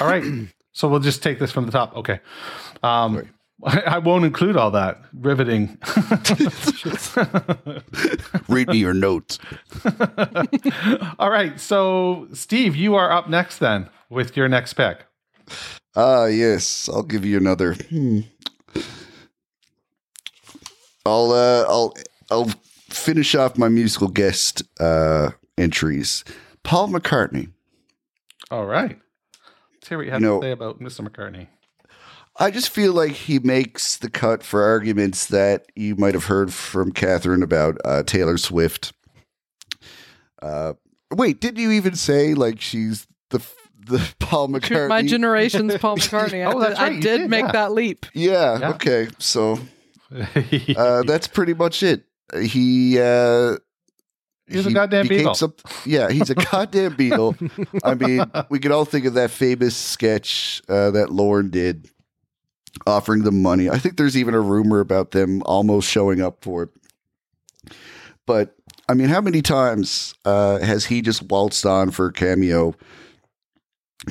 [0.00, 0.24] All right.
[0.72, 1.96] So we'll just take this from the top.
[1.96, 2.20] Okay.
[2.84, 3.28] Um,
[3.64, 5.78] I, I won't include all that riveting.
[8.48, 9.38] Read me your notes.
[11.18, 11.58] all right.
[11.58, 15.04] So, Steve, you are up next then with your next pick.
[15.96, 16.88] Ah, yes.
[16.88, 17.74] I'll give you another.
[17.74, 18.20] Hmm.
[21.04, 21.94] I'll uh, I'll
[22.30, 22.50] I'll
[22.90, 26.22] finish off my musical guest uh, entries.
[26.62, 27.50] Paul McCartney.
[28.50, 28.98] All right.
[29.74, 31.06] Let's hear what you have You know- to say about Mr.
[31.08, 31.48] McCartney.
[32.38, 36.52] I just feel like he makes the cut for arguments that you might have heard
[36.52, 38.92] from Catherine about uh, Taylor Swift.
[40.40, 40.74] Uh,
[41.12, 43.40] wait, didn't you even say like she's the
[43.86, 44.88] the Paul McCartney?
[44.88, 46.46] My generation's Paul McCartney.
[46.46, 47.52] I Oh, that's did, right, I did did, make yeah.
[47.52, 48.06] that leap.
[48.14, 48.70] Yeah, Yeah.
[48.70, 49.08] Okay.
[49.18, 49.58] So
[50.76, 52.04] uh, that's pretty much it.
[52.40, 53.56] He uh,
[54.46, 55.36] He's a goddamn became Beatle.
[55.36, 55.54] some-
[55.84, 57.34] yeah, he's a goddamn Beatle.
[57.84, 61.90] I mean, we can all think of that famous sketch uh, that Lorne did,
[62.86, 63.68] offering them money.
[63.68, 66.70] I think there's even a rumor about them almost showing up for it.
[68.26, 68.54] But
[68.88, 72.74] I mean, how many times uh, has he just waltzed on for a cameo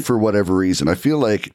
[0.02, 0.88] for whatever reason?
[0.88, 1.54] I feel like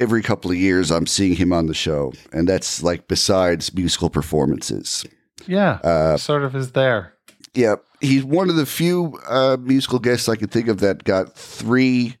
[0.00, 4.10] every couple of years I'm seeing him on the show, and that's like besides musical
[4.10, 5.04] performances.
[5.46, 5.78] yeah.
[5.84, 7.14] Uh, sort of is there.
[7.54, 11.34] yeah, he's one of the few uh, musical guests I can think of that got
[11.34, 12.16] three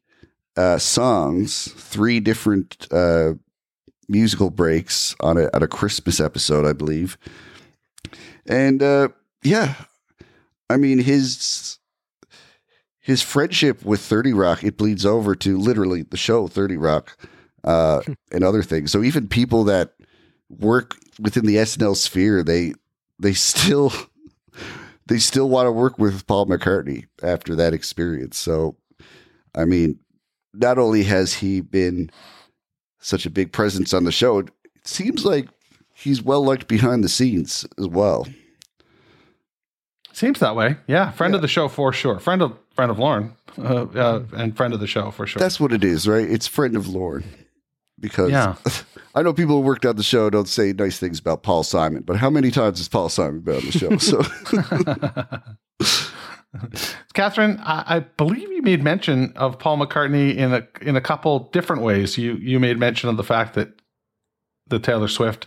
[0.56, 3.34] uh, songs, three different uh,
[4.08, 7.16] musical breaks on a on a Christmas episode, I believe.
[8.46, 9.08] And uh,
[9.42, 9.74] yeah,
[10.68, 11.78] I mean his
[13.00, 17.16] his friendship with Thirty Rock it bleeds over to literally the show Thirty Rock
[17.64, 18.02] uh,
[18.32, 18.92] and other things.
[18.92, 19.94] So even people that
[20.48, 22.74] work within the SNL sphere, they
[23.18, 23.92] they still
[25.06, 28.36] they still want to work with Paul McCartney after that experience.
[28.38, 28.76] So,
[29.54, 29.98] I mean,
[30.54, 32.10] not only has he been
[33.00, 34.48] such a big presence on the show, it
[34.84, 35.48] seems like
[35.94, 38.26] he's well liked behind the scenes as well.
[40.12, 40.76] Seems that way.
[40.86, 41.10] Yeah.
[41.12, 41.36] Friend Yeah.
[41.36, 42.18] of the show for sure.
[42.18, 45.40] Friend of friend of Lorne, uh, uh, and friend of the show for sure.
[45.40, 46.28] That's what it is, right?
[46.28, 47.24] It's friend of Lorne.
[48.00, 48.54] Because Yeah.
[49.14, 52.02] I know people who worked on the show don't say nice things about Paul Simon,
[52.02, 53.96] but how many times has Paul Simon been on the show?
[53.98, 54.22] So
[57.14, 61.50] Catherine, I, I believe you made mention of Paul McCartney in a in a couple
[61.52, 62.18] different ways.
[62.18, 63.70] You you made mention of the fact that
[64.68, 65.46] the Taylor Swift,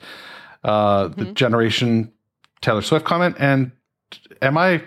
[0.63, 2.11] uh, the generation
[2.61, 3.71] Taylor Swift comment, and
[4.41, 4.83] am I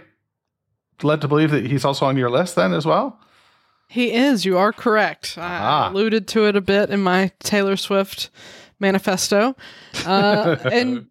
[1.03, 3.21] led to believe that he's also on your list then as well?
[3.89, 4.45] He is.
[4.45, 5.39] You are correct.
[5.39, 5.91] I Ah.
[5.91, 8.29] alluded to it a bit in my Taylor Swift
[8.81, 9.57] manifesto.
[10.05, 11.07] Uh, and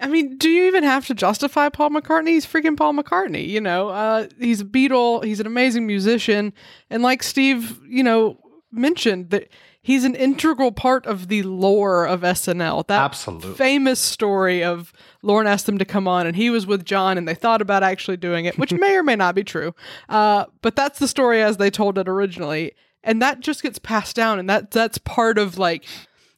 [0.00, 2.30] I mean, do you even have to justify Paul McCartney?
[2.30, 3.46] He's freaking Paul McCartney.
[3.46, 5.24] You know, uh, he's a Beatle.
[5.24, 6.52] He's an amazing musician,
[6.90, 8.38] and like Steve, you know,
[8.72, 9.48] mentioned that
[9.80, 12.86] he's an integral part of the lore of SNL.
[12.88, 13.54] That Absolutely.
[13.54, 14.92] famous story of
[15.22, 17.84] Lorne asked him to come on, and he was with John, and they thought about
[17.84, 19.74] actually doing it, which may or may not be true.
[20.08, 24.16] Uh, but that's the story as they told it originally, and that just gets passed
[24.16, 25.84] down, and that that's part of like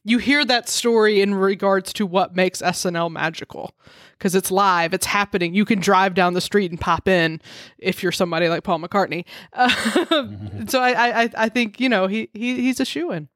[0.07, 3.75] you hear that story in regards to what makes SNL magical
[4.17, 5.53] because it's live, it's happening.
[5.53, 7.41] You can drive down the street and pop in
[7.77, 9.25] if you're somebody like Paul McCartney.
[9.53, 9.69] Uh,
[10.67, 13.27] so I, I I think you know he, he he's a shoo in.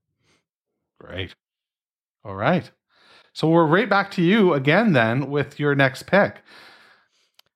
[0.99, 1.35] Great.
[2.23, 2.72] All right.
[3.34, 6.41] So we're right back to you again then with your next pick.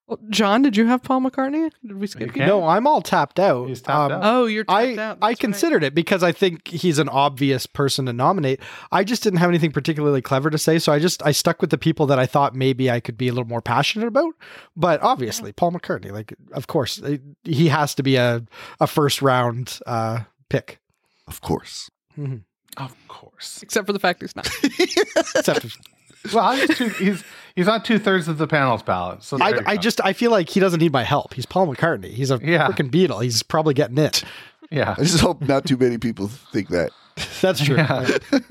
[0.08, 1.72] Well, John, did you have Paul McCartney?
[1.84, 2.48] Did we skip You you?
[2.48, 3.68] No, I'm all tapped out.
[3.68, 4.22] He's tapped out.
[4.24, 4.98] Oh, you're tapped I out.
[4.98, 5.40] I That's right.
[5.40, 8.60] considered it because I think he's an obvious person to nominate.
[8.92, 11.72] I just didn't have anything particularly clever to say, so I just I stuck with
[11.72, 14.36] the people that I thought maybe I could be a little more passionate about.
[14.76, 18.44] But obviously, Paul McCartney, like of course, eh, he has to be a
[18.80, 20.20] a first round uh,
[20.50, 20.80] pick.
[21.28, 21.90] of course.
[22.78, 23.64] Of course.
[23.64, 24.48] except for the fact he's not.
[25.36, 25.66] Except
[26.34, 27.24] Well, he's two, he's
[27.56, 29.24] he's on two thirds of the panel's ballot.
[29.24, 31.34] So I, I just I feel like he doesn't need my help.
[31.34, 32.12] He's Paul McCartney.
[32.12, 32.68] He's a Yeah.
[32.68, 33.24] freaking Beatle.
[33.24, 34.24] He's probably getting it.
[34.72, 36.92] yeah I just hope not too many people think that.
[37.42, 37.78] That's true.
[37.78, 38.06] Yeah.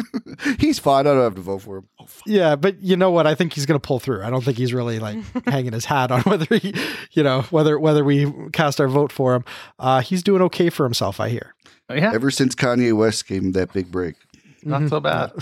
[0.59, 1.07] He's fine.
[1.07, 1.89] I don't have to vote for him.
[2.01, 2.07] Oh.
[2.25, 3.27] Yeah, but you know what?
[3.27, 4.23] I think he's going to pull through.
[4.25, 6.75] I don't think he's really like hanging his hat on whether he,
[7.13, 9.45] you know, whether whether we cast our vote for him.
[9.79, 11.21] Uh, he's doing okay for himself.
[11.21, 11.55] I hear.
[11.91, 12.13] yeah.
[12.15, 14.15] Ever since Kanye West gave him that big break.
[14.63, 15.33] Not so bad.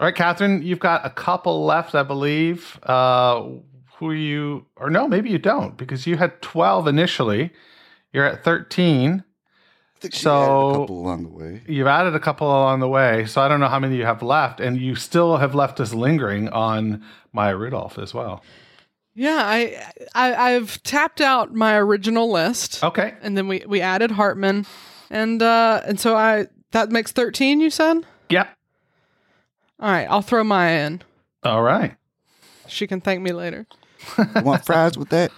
[0.00, 2.80] All right, Catherine, you've got a couple left, I believe.
[2.82, 3.44] Uh,
[3.98, 7.50] who you, or no, maybe you don't, because you had 12 initially.
[8.14, 9.22] You're at 13.
[9.22, 10.32] I think she So-
[10.70, 11.62] added a couple along the way.
[11.66, 13.26] You've added a couple along the way.
[13.26, 14.58] So I don't know how many you have left.
[14.58, 17.04] And you still have left us lingering on
[17.34, 18.42] Maya Rudolph as well.
[19.14, 19.76] Yeah, I,
[20.14, 23.14] I I've tapped out my original list, Okay.
[23.20, 24.64] and then we we added Hartman,
[25.10, 27.60] and uh and so I that makes thirteen.
[27.60, 28.06] You said.
[28.30, 28.48] Yep.
[29.80, 31.02] All right, I'll throw Maya in.
[31.42, 31.96] All right.
[32.66, 33.66] She can thank me later.
[34.18, 35.32] You want fries with that?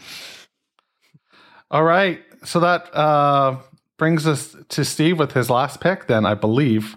[1.70, 2.22] All right.
[2.44, 3.58] So that uh,
[3.98, 6.96] brings us to Steve with his last pick, then, I believe.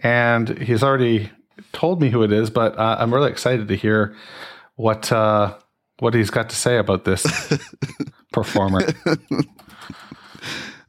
[0.00, 1.30] And he's already
[1.72, 4.16] told me who it is, but uh, I'm really excited to hear
[4.76, 5.56] what uh,
[6.00, 7.24] what he's got to say about this
[8.32, 8.80] performer.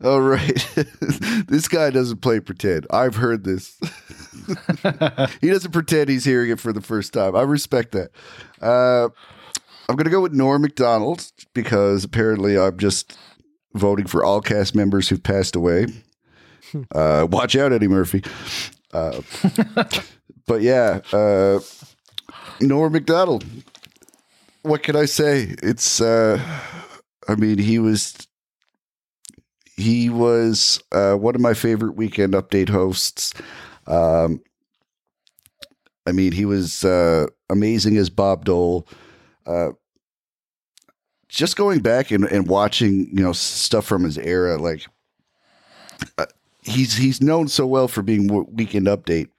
[0.04, 0.68] All right.
[1.48, 2.88] this guy doesn't play pretend.
[2.90, 3.78] I've heard this.
[5.42, 7.36] he doesn't pretend he's hearing it for the first time.
[7.36, 8.12] I respect that.
[8.62, 9.10] Uh,
[9.88, 13.18] I'm going to go with Norm Macdonald because apparently I'm just
[13.74, 15.88] voting for all cast members who've passed away.
[16.96, 18.24] Uh, watch out, Eddie Murphy.
[18.94, 19.22] Uh,
[20.48, 21.60] but yeah, uh,
[22.62, 23.44] Norm Macdonald.
[24.62, 25.54] What can I say?
[25.62, 26.42] It's, uh,
[27.28, 28.16] I mean, he was
[29.82, 33.34] he was uh, one of my favorite weekend update hosts.
[33.88, 34.42] Um,
[36.06, 38.88] I mean, he was uh, amazing as Bob Dole.
[39.46, 39.72] Uh,
[41.30, 44.86] just going back and, and watching, you know, stuff from his era, like
[46.18, 46.26] uh,
[46.64, 49.30] he's he's known so well for being weekend update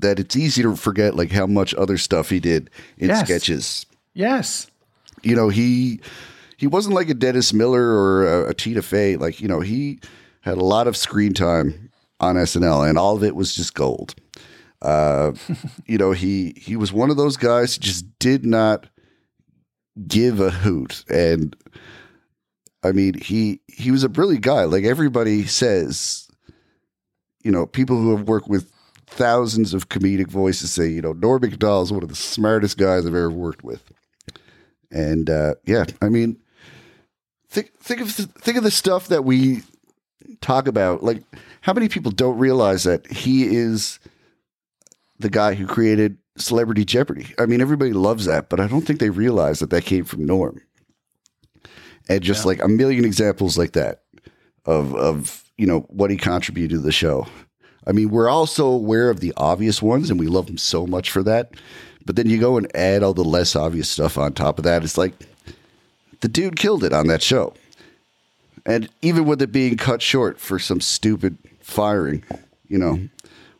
[0.00, 3.24] that it's easy to forget like how much other stuff he did in Yes.
[3.26, 4.70] sketches yes.
[5.22, 6.00] you know, he
[6.58, 9.16] he wasn't like a Dennis Miller or a, a Tina Fey.
[9.16, 10.00] Like, you know, he
[10.40, 11.90] had a lot of screen time
[12.20, 14.16] on SNL, and all of it was just gold.
[14.82, 15.32] Uh,
[15.86, 18.86] you know, he he was one of those guys who just did not
[20.06, 21.56] give a hoot, and
[22.82, 24.64] I mean, he he was a brilliant guy.
[24.64, 26.28] Like everybody says,
[27.44, 28.72] you know, people who have worked with
[29.06, 33.06] thousands of comedic voices say, you know, Norm Macdonald is one of the smartest guys
[33.06, 33.82] I've ever worked with.
[34.90, 36.36] And uh, yeah, I mean,
[37.48, 39.62] think think of think of the stuff that we
[40.40, 41.02] talk about.
[41.02, 41.22] Like,
[41.60, 43.98] how many people don't realize that he is
[45.18, 47.34] the guy who created Celebrity Jeopardy?
[47.38, 50.26] I mean, everybody loves that, but I don't think they realize that that came from
[50.26, 50.60] Norm.
[52.08, 54.02] And just like a million examples like that
[54.64, 57.26] of of you know what he contributed to the show.
[57.86, 61.10] I mean, we're also aware of the obvious ones, and we love him so much
[61.10, 61.52] for that.
[62.04, 64.84] But then you go and add all the less obvious stuff on top of that.
[64.84, 65.14] It's like
[66.20, 67.54] the dude killed it on that show.
[68.66, 72.22] And even with it being cut short for some stupid firing,
[72.68, 72.98] you know,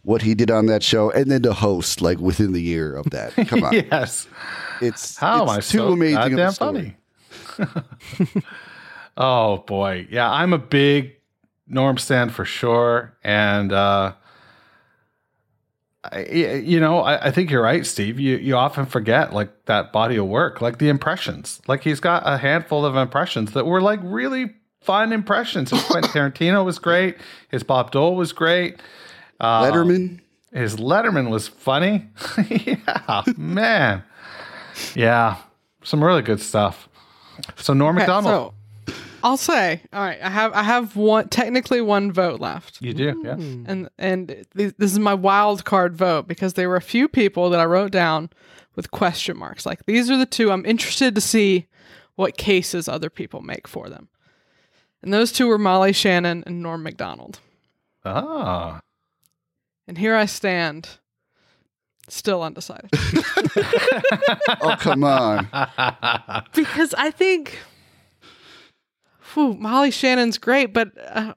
[0.02, 3.10] what he did on that show, and then to host like within the year of
[3.10, 3.35] that.
[3.48, 4.26] Come on, Yes.
[4.80, 6.14] it's How am I it's too so amazing.
[6.36, 6.97] goddamn funny?
[9.16, 11.12] oh boy, yeah, I'm a big
[11.66, 14.12] Norm stand for sure, and uh,
[16.12, 18.18] I, you know, I, I think you're right, Steve.
[18.18, 21.60] You you often forget like that body of work, like the impressions.
[21.66, 25.70] Like he's got a handful of impressions that were like really fun impressions.
[25.70, 27.16] His Quentin Tarantino was great.
[27.51, 28.80] His Bob Dole was great.
[29.40, 30.20] Uh, Letterman.
[30.52, 32.09] his Letterman was funny.
[32.48, 34.02] yeah, man.
[34.94, 35.36] Yeah,
[35.82, 36.89] some really good stuff.
[37.56, 38.55] So Norm Macdonald, so
[39.23, 42.78] I'll say, all right, I have I have one technically one vote left.
[42.81, 43.32] you do, yeah.
[43.32, 47.51] and and th- this is my wild card vote because there were a few people
[47.51, 48.31] that I wrote down
[48.77, 49.66] with question marks.
[49.66, 51.66] Like these are the two I'm interested to see
[52.15, 54.09] what cases other people make for them.
[55.03, 57.39] And those two were Molly Shannon and Norm Macdonald.
[58.05, 58.81] Ah,
[59.86, 60.89] And here I stand,
[62.09, 62.90] still undecided.
[64.61, 65.49] Oh come on!
[66.55, 67.59] because I think
[69.34, 71.34] whew, Molly Shannon's great, but uh,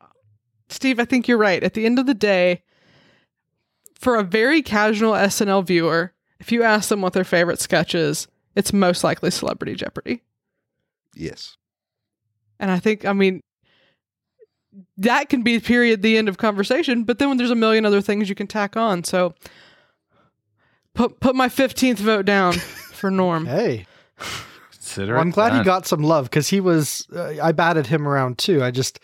[0.69, 1.63] Steve, I think you're right.
[1.63, 2.63] At the end of the day,
[3.93, 8.27] for a very casual SNL viewer, if you ask them what their favorite sketch is,
[8.55, 10.23] it's most likely Celebrity Jeopardy.
[11.15, 11.55] yes,
[12.59, 13.41] And I think, I mean,
[14.97, 17.03] that can be period the end of conversation.
[17.03, 19.34] But then when there's a million other things you can tack on, so
[20.93, 22.53] put put my fifteenth vote down
[22.93, 23.45] for Norm.
[23.45, 23.85] Hey,
[24.91, 27.07] consider well, I'm it glad he got some love because he was.
[27.13, 28.63] Uh, I batted him around too.
[28.63, 28.99] I just,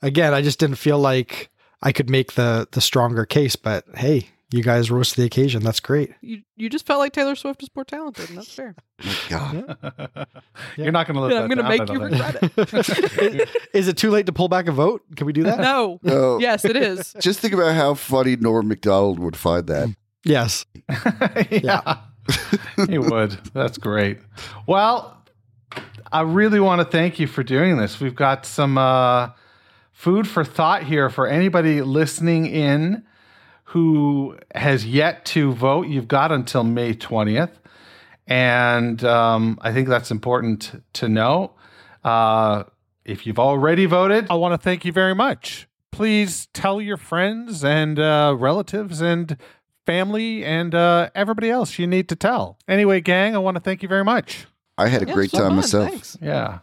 [0.00, 1.50] again, I just didn't feel like
[1.82, 3.56] I could make the the stronger case.
[3.56, 5.62] But hey, you guys rose to the occasion.
[5.62, 6.12] That's great.
[6.20, 8.74] You you just felt like Taylor Swift is more talented, and that's fair.
[9.04, 9.76] my God.
[10.76, 13.48] You're not going to let Yeah, that I'm gonna down, make you regret it.
[13.72, 15.02] Is it too late to pull back a vote?
[15.16, 15.58] Can we do that?
[15.58, 15.98] No.
[16.02, 16.38] No.
[16.38, 17.14] Yes, it is.
[17.18, 19.88] Just think about how funny Norm Macdonald would find that.
[20.24, 20.66] Yes.
[21.50, 21.98] yeah.
[22.88, 23.32] he would.
[23.54, 24.18] That's great.
[24.66, 25.21] Well,
[26.12, 27.98] I really want to thank you for doing this.
[27.98, 29.30] We've got some uh,
[29.92, 33.04] food for thought here for anybody listening in
[33.64, 35.86] who has yet to vote.
[35.86, 37.52] You've got until May 20th.
[38.26, 41.52] And um, I think that's important to know.
[42.04, 42.64] Uh,
[43.06, 45.66] if you've already voted, I want to thank you very much.
[45.92, 49.38] Please tell your friends and uh, relatives and
[49.86, 52.58] family and uh, everybody else you need to tell.
[52.68, 54.46] Anyway, gang, I want to thank you very much.
[54.82, 55.56] I had a Yeah, great so time fun.
[55.56, 55.90] myself.
[55.90, 56.18] Thanks.
[56.20, 56.58] yeah.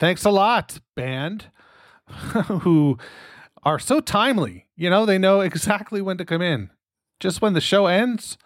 [0.00, 1.46] Thanks a lot, band,
[2.08, 2.98] who
[3.62, 4.66] are so timely.
[4.76, 6.70] You know, they know exactly when to come in.
[7.20, 8.36] Just when the show ends,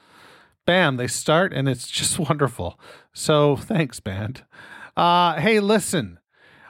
[0.68, 2.78] bam, they start, and it's just wonderful.
[3.14, 4.44] So thanks, band.
[4.98, 6.18] Uh, hey, listen,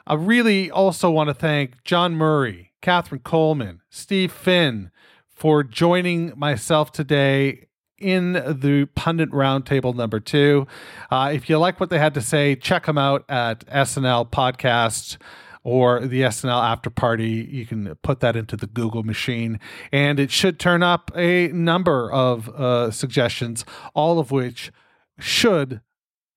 [0.07, 4.89] I really also want to thank John Murray, Catherine Coleman, Steve Finn
[5.27, 7.67] for joining myself today
[7.97, 10.65] in the pundit roundtable number two.
[11.11, 15.17] Uh, if you like what they had to say, check them out at SNL Podcast
[15.63, 17.47] or the SNL After Party.
[17.49, 19.59] You can put that into the Google machine,
[19.91, 24.71] and it should turn up a number of uh, suggestions, all of which
[25.19, 25.81] should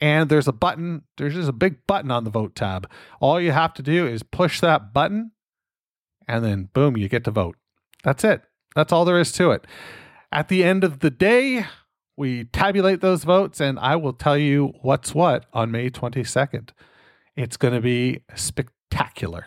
[0.00, 1.02] and there's a button.
[1.16, 2.90] There's just a big button on the vote tab.
[3.20, 5.32] All you have to do is push that button,
[6.28, 7.56] and then boom, you get to vote.
[8.02, 8.42] That's it.
[8.74, 9.66] That's all there is to it.
[10.32, 11.66] At the end of the day,
[12.16, 16.70] we tabulate those votes, and I will tell you what's what on May 22nd.
[17.36, 19.46] It's going to be spectacular.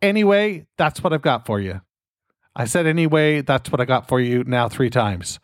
[0.00, 1.80] Anyway, that's what I've got for you.
[2.54, 5.38] I said anyway, that's what I got for you now three times.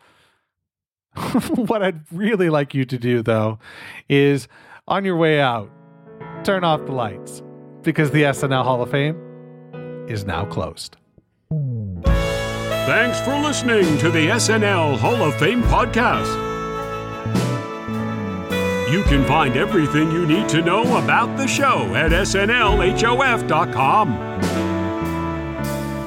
[1.55, 3.59] what I'd really like you to do, though,
[4.09, 4.47] is
[4.87, 5.69] on your way out,
[6.43, 7.41] turn off the lights
[7.83, 9.17] because the SNL Hall of Fame
[10.07, 10.97] is now closed.
[12.85, 16.43] Thanks for listening to the SNL Hall of Fame podcast.
[18.91, 22.75] You can find everything you need to know about the show at snlhof.com.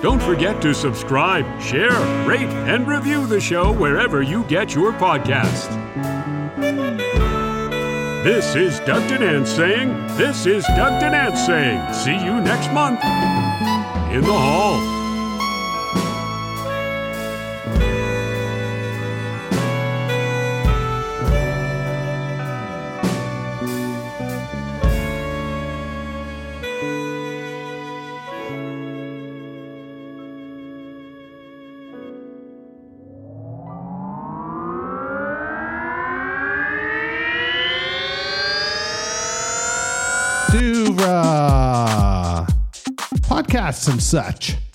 [0.00, 1.90] Don't forget to subscribe, share,
[2.24, 5.68] rate, and review the show wherever you get your podcast.
[8.22, 13.02] This is Doug Denant saying, This is Doug Denant saying, see you next month
[14.12, 14.97] in the hall.
[43.68, 44.67] Podcasts and such.